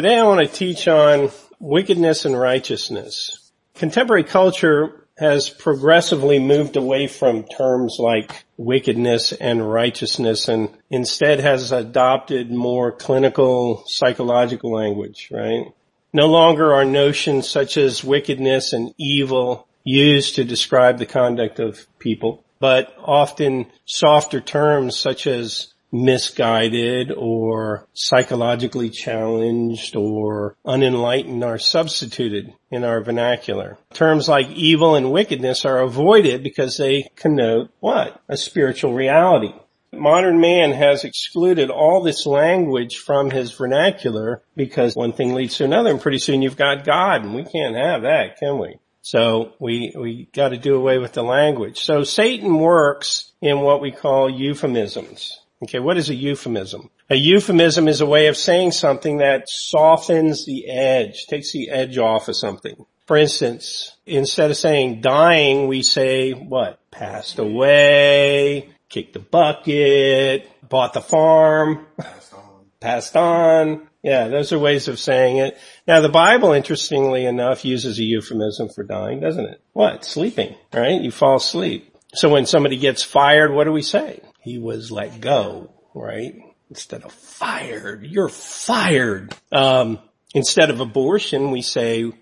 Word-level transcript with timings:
Today 0.00 0.18
I 0.18 0.22
want 0.22 0.40
to 0.40 0.46
teach 0.46 0.88
on 0.88 1.28
wickedness 1.58 2.24
and 2.24 2.34
righteousness. 2.34 3.52
Contemporary 3.74 4.24
culture 4.24 5.06
has 5.18 5.50
progressively 5.50 6.38
moved 6.38 6.76
away 6.76 7.06
from 7.06 7.42
terms 7.42 7.98
like 7.98 8.46
wickedness 8.56 9.32
and 9.32 9.70
righteousness 9.70 10.48
and 10.48 10.70
instead 10.88 11.40
has 11.40 11.70
adopted 11.70 12.50
more 12.50 12.92
clinical 12.92 13.84
psychological 13.88 14.72
language, 14.72 15.28
right? 15.30 15.66
No 16.14 16.28
longer 16.28 16.72
are 16.72 16.86
notions 16.86 17.46
such 17.46 17.76
as 17.76 18.02
wickedness 18.02 18.72
and 18.72 18.94
evil 18.96 19.68
used 19.84 20.36
to 20.36 20.44
describe 20.44 20.96
the 20.96 21.04
conduct 21.04 21.58
of 21.58 21.86
people, 21.98 22.42
but 22.58 22.94
often 23.04 23.66
softer 23.84 24.40
terms 24.40 24.96
such 24.96 25.26
as 25.26 25.69
misguided 25.92 27.10
or 27.10 27.86
psychologically 27.92 28.90
challenged 28.90 29.96
or 29.96 30.56
unenlightened 30.64 31.44
are 31.44 31.58
substituted 31.58 32.52
in 32.70 32.84
our 32.84 33.00
vernacular. 33.00 33.78
Terms 33.92 34.28
like 34.28 34.48
evil 34.50 34.94
and 34.94 35.12
wickedness 35.12 35.64
are 35.64 35.80
avoided 35.80 36.42
because 36.42 36.76
they 36.76 37.10
connote 37.16 37.70
what? 37.80 38.20
A 38.28 38.36
spiritual 38.36 38.94
reality. 38.94 39.52
Modern 39.92 40.40
man 40.40 40.70
has 40.70 41.02
excluded 41.02 41.68
all 41.68 42.02
this 42.02 42.24
language 42.24 42.98
from 42.98 43.30
his 43.30 43.52
vernacular 43.52 44.42
because 44.54 44.94
one 44.94 45.12
thing 45.12 45.34
leads 45.34 45.56
to 45.56 45.64
another 45.64 45.90
and 45.90 46.00
pretty 46.00 46.18
soon 46.18 46.42
you've 46.42 46.56
got 46.56 46.84
God 46.84 47.24
and 47.24 47.34
we 47.34 47.44
can't 47.44 47.74
have 47.74 48.02
that, 48.02 48.38
can 48.38 48.58
we? 48.58 48.76
So 49.02 49.54
we, 49.58 49.92
we 49.98 50.28
gotta 50.32 50.58
do 50.58 50.76
away 50.76 50.98
with 50.98 51.12
the 51.12 51.24
language. 51.24 51.80
So 51.80 52.04
Satan 52.04 52.58
works 52.58 53.32
in 53.40 53.60
what 53.60 53.80
we 53.80 53.90
call 53.90 54.30
euphemisms. 54.30 55.39
Okay, 55.62 55.78
what 55.78 55.98
is 55.98 56.08
a 56.08 56.14
euphemism? 56.14 56.88
A 57.10 57.16
euphemism 57.16 57.86
is 57.86 58.00
a 58.00 58.06
way 58.06 58.28
of 58.28 58.36
saying 58.36 58.72
something 58.72 59.18
that 59.18 59.48
softens 59.48 60.46
the 60.46 60.68
edge, 60.70 61.26
takes 61.26 61.52
the 61.52 61.68
edge 61.70 61.98
off 61.98 62.28
of 62.28 62.36
something. 62.36 62.86
For 63.06 63.16
instance, 63.16 63.96
instead 64.06 64.50
of 64.50 64.56
saying 64.56 65.00
dying, 65.02 65.66
we 65.68 65.82
say 65.82 66.32
what? 66.32 66.78
Passed 66.90 67.38
away, 67.38 68.70
kicked 68.88 69.12
the 69.12 69.18
bucket, 69.18 70.48
bought 70.66 70.94
the 70.94 71.00
farm, 71.02 71.86
Passed 72.00 72.32
on. 72.34 72.64
passed 72.80 73.16
on. 73.16 73.88
Yeah, 74.02 74.28
those 74.28 74.52
are 74.52 74.58
ways 74.58 74.88
of 74.88 74.98
saying 74.98 75.36
it. 75.38 75.58
Now 75.86 76.00
the 76.00 76.08
Bible, 76.08 76.52
interestingly 76.52 77.26
enough, 77.26 77.66
uses 77.66 77.98
a 77.98 78.02
euphemism 78.02 78.70
for 78.70 78.82
dying, 78.82 79.20
doesn't 79.20 79.44
it? 79.44 79.60
What? 79.74 80.06
Sleeping, 80.06 80.54
right? 80.72 81.00
You 81.00 81.10
fall 81.10 81.36
asleep. 81.36 81.94
So 82.14 82.30
when 82.30 82.46
somebody 82.46 82.78
gets 82.78 83.02
fired, 83.02 83.52
what 83.52 83.64
do 83.64 83.72
we 83.72 83.82
say? 83.82 84.20
He 84.42 84.58
was 84.58 84.90
let 84.90 85.20
go, 85.20 85.70
right? 85.94 86.34
Instead 86.68 87.02
of 87.02 87.12
fired, 87.12 88.04
you're 88.04 88.28
fired. 88.28 89.34
Um, 89.50 89.98
instead 90.34 90.70
of 90.70 90.80
abortion, 90.80 91.50
we 91.50 91.62
say 91.62 92.12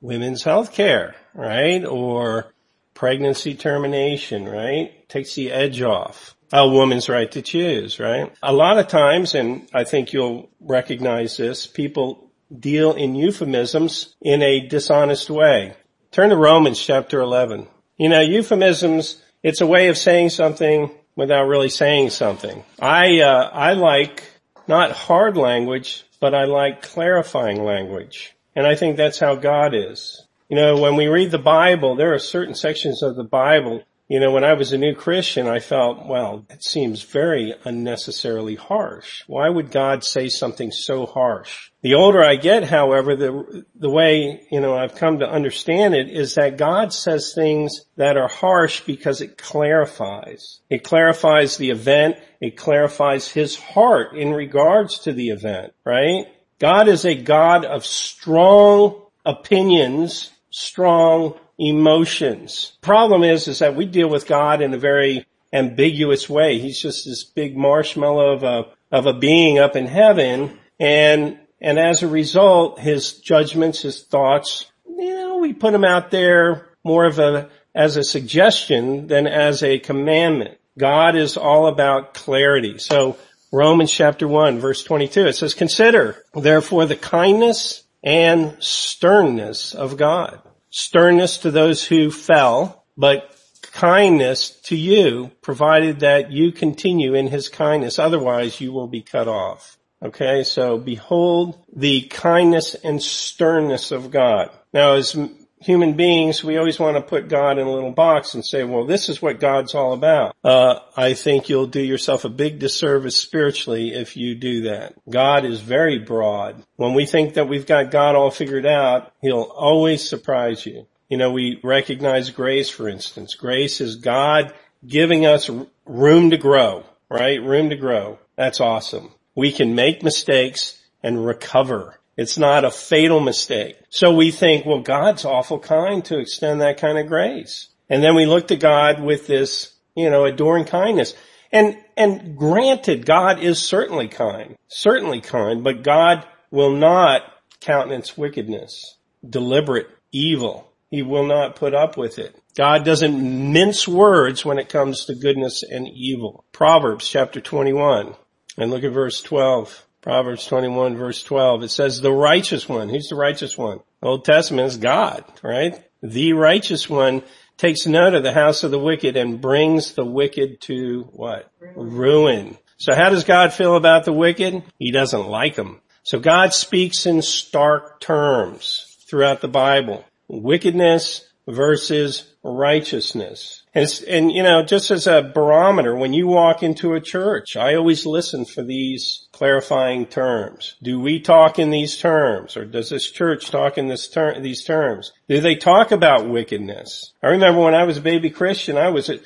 women's 0.00 0.42
health 0.42 0.72
care, 0.72 1.16
right? 1.34 1.84
Or 1.84 2.52
pregnancy 2.92 3.54
termination, 3.54 4.46
right? 4.46 5.08
Takes 5.08 5.34
the 5.34 5.50
edge 5.50 5.82
off. 5.82 6.36
A 6.52 6.68
woman's 6.68 7.08
right 7.08 7.30
to 7.32 7.42
choose, 7.42 7.98
right? 7.98 8.32
A 8.42 8.52
lot 8.52 8.78
of 8.78 8.86
times, 8.86 9.34
and 9.34 9.68
I 9.74 9.82
think 9.84 10.12
you'll 10.12 10.50
recognize 10.60 11.36
this, 11.36 11.66
people 11.66 12.30
deal 12.56 12.92
in 12.92 13.16
euphemisms 13.16 14.14
in 14.20 14.42
a 14.42 14.68
dishonest 14.68 15.30
way. 15.30 15.74
Turn 16.12 16.30
to 16.30 16.36
Romans 16.36 16.78
chapter 16.78 17.20
11. 17.20 17.66
You 17.96 18.08
know, 18.08 18.20
euphemisms, 18.20 19.20
it's 19.42 19.60
a 19.60 19.66
way 19.66 19.88
of 19.88 19.98
saying 19.98 20.30
something 20.30 20.90
without 21.16 21.46
really 21.46 21.68
saying 21.68 22.10
something. 22.10 22.64
I, 22.80 23.20
uh, 23.20 23.50
I 23.52 23.74
like 23.74 24.24
not 24.66 24.92
hard 24.92 25.36
language, 25.36 26.04
but 26.20 26.34
I 26.34 26.44
like 26.44 26.82
clarifying 26.82 27.64
language. 27.64 28.34
And 28.56 28.66
I 28.66 28.74
think 28.76 28.96
that's 28.96 29.18
how 29.18 29.34
God 29.34 29.74
is. 29.74 30.26
You 30.48 30.56
know, 30.56 30.80
when 30.80 30.96
we 30.96 31.06
read 31.06 31.30
the 31.30 31.38
Bible, 31.38 31.96
there 31.96 32.14
are 32.14 32.18
certain 32.18 32.54
sections 32.54 33.02
of 33.02 33.16
the 33.16 33.24
Bible, 33.24 33.82
you 34.06 34.20
know, 34.20 34.32
when 34.32 34.44
I 34.44 34.52
was 34.52 34.72
a 34.72 34.78
new 34.78 34.94
Christian, 34.94 35.46
I 35.46 35.60
felt, 35.60 36.06
well, 36.06 36.44
it 36.50 36.62
seems 36.62 37.02
very 37.02 37.54
unnecessarily 37.64 38.54
harsh. 38.54 39.24
Why 39.26 39.48
would 39.48 39.70
God 39.70 40.04
say 40.04 40.28
something 40.28 40.70
so 40.72 41.06
harsh? 41.06 41.70
The 41.80 41.94
older 41.94 42.22
I 42.22 42.36
get, 42.36 42.64
however, 42.64 43.16
the, 43.16 43.64
the 43.74 43.88
way, 43.88 44.46
you 44.50 44.60
know, 44.60 44.76
I've 44.76 44.94
come 44.94 45.20
to 45.20 45.28
understand 45.28 45.94
it 45.94 46.10
is 46.10 46.34
that 46.34 46.58
God 46.58 46.92
says 46.92 47.32
things 47.34 47.86
that 47.96 48.18
are 48.18 48.28
harsh 48.28 48.80
because 48.82 49.22
it 49.22 49.38
clarifies. 49.38 50.60
It 50.68 50.84
clarifies 50.84 51.56
the 51.56 51.70
event. 51.70 52.16
It 52.42 52.58
clarifies 52.58 53.28
his 53.28 53.56
heart 53.56 54.14
in 54.14 54.34
regards 54.34 54.98
to 55.00 55.14
the 55.14 55.30
event, 55.30 55.72
right? 55.82 56.26
God 56.58 56.88
is 56.88 57.06
a 57.06 57.14
God 57.14 57.64
of 57.64 57.86
strong 57.86 59.00
opinions, 59.24 60.30
strong 60.50 61.38
emotions. 61.58 62.76
Problem 62.80 63.22
is, 63.22 63.48
is 63.48 63.60
that 63.60 63.76
we 63.76 63.86
deal 63.86 64.08
with 64.08 64.26
God 64.26 64.60
in 64.60 64.74
a 64.74 64.78
very 64.78 65.26
ambiguous 65.52 66.28
way. 66.28 66.58
He's 66.58 66.80
just 66.80 67.04
this 67.04 67.24
big 67.24 67.56
marshmallow 67.56 68.32
of 68.32 68.42
a, 68.42 68.64
of 68.90 69.06
a 69.06 69.14
being 69.14 69.58
up 69.58 69.76
in 69.76 69.86
heaven 69.86 70.58
and, 70.80 71.38
and 71.60 71.78
as 71.78 72.02
a 72.02 72.08
result, 72.08 72.80
his 72.80 73.14
judgments, 73.14 73.82
his 73.82 74.02
thoughts, 74.02 74.66
you 74.86 75.14
know, 75.14 75.38
we 75.38 75.52
put 75.52 75.72
them 75.72 75.84
out 75.84 76.10
there 76.10 76.68
more 76.82 77.04
of 77.04 77.18
a, 77.18 77.48
as 77.74 77.96
a 77.96 78.04
suggestion 78.04 79.06
than 79.06 79.26
as 79.26 79.62
a 79.62 79.78
commandment. 79.78 80.58
God 80.76 81.16
is 81.16 81.36
all 81.36 81.68
about 81.68 82.14
clarity. 82.14 82.78
So 82.78 83.16
Romans 83.52 83.92
chapter 83.92 84.26
1 84.26 84.58
verse 84.58 84.82
22, 84.82 85.26
it 85.26 85.34
says, 85.34 85.54
consider 85.54 86.22
therefore 86.34 86.86
the 86.86 86.96
kindness 86.96 87.84
and 88.02 88.56
sternness 88.58 89.74
of 89.74 89.96
God. 89.96 90.42
Sternness 90.76 91.38
to 91.38 91.52
those 91.52 91.84
who 91.84 92.10
fell, 92.10 92.84
but 92.96 93.32
kindness 93.62 94.50
to 94.62 94.74
you, 94.74 95.30
provided 95.40 96.00
that 96.00 96.32
you 96.32 96.50
continue 96.50 97.14
in 97.14 97.28
his 97.28 97.48
kindness. 97.48 98.00
Otherwise 98.00 98.60
you 98.60 98.72
will 98.72 98.88
be 98.88 99.00
cut 99.00 99.28
off. 99.28 99.78
Okay, 100.02 100.42
so 100.42 100.76
behold 100.76 101.64
the 101.72 102.02
kindness 102.02 102.74
and 102.74 103.00
sternness 103.00 103.92
of 103.92 104.10
God. 104.10 104.50
Now 104.72 104.94
as 104.94 105.16
human 105.64 105.94
beings, 105.94 106.44
we 106.44 106.58
always 106.58 106.78
want 106.78 106.96
to 106.96 107.02
put 107.02 107.28
God 107.28 107.58
in 107.58 107.66
a 107.66 107.72
little 107.72 107.90
box 107.90 108.34
and 108.34 108.44
say, 108.44 108.64
well, 108.64 108.84
this 108.84 109.08
is 109.08 109.22
what 109.22 109.40
God's 109.40 109.74
all 109.74 109.94
about. 109.94 110.36
Uh, 110.44 110.80
I 110.94 111.14
think 111.14 111.48
you'll 111.48 111.66
do 111.66 111.80
yourself 111.80 112.24
a 112.24 112.28
big 112.28 112.58
disservice 112.58 113.16
spiritually 113.16 113.94
if 113.94 114.16
you 114.16 114.34
do 114.34 114.62
that. 114.62 114.94
God 115.08 115.46
is 115.46 115.60
very 115.60 115.98
broad. 115.98 116.62
When 116.76 116.92
we 116.92 117.06
think 117.06 117.34
that 117.34 117.48
we've 117.48 117.66
got 117.66 117.90
God 117.90 118.14
all 118.14 118.30
figured 118.30 118.66
out, 118.66 119.12
He'll 119.22 119.40
always 119.40 120.06
surprise 120.06 120.66
you. 120.66 120.86
You 121.08 121.16
know, 121.16 121.32
we 121.32 121.60
recognize 121.62 122.30
grace, 122.30 122.68
for 122.68 122.88
instance. 122.88 123.34
Grace 123.34 123.80
is 123.80 123.96
God 123.96 124.52
giving 124.86 125.24
us 125.24 125.50
room 125.86 126.30
to 126.30 126.36
grow, 126.36 126.84
right? 127.08 127.42
Room 127.42 127.70
to 127.70 127.76
grow. 127.76 128.18
That's 128.36 128.60
awesome. 128.60 129.12
We 129.34 129.50
can 129.50 129.74
make 129.74 130.02
mistakes 130.02 130.78
and 131.02 131.24
recover. 131.24 131.98
It's 132.16 132.38
not 132.38 132.64
a 132.64 132.70
fatal 132.70 133.20
mistake. 133.20 133.76
So 133.90 134.14
we 134.14 134.30
think, 134.30 134.64
well, 134.64 134.80
God's 134.80 135.24
awful 135.24 135.58
kind 135.58 136.04
to 136.06 136.18
extend 136.18 136.60
that 136.60 136.78
kind 136.78 136.98
of 136.98 137.08
grace. 137.08 137.68
And 137.88 138.02
then 138.02 138.14
we 138.14 138.26
look 138.26 138.48
to 138.48 138.56
God 138.56 139.02
with 139.02 139.26
this, 139.26 139.72
you 139.94 140.10
know, 140.10 140.24
adoring 140.24 140.64
kindness. 140.64 141.14
And, 141.52 141.76
and 141.96 142.36
granted, 142.36 143.06
God 143.06 143.40
is 143.40 143.60
certainly 143.60 144.08
kind, 144.08 144.56
certainly 144.68 145.20
kind, 145.20 145.62
but 145.62 145.82
God 145.82 146.26
will 146.50 146.72
not 146.72 147.22
countenance 147.60 148.16
wickedness, 148.16 148.96
deliberate 149.28 149.88
evil. 150.12 150.72
He 150.90 151.02
will 151.02 151.26
not 151.26 151.56
put 151.56 151.74
up 151.74 151.96
with 151.96 152.18
it. 152.18 152.36
God 152.56 152.84
doesn't 152.84 153.52
mince 153.52 153.88
words 153.88 154.44
when 154.44 154.58
it 154.58 154.68
comes 154.68 155.04
to 155.04 155.14
goodness 155.14 155.64
and 155.64 155.88
evil. 155.88 156.44
Proverbs 156.52 157.08
chapter 157.08 157.40
21 157.40 158.14
and 158.56 158.70
look 158.70 158.84
at 158.84 158.92
verse 158.92 159.20
12. 159.20 159.86
Proverbs 160.04 160.44
21 160.46 160.98
verse 160.98 161.22
12. 161.22 161.62
It 161.62 161.70
says 161.70 162.02
the 162.02 162.12
righteous 162.12 162.68
one. 162.68 162.90
Who's 162.90 163.08
the 163.08 163.16
righteous 163.16 163.56
one? 163.56 163.80
Old 164.02 164.26
Testament 164.26 164.66
is 164.66 164.76
God, 164.76 165.24
right? 165.42 165.82
The 166.02 166.34
righteous 166.34 166.90
one 166.90 167.22
takes 167.56 167.86
note 167.86 168.12
of 168.12 168.22
the 168.22 168.34
house 168.34 168.64
of 168.64 168.70
the 168.70 168.78
wicked 168.78 169.16
and 169.16 169.40
brings 169.40 169.94
the 169.94 170.04
wicked 170.04 170.60
to 170.60 171.08
what? 171.12 171.50
Ruin. 171.74 172.58
So 172.76 172.94
how 172.94 173.08
does 173.08 173.24
God 173.24 173.54
feel 173.54 173.76
about 173.76 174.04
the 174.04 174.12
wicked? 174.12 174.62
He 174.78 174.92
doesn't 174.92 175.26
like 175.26 175.54
them. 175.54 175.80
So 176.02 176.18
God 176.18 176.52
speaks 176.52 177.06
in 177.06 177.22
stark 177.22 177.98
terms 177.98 178.98
throughout 179.08 179.40
the 179.40 179.48
Bible. 179.48 180.04
Wickedness 180.28 181.26
versus 181.48 182.30
righteousness. 182.44 183.62
And, 183.74 183.88
and, 184.06 184.30
you 184.30 184.42
know, 184.42 184.62
just 184.62 184.90
as 184.90 185.06
a 185.06 185.32
barometer, 185.34 185.96
when 185.96 186.12
you 186.12 186.28
walk 186.28 186.62
into 186.62 186.92
a 186.92 187.00
church, 187.00 187.56
I 187.56 187.74
always 187.74 188.06
listen 188.06 188.44
for 188.44 188.62
these 188.62 189.26
clarifying 189.32 190.06
terms. 190.06 190.76
Do 190.82 191.00
we 191.00 191.20
talk 191.20 191.58
in 191.58 191.70
these 191.70 191.96
terms? 191.96 192.56
Or 192.56 192.64
does 192.64 192.90
this 192.90 193.10
church 193.10 193.50
talk 193.50 193.78
in 193.78 193.88
this 193.88 194.06
ter- 194.08 194.38
these 194.40 194.62
terms? 194.62 195.12
Do 195.28 195.40
they 195.40 195.56
talk 195.56 195.90
about 195.90 196.28
wickedness? 196.28 197.12
I 197.22 197.28
remember 197.28 197.62
when 197.62 197.74
I 197.74 197.84
was 197.84 197.96
a 197.96 198.02
baby 198.02 198.30
Christian, 198.30 198.76
I 198.76 198.90
was 198.90 199.10
uh, 199.10 199.16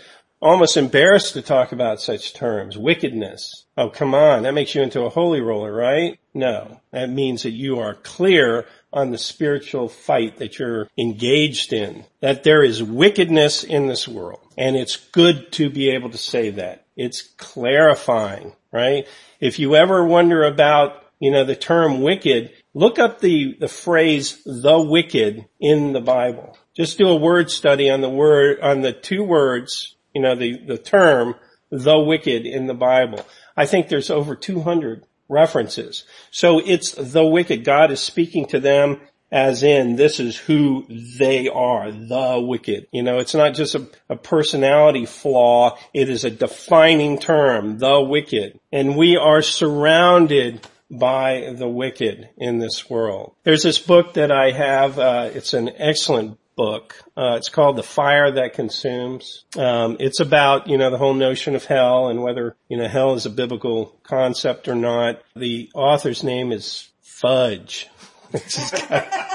almost 0.41 0.76
embarrassed 0.76 1.35
to 1.35 1.43
talk 1.43 1.73
about 1.73 2.00
such 2.00 2.32
terms. 2.32 2.79
Wickedness. 2.79 3.67
Oh, 3.79 3.89
come 3.89 4.13
on. 4.13 4.43
That 4.43 4.55
makes 4.55 4.75
you 4.75 4.83
into 4.83 5.03
a 5.03 5.09
holy 5.09 5.41
roller, 5.41 5.73
right? 5.73 6.19
No. 6.35 6.81
That 6.91 7.11
means 7.11 7.45
that 7.45 7.53
you 7.53 7.79
are 7.79 7.95
clear 7.95 8.67
on 8.93 9.13
the 9.13 9.19
spiritual 9.19 9.89
fight 9.89 10.39
that 10.39 10.59
you're 10.59 10.89
engaged 10.99 11.73
in. 11.73 12.05
That 12.21 12.43
there 12.43 12.65
is 12.65 12.83
wickedness 12.83 13.63
in 13.63 13.87
this 13.87 14.09
world. 14.09 14.41
And 14.57 14.75
it's 14.75 14.97
good 14.97 15.53
to 15.53 15.71
be 15.71 15.91
able 15.91 16.11
to 16.11 16.19
say 16.19 16.51
that. 16.51 16.87
It's 16.97 17.23
clarifying, 17.23 18.53
right? 18.73 19.07
If 19.39 19.61
you 19.61 19.77
ever 19.77 20.05
wonder 20.05 20.43
about, 20.43 21.05
you 21.21 21.31
know, 21.31 21.45
the 21.45 21.55
term 21.55 22.03
wicked, 22.03 22.51
look 22.75 22.99
up 22.99 23.21
the, 23.21 23.57
the 23.61 23.69
phrase 23.69 24.43
the 24.45 24.81
wicked 24.81 25.47
in 25.61 25.93
the 25.93 26.01
Bible. 26.01 26.59
Just 26.77 26.99
do 26.99 27.07
a 27.07 27.17
word 27.17 27.49
study 27.49 27.91
on 27.91 28.01
the 28.01 28.11
word, 28.11 28.59
on 28.61 28.81
the 28.81 28.93
two 28.93 29.23
words, 29.23 29.95
you 30.13 30.21
know, 30.21 30.35
the, 30.35 30.59
the 30.67 30.79
term 30.79 31.37
the 31.70 31.99
wicked 31.99 32.47
in 32.47 32.67
the 32.67 32.75
Bible. 32.75 33.26
I 33.56 33.67
think 33.67 33.88
there's 33.88 34.11
over 34.11 34.35
200 34.35 35.05
references. 35.29 36.05
So 36.31 36.61
it's 36.65 36.93
the 36.93 37.25
wicked. 37.25 37.65
God 37.65 37.91
is 37.91 38.00
speaking 38.00 38.47
to 38.47 38.61
them 38.61 39.00
as 39.31 39.62
in 39.62 39.97
this 39.97 40.20
is 40.20 40.37
who 40.37 40.87
they 40.88 41.49
are, 41.49 41.91
the 41.91 42.41
wicked. 42.41 42.87
You 42.93 43.03
know, 43.03 43.19
it's 43.19 43.35
not 43.35 43.55
just 43.55 43.75
a, 43.75 43.87
a, 44.09 44.17
personality 44.17 45.05
flaw. 45.05 45.76
It 45.93 46.09
is 46.09 46.25
a 46.25 46.31
defining 46.31 47.19
term, 47.19 47.79
the 47.79 48.00
wicked. 48.00 48.59
And 48.73 48.97
we 48.97 49.17
are 49.17 49.43
surrounded 49.43 50.67
by 50.91 51.55
the 51.55 51.69
wicked 51.69 52.31
in 52.38 52.59
this 52.59 52.88
world. 52.88 53.35
There's 53.44 53.62
this 53.62 53.79
book 53.79 54.15
that 54.15 54.32
I 54.32 54.50
have. 54.53 54.99
Uh, 54.99 55.31
it's 55.35 55.53
an 55.53 55.70
excellent 55.76 56.38
book. 56.58 57.00
Uh, 57.16 57.37
it's 57.37 57.49
called 57.49 57.76
The 57.76 57.84
Fire 57.84 58.32
That 58.32 58.52
Consumes. 58.52 59.44
Um, 59.56 59.96
it's 60.00 60.19
about, 60.19 60.66
you 60.66 60.76
know, 60.76 60.90
the 60.90 60.99
whole 60.99 61.14
notion 61.14 61.55
of 61.55 61.64
hell 61.64 62.08
and 62.08 62.20
whether, 62.20 62.56
you 62.69 62.76
know, 62.76 62.88
hell 62.88 63.14
is 63.14 63.26
a 63.26 63.31
biblical 63.31 63.96
concept 64.02 64.66
or 64.66 64.75
not. 64.75 65.22
The 65.37 65.70
author's 65.72 66.25
name 66.25 66.50
is 66.50 66.88
Fudge. 67.00 67.88
which 68.32 68.58
is, 68.58 68.72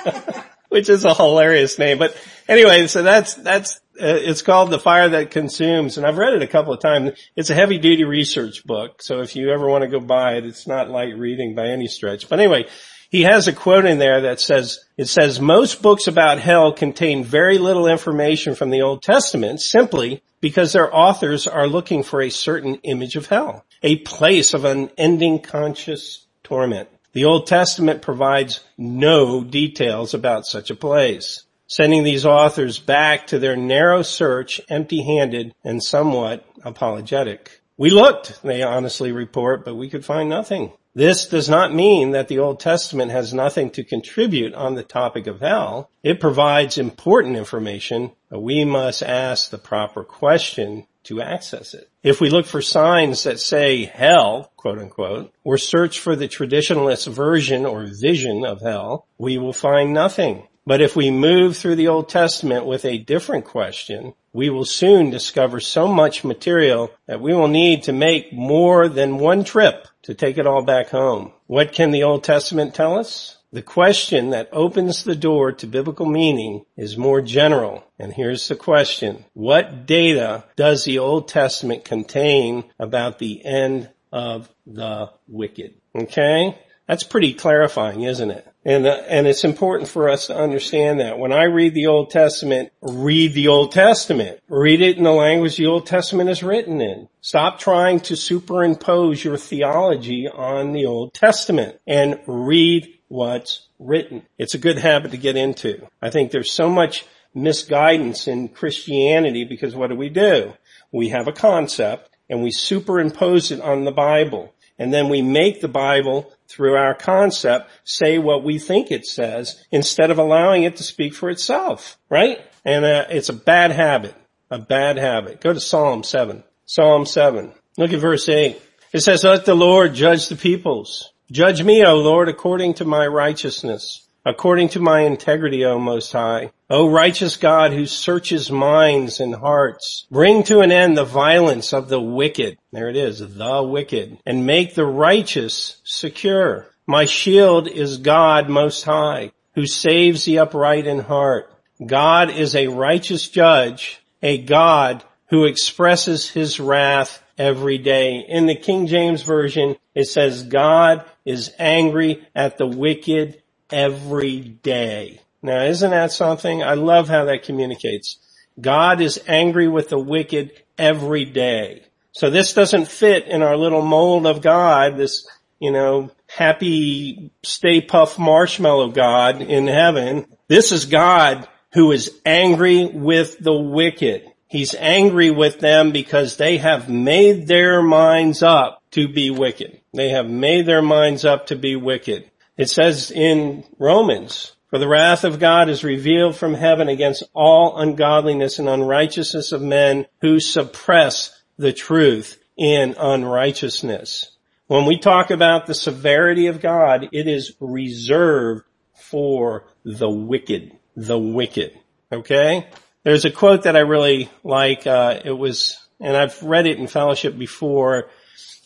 which 0.69 0.89
is 0.89 1.05
a 1.05 1.13
hilarious 1.13 1.79
name. 1.79 1.97
But 1.97 2.15
anyway, 2.49 2.87
so 2.87 3.01
that's, 3.01 3.35
that's, 3.35 3.77
uh, 4.01 4.19
it's 4.19 4.41
called 4.41 4.69
The 4.69 4.79
Fire 4.79 5.07
That 5.07 5.31
Consumes 5.31 5.97
and 5.97 6.05
I've 6.05 6.17
read 6.17 6.33
it 6.33 6.43
a 6.43 6.47
couple 6.47 6.73
of 6.73 6.81
times. 6.81 7.11
It's 7.37 7.49
a 7.49 7.55
heavy 7.55 7.77
duty 7.77 8.03
research 8.03 8.65
book. 8.65 9.01
So 9.01 9.21
if 9.21 9.37
you 9.37 9.49
ever 9.53 9.69
want 9.69 9.83
to 9.83 9.87
go 9.87 10.01
buy 10.01 10.33
it, 10.33 10.45
it's 10.45 10.67
not 10.67 10.89
light 10.89 11.17
reading 11.17 11.55
by 11.55 11.67
any 11.67 11.87
stretch. 11.87 12.27
But 12.27 12.39
anyway, 12.39 12.67
he 13.13 13.21
has 13.21 13.47
a 13.47 13.53
quote 13.53 13.85
in 13.85 13.99
there 13.99 14.21
that 14.21 14.39
says, 14.39 14.79
it 14.97 15.05
says, 15.05 15.39
most 15.39 15.83
books 15.83 16.07
about 16.07 16.39
hell 16.39 16.73
contain 16.73 17.23
very 17.23 17.59
little 17.59 17.85
information 17.85 18.55
from 18.55 18.71
the 18.71 18.81
Old 18.81 19.03
Testament 19.03 19.61
simply 19.61 20.23
because 20.41 20.73
their 20.73 20.93
authors 20.93 21.47
are 21.47 21.67
looking 21.67 22.01
for 22.01 22.23
a 22.23 22.31
certain 22.31 22.73
image 22.77 23.15
of 23.15 23.27
hell, 23.27 23.65
a 23.83 23.97
place 23.97 24.55
of 24.55 24.65
unending 24.65 25.37
conscious 25.37 26.25
torment. 26.43 26.89
The 27.11 27.25
Old 27.25 27.45
Testament 27.45 28.01
provides 28.01 28.61
no 28.79 29.43
details 29.43 30.15
about 30.15 30.47
such 30.47 30.71
a 30.71 30.75
place, 30.75 31.43
sending 31.67 32.03
these 32.03 32.25
authors 32.25 32.79
back 32.79 33.27
to 33.27 33.37
their 33.37 33.55
narrow 33.55 34.01
search 34.01 34.59
empty-handed 34.69 35.53
and 35.63 35.83
somewhat 35.83 36.47
apologetic. 36.63 37.61
We 37.77 37.91
looked, 37.91 38.41
they 38.41 38.63
honestly 38.63 39.11
report, 39.11 39.65
but 39.65 39.75
we 39.75 39.87
could 39.87 40.03
find 40.03 40.29
nothing. 40.29 40.71
This 40.95 41.25
does 41.25 41.49
not 41.49 41.73
mean 41.73 42.11
that 42.11 42.27
the 42.27 42.37
Old 42.37 42.59
Testament 42.59 43.11
has 43.11 43.33
nothing 43.33 43.71
to 43.71 43.83
contribute 43.83 44.53
on 44.53 44.75
the 44.75 44.83
topic 44.83 45.25
of 45.25 45.39
hell. 45.39 45.89
It 46.03 46.19
provides 46.19 46.77
important 46.77 47.35
information, 47.35 48.11
but 48.29 48.41
we 48.41 48.63
must 48.63 49.01
ask 49.01 49.49
the 49.49 49.57
proper 49.57 50.03
question 50.03 50.85
to 51.05 51.21
access 51.21 51.73
it. 51.73 51.89
If 52.03 52.21
we 52.21 52.29
look 52.29 52.45
for 52.45 52.61
signs 52.61 53.23
that 53.23 53.39
say 53.39 53.85
hell, 53.85 54.51
quote 54.55 54.77
unquote, 54.77 55.33
or 55.43 55.57
search 55.57 55.99
for 55.99 56.15
the 56.15 56.27
traditionalist 56.27 57.11
version 57.11 57.65
or 57.65 57.87
vision 57.99 58.45
of 58.45 58.61
hell, 58.61 59.07
we 59.17 59.37
will 59.37 59.53
find 59.53 59.93
nothing. 59.93 60.47
But 60.65 60.81
if 60.81 60.95
we 60.95 61.11
move 61.11 61.57
through 61.57 61.75
the 61.75 61.89
Old 61.89 62.07
Testament 62.07 62.65
with 62.65 62.85
a 62.85 62.97
different 62.97 63.45
question, 63.45 64.13
we 64.31 64.49
will 64.49 64.65
soon 64.65 65.09
discover 65.09 65.59
so 65.59 65.87
much 65.87 66.23
material 66.23 66.91
that 67.05 67.21
we 67.21 67.33
will 67.33 67.49
need 67.49 67.83
to 67.83 67.93
make 67.93 68.31
more 68.31 68.87
than 68.87 69.17
one 69.17 69.43
trip 69.43 69.87
to 70.03 70.13
take 70.13 70.37
it 70.37 70.47
all 70.47 70.63
back 70.63 70.89
home. 70.89 71.33
What 71.47 71.73
can 71.73 71.91
the 71.91 72.03
Old 72.03 72.23
Testament 72.23 72.73
tell 72.73 72.97
us? 72.97 73.37
The 73.51 73.61
question 73.61 74.31
that 74.31 74.49
opens 74.51 75.03
the 75.03 75.15
door 75.15 75.51
to 75.51 75.67
biblical 75.67 76.07
meaning 76.07 76.65
is 76.75 76.97
more 76.97 77.21
general. 77.21 77.83
And 77.99 78.11
here's 78.11 78.47
the 78.47 78.55
question. 78.55 79.25
What 79.33 79.85
data 79.85 80.45
does 80.55 80.85
the 80.85 80.97
Old 80.97 81.27
Testament 81.27 81.85
contain 81.85 82.63
about 82.79 83.19
the 83.19 83.45
end 83.45 83.91
of 84.11 84.49
the 84.65 85.11
wicked? 85.27 85.75
Okay? 85.93 86.57
That's 86.87 87.03
pretty 87.03 87.33
clarifying, 87.35 88.01
isn't 88.01 88.31
it? 88.31 88.47
And, 88.65 88.87
uh, 88.87 89.01
and 89.07 89.27
it's 89.27 89.43
important 89.43 89.89
for 89.89 90.09
us 90.09 90.27
to 90.27 90.35
understand 90.35 90.99
that. 90.99 91.19
When 91.19 91.33
I 91.33 91.43
read 91.43 91.73
the 91.73 91.87
Old 91.87 92.09
Testament, 92.09 92.71
read 92.81 93.33
the 93.33 93.49
Old 93.49 93.71
Testament. 93.71 94.39
Read 94.47 94.81
it 94.81 94.97
in 94.97 95.03
the 95.03 95.11
language 95.11 95.57
the 95.57 95.65
Old 95.65 95.85
Testament 95.85 96.29
is 96.29 96.43
written 96.43 96.81
in. 96.81 97.09
Stop 97.21 97.59
trying 97.59 97.99
to 98.01 98.15
superimpose 98.15 99.23
your 99.23 99.37
theology 99.37 100.27
on 100.27 100.71
the 100.71 100.85
Old 100.85 101.13
Testament 101.13 101.79
and 101.85 102.19
read 102.25 102.87
what's 103.09 103.67
written. 103.79 104.23
It's 104.37 104.55
a 104.55 104.59
good 104.59 104.77
habit 104.77 105.11
to 105.11 105.17
get 105.17 105.35
into. 105.35 105.87
I 106.01 106.09
think 106.09 106.31
there's 106.31 106.51
so 106.51 106.69
much 106.69 107.05
misguidance 107.35 108.27
in 108.27 108.47
Christianity 108.47 109.43
because 109.43 109.75
what 109.75 109.89
do 109.89 109.95
we 109.95 110.09
do? 110.09 110.53
We 110.91 111.09
have 111.09 111.27
a 111.27 111.33
concept 111.33 112.09
and 112.29 112.43
we 112.43 112.51
superimpose 112.51 113.51
it 113.51 113.61
on 113.61 113.83
the 113.83 113.91
Bible. 113.91 114.53
And 114.79 114.93
then 114.93 115.09
we 115.09 115.21
make 115.21 115.61
the 115.61 115.67
Bible 115.67 116.31
through 116.47 116.75
our 116.75 116.93
concept 116.93 117.69
say 117.83 118.17
what 118.17 118.43
we 118.43 118.59
think 118.59 118.91
it 118.91 119.05
says 119.05 119.63
instead 119.71 120.11
of 120.11 120.19
allowing 120.19 120.63
it 120.63 120.77
to 120.77 120.83
speak 120.83 121.13
for 121.13 121.29
itself, 121.29 121.97
right? 122.09 122.39
And 122.65 122.85
uh, 122.85 123.05
it's 123.09 123.29
a 123.29 123.33
bad 123.33 123.71
habit, 123.71 124.15
a 124.49 124.59
bad 124.59 124.97
habit. 124.97 125.41
Go 125.41 125.53
to 125.53 125.59
Psalm 125.59 126.03
7. 126.03 126.43
Psalm 126.65 127.05
7. 127.05 127.53
Look 127.77 127.93
at 127.93 127.99
verse 127.99 128.29
8. 128.29 128.61
It 128.93 128.99
says, 129.01 129.23
let 129.23 129.45
the 129.45 129.55
Lord 129.55 129.93
judge 129.93 130.29
the 130.29 130.35
peoples. 130.35 131.11
Judge 131.31 131.63
me, 131.63 131.83
O 131.83 131.95
Lord, 131.95 132.29
according 132.29 132.75
to 132.75 132.85
my 132.85 133.07
righteousness, 133.07 134.02
according 134.25 134.69
to 134.69 134.79
my 134.79 135.01
integrity, 135.01 135.65
O 135.65 135.79
Most 135.79 136.11
High. 136.11 136.51
O 136.69 136.89
righteous 136.89 137.37
God 137.37 137.73
who 137.73 137.85
searches 137.85 138.49
minds 138.51 139.19
and 139.19 139.35
hearts, 139.35 140.07
bring 140.09 140.43
to 140.43 140.61
an 140.61 140.71
end 140.71 140.97
the 140.97 141.03
violence 141.03 141.73
of 141.73 141.89
the 141.89 142.01
wicked. 142.01 142.57
There 142.71 142.89
it 142.89 142.95
is, 142.95 143.19
the 143.19 143.63
wicked, 143.63 144.17
and 144.25 144.45
make 144.45 144.75
the 144.75 144.85
righteous 144.85 145.77
secure. 145.83 146.67
My 146.87 147.05
shield 147.05 147.67
is 147.67 147.97
God 147.97 148.49
Most 148.49 148.83
High, 148.83 149.31
who 149.55 149.65
saves 149.65 150.25
the 150.25 150.39
upright 150.39 150.87
in 150.87 150.99
heart. 150.99 151.53
God 151.85 152.29
is 152.29 152.55
a 152.55 152.67
righteous 152.67 153.27
judge, 153.29 154.01
a 154.21 154.37
God 154.37 155.03
who 155.27 155.45
expresses 155.45 156.29
his 156.29 156.59
wrath 156.59 157.23
every 157.37 157.77
day. 157.77 158.25
In 158.27 158.45
the 158.45 158.55
King 158.55 158.87
James 158.87 159.21
Version, 159.21 159.75
it 159.95 160.05
says 160.05 160.43
God 160.43 161.05
is 161.25 161.51
angry 161.57 162.27
at 162.35 162.57
the 162.57 162.67
wicked 162.67 163.42
every 163.73 164.39
day. 164.39 165.19
Now 165.41 165.63
isn't 165.63 165.91
that 165.91 166.11
something? 166.11 166.63
I 166.63 166.75
love 166.75 167.09
how 167.09 167.25
that 167.25 167.43
communicates. 167.43 168.17
God 168.61 169.01
is 169.01 169.19
angry 169.27 169.67
with 169.67 169.89
the 169.89 169.99
wicked 169.99 170.51
every 170.77 171.25
day. 171.25 171.83
So 172.11 172.29
this 172.29 172.53
doesn't 172.53 172.87
fit 172.87 173.27
in 173.27 173.41
our 173.41 173.57
little 173.57 173.81
mold 173.81 174.27
of 174.27 174.41
God, 174.41 174.97
this, 174.97 175.27
you 175.59 175.71
know, 175.71 176.11
happy 176.27 177.31
Stay 177.41 177.81
Puft 177.81 178.19
Marshmallow 178.19 178.89
God 178.89 179.41
in 179.41 179.67
heaven. 179.67 180.27
This 180.47 180.71
is 180.71 180.85
God 180.85 181.47
who 181.73 181.91
is 181.91 182.11
angry 182.25 182.85
with 182.85 183.39
the 183.39 183.53
wicked. 183.53 184.29
He's 184.47 184.75
angry 184.75 185.31
with 185.31 185.59
them 185.59 185.91
because 185.91 186.37
they 186.37 186.57
have 186.59 186.87
made 186.87 187.47
their 187.47 187.81
minds 187.81 188.43
up 188.43 188.83
to 188.91 189.07
be 189.07 189.31
wicked. 189.31 189.81
They 189.93 190.09
have 190.09 190.29
made 190.29 190.67
their 190.67 190.83
minds 190.83 191.25
up 191.25 191.47
to 191.47 191.55
be 191.55 191.75
wicked. 191.75 192.29
It 192.57 192.69
says 192.69 193.11
in 193.11 193.63
Romans, 193.79 194.53
for 194.69 194.79
the 194.79 194.87
wrath 194.87 195.23
of 195.23 195.39
God 195.39 195.69
is 195.69 195.83
revealed 195.83 196.35
from 196.35 196.53
heaven 196.53 196.87
against 196.87 197.23
all 197.33 197.77
ungodliness 197.77 198.59
and 198.59 198.69
unrighteousness 198.69 199.51
of 199.51 199.61
men 199.61 200.07
who 200.21 200.39
suppress 200.39 201.31
the 201.57 201.73
truth 201.73 202.39
in 202.57 202.95
unrighteousness. 202.97 204.31
When 204.67 204.85
we 204.85 204.97
talk 204.97 205.29
about 205.29 205.67
the 205.67 205.73
severity 205.73 206.47
of 206.47 206.61
God, 206.61 207.09
it 207.11 207.27
is 207.27 207.53
reserved 207.59 208.63
for 208.93 209.65
the 209.83 210.09
wicked, 210.09 210.71
the 210.95 211.19
wicked. 211.19 211.77
Okay? 212.11 212.67
There's 213.03 213.25
a 213.25 213.31
quote 213.31 213.63
that 213.63 213.75
I 213.75 213.81
really 213.81 214.29
like. 214.43 214.87
Uh, 214.87 215.19
it 215.23 215.31
was, 215.31 215.77
and 215.99 216.15
I've 216.15 216.41
read 216.41 216.67
it 216.67 216.79
in 216.79 216.87
fellowship 216.87 217.37
before. 217.37 218.09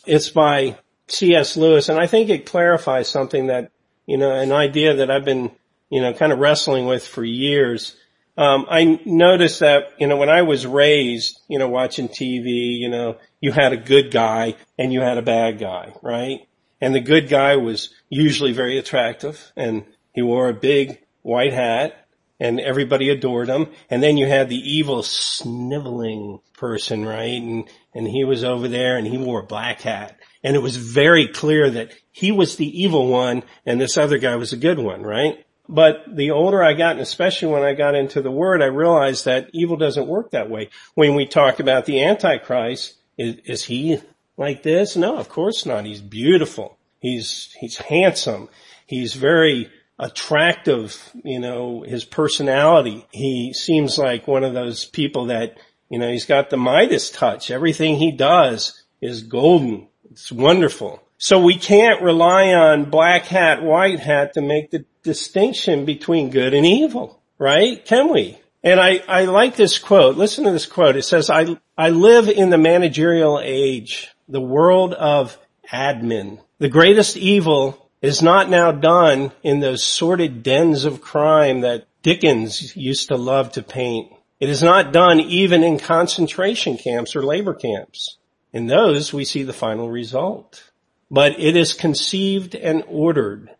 It's 0.06 0.30
by 0.30 0.78
C.S. 1.08 1.56
Lewis, 1.56 1.88
and 1.88 1.98
I 1.98 2.06
think 2.06 2.30
it 2.30 2.46
clarifies 2.46 3.08
something 3.08 3.48
that, 3.48 3.72
you 4.08 4.16
know, 4.16 4.32
an 4.32 4.52
idea 4.52 4.94
that 4.96 5.10
I've 5.10 5.26
been, 5.26 5.50
you 5.90 6.00
know, 6.00 6.14
kind 6.14 6.32
of 6.32 6.38
wrestling 6.38 6.86
with 6.86 7.06
for 7.06 7.22
years. 7.22 7.94
Um, 8.38 8.64
I 8.70 8.98
noticed 9.04 9.60
that, 9.60 9.92
you 9.98 10.06
know, 10.06 10.16
when 10.16 10.30
I 10.30 10.42
was 10.42 10.66
raised, 10.66 11.38
you 11.46 11.58
know, 11.58 11.68
watching 11.68 12.08
TV, 12.08 12.78
you 12.78 12.88
know, 12.88 13.18
you 13.42 13.52
had 13.52 13.74
a 13.74 13.76
good 13.76 14.10
guy 14.10 14.54
and 14.78 14.94
you 14.94 15.02
had 15.02 15.18
a 15.18 15.22
bad 15.22 15.58
guy, 15.58 15.92
right? 16.02 16.48
And 16.80 16.94
the 16.94 17.00
good 17.00 17.28
guy 17.28 17.56
was 17.56 17.90
usually 18.08 18.52
very 18.52 18.78
attractive 18.78 19.52
and 19.56 19.84
he 20.14 20.22
wore 20.22 20.48
a 20.48 20.54
big 20.54 21.00
white 21.20 21.52
hat 21.52 22.06
and 22.40 22.60
everybody 22.60 23.10
adored 23.10 23.48
him. 23.48 23.68
And 23.90 24.02
then 24.02 24.16
you 24.16 24.26
had 24.26 24.48
the 24.48 24.56
evil 24.56 25.02
sniveling 25.02 26.40
person, 26.54 27.04
right? 27.04 27.42
And, 27.42 27.68
and 27.94 28.08
he 28.08 28.24
was 28.24 28.42
over 28.42 28.68
there 28.68 28.96
and 28.96 29.06
he 29.06 29.18
wore 29.18 29.40
a 29.40 29.46
black 29.46 29.82
hat. 29.82 30.16
And 30.42 30.54
it 30.54 30.60
was 30.60 30.76
very 30.76 31.26
clear 31.26 31.70
that 31.70 31.92
he 32.12 32.32
was 32.32 32.56
the 32.56 32.82
evil 32.82 33.08
one 33.08 33.42
and 33.66 33.80
this 33.80 33.96
other 33.96 34.18
guy 34.18 34.36
was 34.36 34.52
a 34.52 34.56
good 34.56 34.78
one, 34.78 35.02
right? 35.02 35.44
But 35.68 36.04
the 36.08 36.30
older 36.30 36.62
I 36.62 36.72
got, 36.72 36.92
and 36.92 37.00
especially 37.00 37.52
when 37.52 37.62
I 37.62 37.74
got 37.74 37.94
into 37.94 38.22
the 38.22 38.30
word, 38.30 38.62
I 38.62 38.66
realized 38.66 39.26
that 39.26 39.50
evil 39.52 39.76
doesn't 39.76 40.06
work 40.06 40.30
that 40.30 40.48
way. 40.48 40.70
When 40.94 41.14
we 41.14 41.26
talk 41.26 41.60
about 41.60 41.84
the 41.84 42.02
Antichrist, 42.02 42.94
is, 43.18 43.36
is 43.44 43.64
he 43.64 44.00
like 44.36 44.62
this? 44.62 44.96
No, 44.96 45.18
of 45.18 45.28
course 45.28 45.66
not. 45.66 45.84
He's 45.84 46.00
beautiful. 46.00 46.78
He's, 47.00 47.54
he's 47.60 47.76
handsome. 47.76 48.48
He's 48.86 49.12
very 49.12 49.70
attractive, 49.98 51.12
you 51.24 51.40
know, 51.40 51.82
his 51.82 52.04
personality. 52.04 53.06
He 53.10 53.52
seems 53.52 53.98
like 53.98 54.26
one 54.26 54.44
of 54.44 54.54
those 54.54 54.84
people 54.84 55.26
that, 55.26 55.58
you 55.90 55.98
know, 55.98 56.10
he's 56.10 56.26
got 56.26 56.50
the 56.50 56.56
Midas 56.56 57.10
touch. 57.10 57.50
Everything 57.50 57.96
he 57.96 58.12
does 58.12 58.82
is 59.00 59.22
golden. 59.22 59.88
It's 60.18 60.32
wonderful. 60.32 61.00
So 61.16 61.38
we 61.38 61.56
can't 61.56 62.02
rely 62.02 62.52
on 62.52 62.90
black 62.90 63.26
hat, 63.26 63.62
white 63.62 64.00
hat 64.00 64.34
to 64.34 64.42
make 64.42 64.72
the 64.72 64.84
distinction 65.04 65.84
between 65.84 66.30
good 66.30 66.54
and 66.54 66.66
evil, 66.66 67.22
right? 67.38 67.84
Can 67.84 68.12
we? 68.12 68.36
And 68.64 68.80
I, 68.80 69.00
I 69.06 69.26
like 69.26 69.54
this 69.54 69.78
quote. 69.78 70.16
Listen 70.16 70.42
to 70.42 70.50
this 70.50 70.66
quote. 70.66 70.96
It 70.96 71.04
says, 71.04 71.30
I, 71.30 71.56
I 71.76 71.90
live 71.90 72.28
in 72.28 72.50
the 72.50 72.58
managerial 72.58 73.40
age, 73.40 74.08
the 74.28 74.40
world 74.40 74.92
of 74.92 75.38
admin. 75.70 76.40
The 76.58 76.68
greatest 76.68 77.16
evil 77.16 77.88
is 78.02 78.20
not 78.20 78.50
now 78.50 78.72
done 78.72 79.30
in 79.44 79.60
those 79.60 79.84
sordid 79.84 80.42
dens 80.42 80.84
of 80.84 81.00
crime 81.00 81.60
that 81.60 81.86
Dickens 82.02 82.76
used 82.76 83.08
to 83.08 83.16
love 83.16 83.52
to 83.52 83.62
paint. 83.62 84.12
It 84.40 84.48
is 84.48 84.64
not 84.64 84.92
done 84.92 85.20
even 85.20 85.62
in 85.62 85.78
concentration 85.78 86.76
camps 86.76 87.14
or 87.14 87.22
labor 87.22 87.54
camps. 87.54 88.17
In 88.52 88.66
those, 88.66 89.12
we 89.12 89.24
see 89.24 89.42
the 89.42 89.52
final 89.52 89.90
result 89.90 90.70
but 91.10 91.38
it 91.38 91.56
is 91.56 91.72
conceived 91.72 92.54
and 92.54 92.84
ordered, 92.86 93.50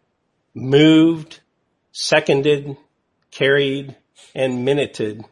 moved, 0.54 1.40
seconded, 1.92 2.76
carried, 3.30 3.96
and 4.34 4.64
minuted 4.64 5.24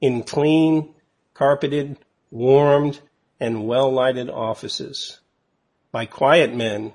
in 0.00 0.22
clean, 0.22 0.94
carpeted, 1.34 1.96
warmed, 2.30 3.00
and 3.40 3.66
well-lighted 3.66 4.28
offices 4.28 5.20
by 5.90 6.04
quiet 6.04 6.54
men 6.54 6.92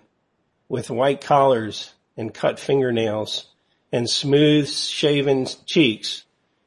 with 0.70 0.90
white 0.90 1.22
collars 1.22 1.94
and 2.16 2.34
cut 2.34 2.60
fingernails 2.60 3.48
and 3.92 4.10
smooth 4.10 4.70
shaven 4.70 5.48
cheeks 5.66 6.24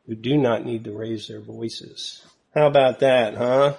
who 0.06 0.14
do 0.14 0.36
not 0.36 0.64
need 0.64 0.84
to 0.84 0.96
raise 0.96 1.28
their 1.28 1.40
voices. 1.40 2.24
How 2.54 2.66
about 2.66 3.00
that, 3.00 3.34
huh? 3.34 3.74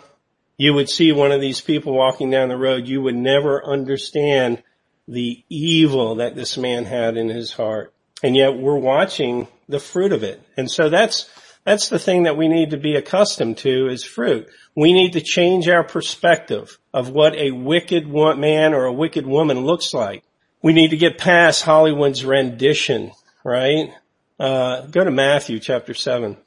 You 0.58 0.74
would 0.74 0.90
see 0.90 1.12
one 1.12 1.32
of 1.32 1.42
these 1.42 1.62
people 1.62 1.94
walking 1.94 2.32
down 2.32 2.50
the 2.50 2.58
road, 2.58 2.88
you 2.88 3.02
would 3.02 3.16
never 3.16 3.64
understand 3.64 4.64
the 5.08 5.44
evil 5.50 6.16
that 6.16 6.36
this 6.36 6.58
man 6.58 6.86
had 6.86 7.16
in 7.16 7.30
his 7.30 7.54
heart. 7.54 7.94
And 8.24 8.36
yet 8.36 8.58
we're 8.58 8.78
watching 8.78 9.48
the 9.70 9.80
fruit 9.80 10.12
of 10.12 10.24
it. 10.24 10.42
And 10.58 10.70
so 10.70 10.90
that's, 10.90 11.30
that's 11.64 11.90
the 11.90 12.00
thing 12.00 12.24
that 12.24 12.38
we 12.38 12.48
need 12.48 12.72
to 12.72 12.78
be 12.78 12.96
accustomed 12.96 13.58
to 13.60 13.88
is 13.88 14.04
fruit. 14.04 14.50
We 14.76 14.94
need 14.94 15.14
to 15.14 15.22
change 15.22 15.68
our 15.70 15.84
perspective 15.84 16.80
of 16.94 17.10
what 17.10 17.36
a 17.36 17.52
wicked 17.52 18.08
man 18.08 18.74
or 18.74 18.86
a 18.86 18.94
wicked 18.94 19.28
woman 19.28 19.60
looks 19.60 19.94
like. 19.94 20.24
We 20.64 20.74
need 20.74 20.90
to 20.90 20.98
get 20.98 21.20
past 21.20 21.64
Hollywood's 21.64 22.26
rendition, 22.26 23.12
right? 23.44 23.94
Uh, 24.40 24.82
go 24.88 25.04
to 25.04 25.12
Matthew 25.12 25.60
chapter 25.60 25.94
seven. 25.94 26.38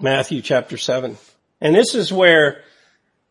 Matthew 0.00 0.42
chapter 0.42 0.76
seven. 0.76 1.16
And 1.60 1.74
this 1.74 1.94
is 1.94 2.12
where 2.12 2.62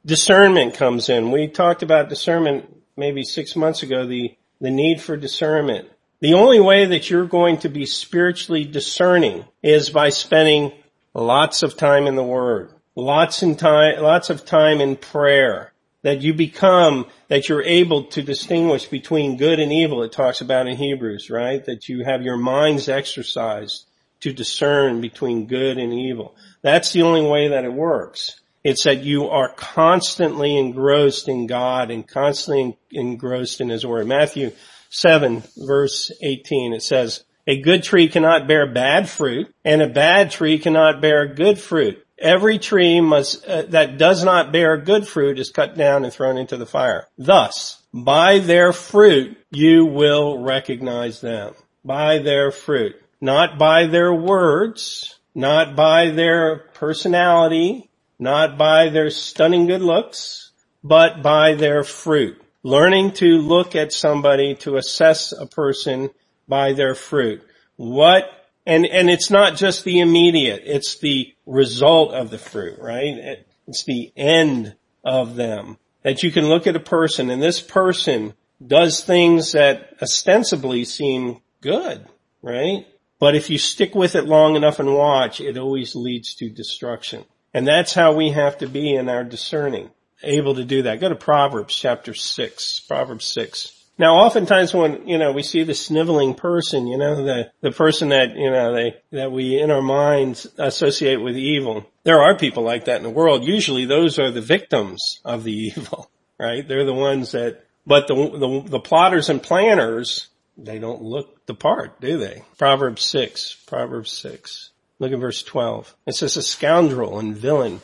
discernment 0.05 0.74
comes 0.74 1.10
in. 1.10 1.31
We 1.31 1.48
talked 1.48 1.84
about 1.84 2.10
discernment 2.10 2.65
maybe 2.98 3.24
six 3.24 3.55
months 3.55 3.84
ago, 3.84 4.05
the, 4.05 4.36
the 4.60 4.72
need 4.72 5.01
for 5.01 5.17
discernment. 5.17 5.89
The 6.20 6.34
only 6.36 6.60
way 6.60 6.86
that 6.86 7.10
you're 7.10 7.25
going 7.25 7.58
to 7.60 7.70
be 7.70 7.86
spiritually 7.86 8.63
discerning 8.63 9.46
is 9.63 9.89
by 9.89 10.10
spending 10.10 10.72
lots 11.13 11.63
of 11.63 11.77
time 11.77 12.05
in 12.05 12.15
the 12.15 12.24
Word, 12.24 12.72
lots 12.96 13.41
in 13.41 13.55
time, 13.55 14.01
lots 14.01 14.29
of 14.29 14.46
time 14.46 14.81
in 14.81 14.98
prayer, 14.98 15.74
that 16.03 16.22
you 16.22 16.34
become, 16.34 17.08
that 17.27 17.50
you're 17.50 17.63
able 17.63 18.05
to 18.05 18.22
distinguish 18.22 18.86
between 18.86 19.38
good 19.38 19.60
and 19.60 19.72
evil. 19.72 20.03
It 20.03 20.12
talks 20.12 20.41
about 20.41 20.67
in 20.67 20.77
Hebrews, 20.77 21.29
right? 21.29 21.63
That 21.65 21.89
you 21.89 22.03
have 22.03 22.22
your 22.22 22.38
minds 22.38 22.89
exercised 22.89 23.88
to 24.22 24.31
discern 24.31 25.01
between 25.01 25.48
good 25.48 25.77
and 25.77 25.93
evil. 25.93 26.36
That's 26.62 26.91
the 26.91 27.01
only 27.01 27.27
way 27.27 27.50
that 27.50 27.65
it 27.65 27.74
works. 27.74 28.40
It's 28.63 28.84
that 28.84 29.03
you 29.03 29.27
are 29.27 29.53
constantly 29.53 30.58
engrossed 30.58 31.27
in 31.27 31.48
God 31.48 31.89
and 31.91 32.08
constantly 32.08 32.77
engrossed 32.91 33.62
in 33.62 33.70
His 33.70 33.86
Word. 33.86 34.08
Matthew 34.08 34.51
7 34.89 35.44
verse 35.58 36.12
18, 36.22 36.74
it 36.74 36.84
says, 36.84 37.24
a 37.48 37.60
good 37.60 37.84
tree 37.84 38.08
cannot 38.08 38.48
bear 38.48 38.72
bad 38.72 39.10
fruit 39.10 39.53
and 39.65 39.82
a 39.82 39.89
bad 39.89 40.32
tree 40.32 40.60
cannot 40.60 41.01
bear 41.01 41.25
good 41.27 41.60
fruit. 41.60 42.06
Every 42.20 42.60
tree 42.60 43.01
must, 43.01 43.44
uh, 43.46 43.63
that 43.70 43.98
does 43.98 44.24
not 44.24 44.51
bear 44.51 44.77
good 44.77 45.08
fruit 45.08 45.39
is 45.39 45.50
cut 45.50 45.75
down 45.75 46.03
and 46.03 46.13
thrown 46.13 46.38
into 46.38 46.56
the 46.56 46.68
fire. 46.68 47.08
Thus, 47.18 47.82
by 47.91 48.39
their 48.39 48.74
fruit, 48.74 49.38
you 49.50 49.86
will 49.86 50.38
recognize 50.38 51.20
them. 51.20 51.56
By 51.84 52.20
their 52.20 52.51
fruit. 52.51 52.96
Not 53.20 53.58
by 53.58 53.88
their 53.88 54.13
words, 54.13 55.20
not 55.34 55.75
by 55.75 56.12
their 56.12 56.58
personality, 56.75 57.89
not 58.22 58.56
by 58.56 58.90
their 58.90 59.10
stunning 59.10 59.66
good 59.66 59.82
looks, 59.82 60.51
but 60.84 61.24
by 61.24 61.56
their 61.56 61.84
fruit. 61.84 62.40
Learning 62.62 63.12
to 63.13 63.25
look 63.25 63.75
at 63.75 63.92
somebody, 63.92 64.54
to 64.54 64.78
assess 64.78 65.32
a 65.32 65.48
person 65.48 66.12
by 66.48 66.74
their 66.74 66.94
fruit. 66.94 67.42
What, 67.78 68.25
and, 68.63 68.86
and 68.86 69.10
it's 69.10 69.32
not 69.32 69.56
just 69.56 69.84
the 69.84 70.00
immediate, 70.00 70.62
it's 70.66 71.00
the 71.00 71.34
result 71.48 72.13
of 72.13 72.30
the 72.30 72.38
fruit, 72.38 72.78
right? 72.80 73.44
It's 73.68 73.86
the 73.86 74.13
end 74.16 74.75
of 75.04 75.36
them. 75.36 75.80
That 76.04 76.22
you 76.22 76.32
can 76.32 76.48
look 76.48 76.68
at 76.68 76.75
a 76.75 76.80
person 76.80 77.32
and 77.32 77.42
this 77.42 77.60
person 77.60 78.36
does 78.66 79.04
things 79.04 79.54
that 79.54 79.96
ostensibly 80.00 80.86
seem 80.86 81.42
good, 81.62 82.06
right? 82.44 82.86
But 83.18 83.36
if 83.36 83.50
you 83.50 83.58
stick 83.58 83.96
with 83.96 84.13
it 84.13 84.25
long 84.25 84.56
enough 84.56 84.80
and 84.80 84.94
watch, 84.94 85.42
it 85.42 85.58
always 85.58 85.96
leads 85.96 86.36
to 86.36 86.50
destruction. 86.50 87.25
And 87.53 87.67
that's 87.67 87.93
how 87.93 88.13
we 88.13 88.29
have 88.29 88.60
to 88.60 88.67
be 88.67 88.96
in 88.96 89.10
our 89.10 89.24
discerning, 89.24 89.89
able 90.24 90.55
to 90.55 90.63
do 90.63 90.84
that. 90.84 91.00
Go 91.01 91.10
to 91.10 91.15
Proverbs 91.15 91.75
chapter 91.75 92.13
6, 92.13 92.79
Proverbs 92.81 93.25
6. 93.25 93.81
Now 93.98 94.15
oftentimes 94.15 94.74
when, 94.74 95.08
you 95.08 95.17
know, 95.17 95.31
we 95.31 95.43
see 95.43 95.63
the 95.63 95.75
sniveling 95.75 96.34
person, 96.34 96.88
you 96.88 96.98
know, 96.98 97.24
the, 97.24 97.51
the 97.62 97.72
person 97.72 98.10
that, 98.10 98.36
you 98.36 98.50
know, 98.50 98.74
they, 98.74 98.96
that 99.12 99.31
we 99.31 99.60
in 99.60 99.70
our 99.70 99.81
minds 99.81 100.48
associate 100.58 101.22
with 101.22 101.38
evil. 101.38 101.86
There 102.03 102.20
are 102.20 102.36
people 102.36 102.63
like 102.63 102.86
that 102.86 102.98
in 102.98 103.03
the 103.03 103.12
world. 103.12 103.43
Usually 103.43 103.86
those 103.86 104.17
are 104.17 104.31
the 104.31 104.41
victims 104.41 105.20
of 105.24 105.43
the 105.43 105.53
evil, 105.77 106.10
right? 106.39 106.67
They're 106.67 106.86
the 106.86 106.93
ones 106.93 107.34
that, 107.34 107.63
but 107.86 108.08
the, 108.08 108.15
the, 108.15 108.70
the 108.70 108.79
plotters 108.79 109.29
and 109.29 109.43
planners, 109.43 110.29
they 110.58 110.79
don't 110.79 111.03
look 111.03 111.46
the 111.46 111.53
part, 111.53 112.01
do 112.01 112.17
they? 112.17 112.43
Proverbs 112.58 113.03
6, 113.05 113.58
Proverbs 113.67 114.12
6. 114.13 114.71
Look 115.01 115.13
at 115.13 115.20
verse 115.20 115.41
12. 115.41 115.96
It 116.05 116.13
says 116.13 116.38
a 116.38 116.43
scoundrel 116.43 117.17
and 117.17 117.36
villain 117.36 117.81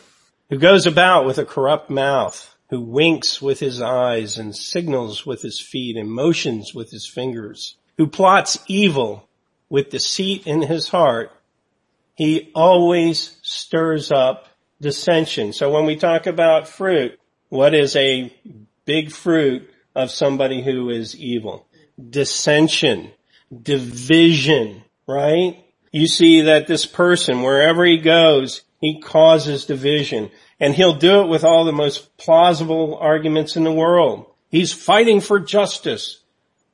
who 0.52 0.60
goes 0.60 0.86
about 0.86 1.26
with 1.26 1.40
a 1.40 1.46
corrupt 1.46 1.90
mouth, 1.90 2.56
who 2.70 2.80
winks 2.80 3.42
with 3.42 3.60
his 3.60 3.82
eyes 3.82 4.38
and 4.38 4.56
signals 4.56 5.26
with 5.26 5.42
his 5.42 5.60
feet 5.60 5.98
and 5.98 6.12
motions 6.12 6.76
with 6.76 6.92
his 6.92 7.08
fingers, 7.08 7.76
who 7.98 8.06
plots 8.06 8.60
evil 8.68 9.28
with 9.68 9.90
deceit 9.90 10.46
in 10.46 10.62
his 10.62 10.90
heart. 10.90 11.32
He 12.14 12.52
always 12.54 13.40
stirs 13.42 14.12
up 14.12 14.46
dissension. 14.80 15.54
So 15.54 15.72
when 15.72 15.88
we 15.88 15.96
talk 15.96 16.28
about 16.28 16.68
fruit, 16.68 17.20
what 17.50 17.74
is 17.74 17.96
a 17.96 18.32
big 18.86 19.12
fruit 19.12 19.68
of 19.96 20.12
somebody 20.12 20.62
who 20.62 20.92
is 20.92 21.16
evil? 21.16 21.66
Dissension, 22.12 23.10
division, 23.64 24.84
right? 25.08 25.64
You 25.98 26.08
see 26.08 26.42
that 26.42 26.68
this 26.68 26.86
person, 26.86 27.42
wherever 27.42 27.84
he 27.84 27.98
goes, 27.98 28.62
he 28.80 29.02
causes 29.02 29.66
division. 29.66 30.30
And 30.60 30.76
he'll 30.76 30.96
do 30.96 31.22
it 31.22 31.28
with 31.28 31.44
all 31.44 31.66
the 31.66 31.72
most 31.72 32.18
plausible 32.18 32.98
arguments 32.98 33.56
in 33.56 33.64
the 33.64 33.72
world. 33.72 34.28
He's 34.50 34.72
fighting 34.74 35.22
for 35.22 35.40
justice, 35.40 36.22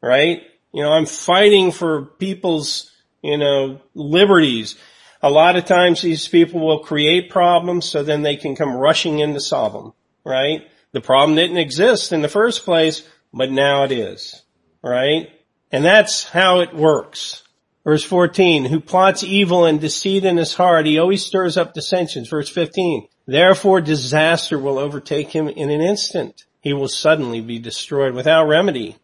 right? 0.02 0.42
You 0.74 0.84
know, 0.84 0.92
I'm 0.92 1.06
fighting 1.06 1.72
for 1.72 2.06
people's, 2.06 2.92
you 3.22 3.38
know, 3.38 3.82
liberties. 3.94 4.76
A 5.22 5.30
lot 5.30 5.56
of 5.56 5.66
times 5.66 6.02
these 6.02 6.28
people 6.28 6.60
will 6.60 6.80
create 6.80 7.30
problems 7.30 7.86
so 7.86 8.04
then 8.04 8.24
they 8.24 8.36
can 8.36 8.56
come 8.56 8.76
rushing 8.76 9.20
in 9.20 9.34
to 9.34 9.40
solve 9.40 9.72
them, 9.72 9.94
right? 10.26 10.68
The 10.92 11.02
problem 11.02 11.36
didn't 11.36 11.58
exist 11.58 12.12
in 12.12 12.22
the 12.22 12.30
first 12.30 12.66
place, 12.66 13.08
but 13.34 13.52
now 13.52 13.84
it 13.84 13.92
is, 13.92 14.42
right? 14.82 15.30
And 15.72 15.86
that's 15.86 16.26
how 16.26 16.60
it 16.60 16.76
works. 16.76 17.43
Verse 17.84 18.04
14, 18.04 18.66
who 18.66 18.80
plots 18.80 19.24
evil 19.24 19.66
and 19.66 19.82
deceit 19.82 20.24
in 20.24 20.38
his 20.38 20.54
heart, 20.54 20.86
he 20.86 20.98
always 20.98 21.26
stirs 21.26 21.58
up 21.58 21.74
dissensions. 21.74 22.30
Verse 22.30 22.50
15, 22.50 23.08
therefore 23.28 23.82
disaster 23.82 24.58
will 24.58 24.80
overtake 24.80 25.32
him 25.32 25.50
in 25.50 25.70
an 25.70 25.82
instant. 25.82 26.46
He 26.62 26.72
will 26.72 26.88
suddenly 26.88 27.42
be 27.42 27.60
destroyed 27.60 28.14
without 28.14 28.48
remedy. 28.48 28.96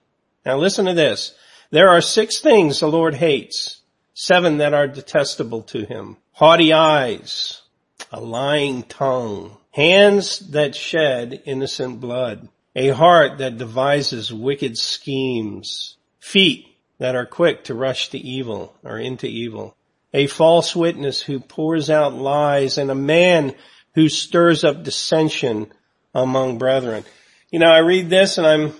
Now 0.46 0.58
listen 0.58 0.86
to 0.86 0.94
this. 0.94 1.36
There 1.72 1.90
are 1.90 2.02
six 2.02 2.40
things 2.40 2.80
the 2.80 2.88
Lord 2.88 3.16
hates, 3.16 3.82
seven 4.14 4.58
that 4.58 4.74
are 4.74 4.88
detestable 4.88 5.64
to 5.64 5.84
him. 5.86 6.16
Haughty 6.32 6.72
eyes, 6.72 7.62
a 8.14 8.22
lying 8.22 8.84
tongue, 8.84 9.58
hands 9.72 10.40
that 10.52 10.74
shed 10.74 11.42
innocent 11.46 12.00
blood, 12.00 12.48
a 12.78 12.90
heart 12.90 13.40
that 13.40 13.58
devises 13.58 14.34
wicked 14.34 14.78
schemes, 14.78 15.98
feet 16.20 16.69
that 17.00 17.16
are 17.16 17.26
quick 17.26 17.64
to 17.66 17.74
rush 17.74 18.10
to 18.10 18.18
evil 18.18 18.76
or 18.84 19.00
into 19.00 19.28
evil, 19.28 19.76
a 20.14 20.28
false 20.28 20.76
witness 20.76 21.22
who 21.22 21.40
pours 21.40 21.90
out 21.90 22.14
lies, 22.14 22.78
and 22.78 22.92
a 22.92 22.96
man 22.96 23.56
who 23.96 24.10
stirs 24.10 24.64
up 24.64 24.84
dissension 24.84 25.72
among 26.14 26.58
brethren. 26.58 27.04
You 27.50 27.60
know, 27.60 27.72
I 27.72 27.80
read 27.80 28.10
this 28.10 28.38
and 28.38 28.46
I'm 28.46 28.74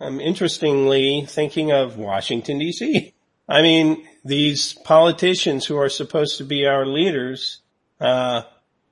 I'm 0.00 0.20
interestingly 0.20 1.26
thinking 1.26 1.72
of 1.72 1.98
Washington 1.98 2.58
DC. 2.58 3.12
I 3.48 3.62
mean, 3.62 4.06
these 4.24 4.72
politicians 4.72 5.66
who 5.66 5.76
are 5.76 5.90
supposed 5.90 6.38
to 6.38 6.44
be 6.44 6.66
our 6.66 6.86
leaders, 6.86 7.60
uh, 8.00 8.42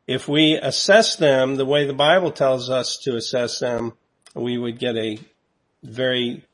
if 0.07 0.29
we 0.29 0.55
assess 0.55 1.17
them 1.17 1.57
the 1.57 1.65
way 1.65 1.87
the 1.87 1.95
Bible 1.95 2.31
tells 2.31 2.69
us 2.69 2.99
to 3.05 3.17
assess 3.17 3.59
them, 3.59 3.95
we 4.35 4.59
would 4.59 4.79
get 4.79 4.97
a 4.97 5.19
very 5.83 6.45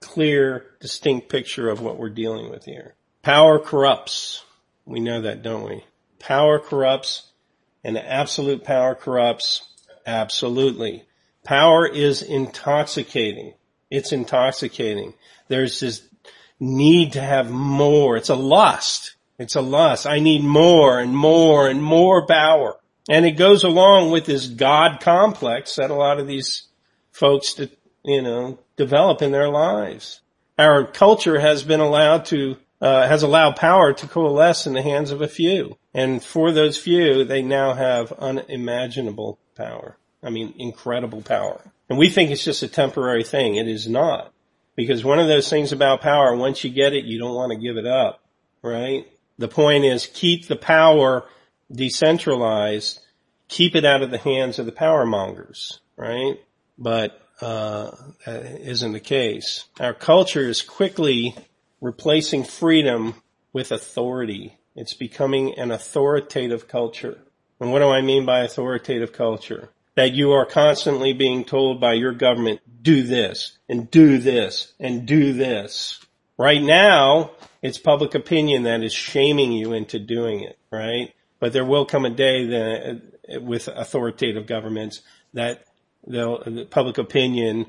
clear, 0.00 0.66
distinct 0.80 1.28
picture 1.28 1.68
of 1.68 1.80
what 1.80 1.98
we're 1.98 2.08
dealing 2.08 2.50
with 2.50 2.64
here. 2.64 2.94
Power 3.22 3.58
corrupts. 3.58 4.44
We 4.84 5.00
know 5.00 5.22
that, 5.22 5.42
don't 5.42 5.68
we? 5.68 5.84
Power 6.18 6.58
corrupts 6.58 7.30
and 7.84 7.98
absolute 7.98 8.64
power 8.64 8.94
corrupts. 8.94 9.62
Absolutely. 10.06 11.04
Power 11.44 11.86
is 11.86 12.22
intoxicating. 12.22 13.54
It's 13.90 14.12
intoxicating. 14.12 15.14
There's 15.48 15.80
this 15.80 16.02
need 16.60 17.12
to 17.12 17.20
have 17.20 17.50
more. 17.50 18.16
It's 18.16 18.28
a 18.28 18.34
lust. 18.34 19.14
It's 19.38 19.56
a 19.56 19.60
lust. 19.60 20.06
I 20.06 20.18
need 20.18 20.42
more 20.42 20.98
and 20.98 21.16
more 21.16 21.68
and 21.68 21.82
more 21.82 22.26
power. 22.26 22.76
And 23.08 23.24
it 23.24 23.32
goes 23.32 23.64
along 23.64 24.10
with 24.10 24.26
this 24.26 24.46
God 24.46 25.00
complex 25.00 25.76
that 25.76 25.90
a 25.90 25.94
lot 25.94 26.18
of 26.18 26.26
these 26.26 26.64
folks, 27.12 27.58
you 28.04 28.22
know, 28.22 28.58
develop 28.76 29.22
in 29.22 29.32
their 29.32 29.48
lives. 29.48 30.20
Our 30.58 30.84
culture 30.84 31.38
has 31.38 31.62
been 31.62 31.80
allowed 31.80 32.24
to, 32.26 32.56
uh, 32.80 33.06
has 33.06 33.22
allowed 33.22 33.56
power 33.56 33.92
to 33.92 34.08
coalesce 34.08 34.66
in 34.66 34.72
the 34.72 34.82
hands 34.82 35.10
of 35.10 35.20
a 35.20 35.28
few. 35.28 35.76
And 35.94 36.22
for 36.22 36.52
those 36.52 36.78
few, 36.78 37.24
they 37.24 37.42
now 37.42 37.74
have 37.74 38.12
unimaginable 38.12 39.38
power. 39.56 39.96
I 40.22 40.30
mean, 40.30 40.54
incredible 40.58 41.22
power. 41.22 41.60
And 41.88 41.98
we 41.98 42.08
think 42.08 42.30
it's 42.30 42.44
just 42.44 42.62
a 42.62 42.68
temporary 42.68 43.24
thing. 43.24 43.54
It 43.54 43.68
is 43.68 43.88
not. 43.88 44.32
Because 44.76 45.04
one 45.04 45.18
of 45.18 45.26
those 45.26 45.48
things 45.50 45.72
about 45.72 46.02
power, 46.02 46.36
once 46.36 46.62
you 46.62 46.70
get 46.70 46.92
it, 46.92 47.04
you 47.04 47.18
don't 47.18 47.34
want 47.34 47.52
to 47.52 47.58
give 47.58 47.76
it 47.76 47.86
up, 47.86 48.22
right? 48.62 49.06
The 49.38 49.48
point 49.48 49.84
is 49.84 50.06
keep 50.06 50.46
the 50.46 50.56
power 50.56 51.24
decentralized, 51.72 53.00
keep 53.48 53.74
it 53.74 53.84
out 53.84 54.02
of 54.02 54.10
the 54.10 54.18
hands 54.18 54.58
of 54.58 54.66
the 54.66 54.72
power 54.72 55.04
mongers, 55.04 55.80
right? 55.96 56.36
But, 56.78 57.20
uh, 57.40 57.92
isn't 58.26 58.92
the 58.92 59.00
case. 59.00 59.64
Our 59.80 59.94
culture 59.94 60.48
is 60.48 60.62
quickly 60.62 61.36
replacing 61.80 62.44
freedom 62.44 63.14
with 63.52 63.72
authority. 63.72 64.58
It's 64.74 64.94
becoming 64.94 65.58
an 65.58 65.70
authoritative 65.70 66.68
culture. 66.68 67.18
And 67.60 67.72
what 67.72 67.80
do 67.80 67.88
I 67.88 68.00
mean 68.00 68.24
by 68.26 68.40
authoritative 68.40 69.12
culture? 69.12 69.70
that 69.98 70.14
you 70.14 70.30
are 70.30 70.46
constantly 70.46 71.12
being 71.12 71.44
told 71.44 71.80
by 71.80 71.92
your 71.92 72.12
government, 72.12 72.60
do 72.82 73.02
this 73.02 73.58
and 73.68 73.90
do 73.90 74.18
this 74.18 74.72
and 74.78 75.04
do 75.06 75.32
this. 75.32 75.98
Right 76.38 76.62
now, 76.62 77.32
it's 77.62 77.78
public 77.78 78.14
opinion 78.14 78.62
that 78.62 78.84
is 78.84 78.92
shaming 78.92 79.50
you 79.50 79.72
into 79.72 79.98
doing 79.98 80.42
it, 80.42 80.56
right? 80.70 81.12
But 81.40 81.52
there 81.52 81.64
will 81.64 81.84
come 81.84 82.04
a 82.04 82.10
day 82.10 82.46
that 82.46 83.42
with 83.42 83.66
authoritative 83.66 84.46
governments 84.46 85.00
that 85.34 85.64
the 86.08 86.66
public 86.70 86.98
opinion 86.98 87.66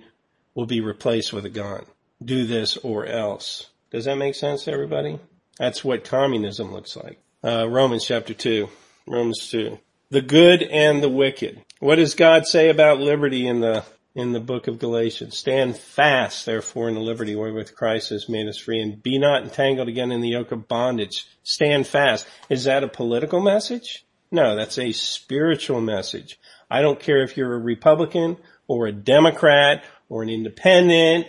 will 0.56 0.65
be 0.65 0.82
replaced 0.82 1.34
with 1.34 1.45
a 1.45 1.49
gun. 1.49 1.86
Do 2.23 2.45
this 2.45 2.78
or 2.78 3.06
else. 3.06 3.69
Does 3.91 4.06
that 4.06 4.17
make 4.17 4.36
sense 4.36 4.63
to 4.63 4.71
everybody? 4.71 5.19
That's 5.58 5.84
what 5.84 6.04
communism 6.04 6.71
looks 6.73 6.95
like. 6.95 7.21
Uh, 7.43 7.67
Romans 7.67 8.06
chapter 8.06 8.34
2. 8.34 8.69
Romans 9.08 9.49
2 9.49 9.80
the 10.10 10.21
good 10.21 10.63
and 10.63 11.04
the 11.04 11.10
wicked. 11.10 11.63
What 11.80 11.95
does 11.95 12.15
God 12.15 12.47
say 12.47 12.69
about 12.69 12.99
liberty 12.99 13.47
in 13.47 13.62
the 13.62 13.84
in 14.15 14.32
the 14.32 14.39
book 14.39 14.67
of 14.67 14.80
Galatians? 14.80 15.38
Stand 15.38 15.78
fast, 15.78 16.45
therefore, 16.45 16.89
in 16.89 16.95
the 16.95 16.99
liberty 16.99 17.36
wherewith 17.36 17.75
Christ 17.75 18.10
has 18.10 18.28
made 18.28 18.47
us 18.47 18.58
free, 18.58 18.82
and 18.82 19.02
be 19.02 19.17
not 19.17 19.43
entangled 19.43 19.88
again 19.88 20.12
in 20.12 20.21
the 20.21 20.30
yoke 20.30 20.52
of 20.52 20.67
bondage. 20.67 21.28
Stand 21.43 21.88
fast. 21.88 22.28
Is 22.49 22.63
that 22.63 22.84
a 22.84 22.88
political 22.88 23.39
message? 23.39 24.06
No, 24.32 24.56
that's 24.56 24.78
a 24.78 24.91
spiritual 24.91 25.82
message. 25.82 26.39
I 26.69 26.82
don't 26.82 26.99
care 26.99 27.23
if 27.23 27.38
you're 27.38 27.53
a 27.53 27.60
Republican 27.60 28.38
or 28.67 28.88
a 28.88 28.91
Democrat 28.91 29.84
or 30.08 30.23
an 30.23 30.29
independent. 30.29 31.27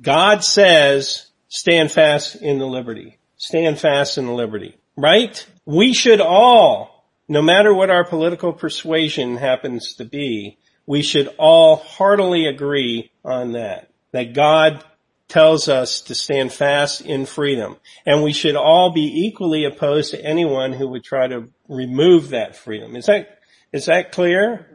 God 0.00 0.44
says, 0.44 1.26
stand 1.48 1.90
fast 1.90 2.36
in 2.36 2.58
the 2.58 2.66
liberty. 2.66 3.18
Stand 3.36 3.78
fast 3.78 4.18
in 4.18 4.26
the 4.26 4.32
liberty. 4.32 4.76
Right? 4.96 5.44
We 5.64 5.92
should 5.92 6.20
all 6.20 7.00
no 7.30 7.40
matter 7.40 7.72
what 7.72 7.90
our 7.90 8.02
political 8.02 8.52
persuasion 8.52 9.36
happens 9.36 9.94
to 9.94 10.04
be, 10.04 10.58
we 10.84 11.00
should 11.00 11.28
all 11.38 11.76
heartily 11.76 12.46
agree 12.46 13.12
on 13.24 13.52
that. 13.52 13.88
That 14.10 14.34
God 14.34 14.84
tells 15.28 15.68
us 15.68 16.00
to 16.02 16.14
stand 16.16 16.52
fast 16.52 17.00
in 17.02 17.24
freedom. 17.24 17.76
And 18.04 18.24
we 18.24 18.32
should 18.32 18.56
all 18.56 18.90
be 18.90 19.26
equally 19.26 19.64
opposed 19.64 20.10
to 20.10 20.24
anyone 20.24 20.72
who 20.72 20.88
would 20.88 21.04
try 21.04 21.28
to 21.28 21.48
remove 21.68 22.30
that 22.30 22.56
freedom. 22.56 22.96
Is 22.96 23.06
that, 23.06 23.38
is 23.72 23.86
that 23.86 24.12
clear? 24.12 24.66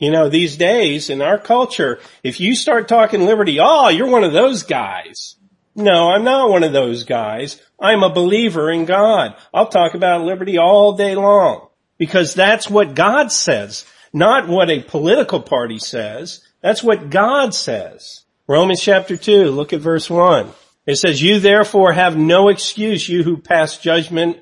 You 0.00 0.10
know, 0.10 0.28
these 0.28 0.56
days 0.56 1.08
in 1.08 1.22
our 1.22 1.38
culture, 1.38 2.00
if 2.22 2.40
you 2.40 2.54
start 2.54 2.88
talking 2.88 3.26
liberty, 3.26 3.58
oh, 3.60 3.88
you're 3.88 4.10
one 4.10 4.24
of 4.24 4.32
those 4.32 4.64
guys. 4.64 5.36
No, 5.76 6.10
I'm 6.10 6.24
not 6.24 6.50
one 6.50 6.62
of 6.62 6.72
those 6.72 7.04
guys. 7.04 7.60
I'm 7.80 8.02
a 8.02 8.12
believer 8.12 8.70
in 8.70 8.84
God. 8.84 9.34
I'll 9.52 9.68
talk 9.68 9.94
about 9.94 10.22
liberty 10.22 10.58
all 10.58 10.96
day 10.96 11.14
long. 11.14 11.68
Because 11.98 12.34
that's 12.34 12.68
what 12.68 12.94
God 12.94 13.30
says, 13.30 13.84
not 14.12 14.48
what 14.48 14.70
a 14.70 14.82
political 14.82 15.40
party 15.40 15.78
says. 15.78 16.42
That's 16.60 16.82
what 16.82 17.10
God 17.10 17.54
says. 17.54 18.24
Romans 18.48 18.80
chapter 18.80 19.16
2, 19.16 19.50
look 19.50 19.72
at 19.72 19.80
verse 19.80 20.10
1. 20.10 20.50
It 20.86 20.96
says, 20.96 21.22
you 21.22 21.40
therefore 21.40 21.92
have 21.92 22.16
no 22.16 22.48
excuse, 22.48 23.08
you 23.08 23.22
who 23.22 23.38
pass 23.38 23.78
judgment 23.78 24.38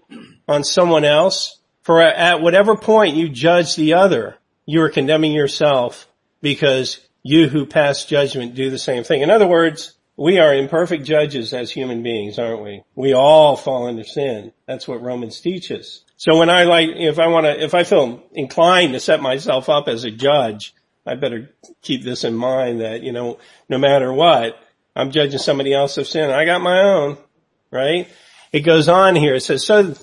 on 0.48 0.64
someone 0.64 1.04
else, 1.04 1.60
for 1.82 2.00
at 2.00 2.40
whatever 2.40 2.76
point 2.76 3.16
you 3.16 3.28
judge 3.28 3.76
the 3.76 3.94
other, 3.94 4.36
you 4.66 4.80
are 4.82 4.90
condemning 4.90 5.32
yourself 5.32 6.08
because 6.40 7.00
you 7.22 7.48
who 7.48 7.66
pass 7.66 8.04
judgment 8.04 8.54
do 8.54 8.70
the 8.70 8.78
same 8.78 9.04
thing. 9.04 9.22
In 9.22 9.30
other 9.30 9.46
words, 9.46 9.94
we 10.16 10.38
are 10.38 10.54
imperfect 10.54 11.04
judges 11.04 11.54
as 11.54 11.70
human 11.70 12.02
beings, 12.02 12.38
aren't 12.38 12.62
we? 12.62 12.82
We 12.94 13.14
all 13.14 13.56
fall 13.56 13.86
under 13.86 14.04
sin. 14.04 14.52
That's 14.66 14.86
what 14.86 15.02
Romans 15.02 15.40
teaches. 15.40 16.04
So 16.16 16.38
when 16.38 16.50
I 16.50 16.64
like, 16.64 16.90
if 16.90 17.18
I 17.18 17.28
want 17.28 17.46
to, 17.46 17.62
if 17.62 17.74
I 17.74 17.84
feel 17.84 18.22
inclined 18.32 18.92
to 18.92 19.00
set 19.00 19.20
myself 19.20 19.68
up 19.68 19.88
as 19.88 20.04
a 20.04 20.10
judge, 20.10 20.74
I 21.04 21.16
better 21.16 21.50
keep 21.80 22.04
this 22.04 22.24
in 22.24 22.34
mind 22.34 22.80
that, 22.80 23.02
you 23.02 23.12
know, 23.12 23.38
no 23.68 23.78
matter 23.78 24.12
what, 24.12 24.56
I'm 24.94 25.10
judging 25.10 25.38
somebody 25.38 25.72
else 25.72 25.98
of 25.98 26.06
sin. 26.06 26.30
I 26.30 26.44
got 26.44 26.60
my 26.60 26.80
own, 26.80 27.16
right? 27.70 28.08
It 28.52 28.60
goes 28.60 28.88
on 28.88 29.16
here. 29.16 29.34
It 29.34 29.40
says, 29.40 29.64
so 29.64 29.94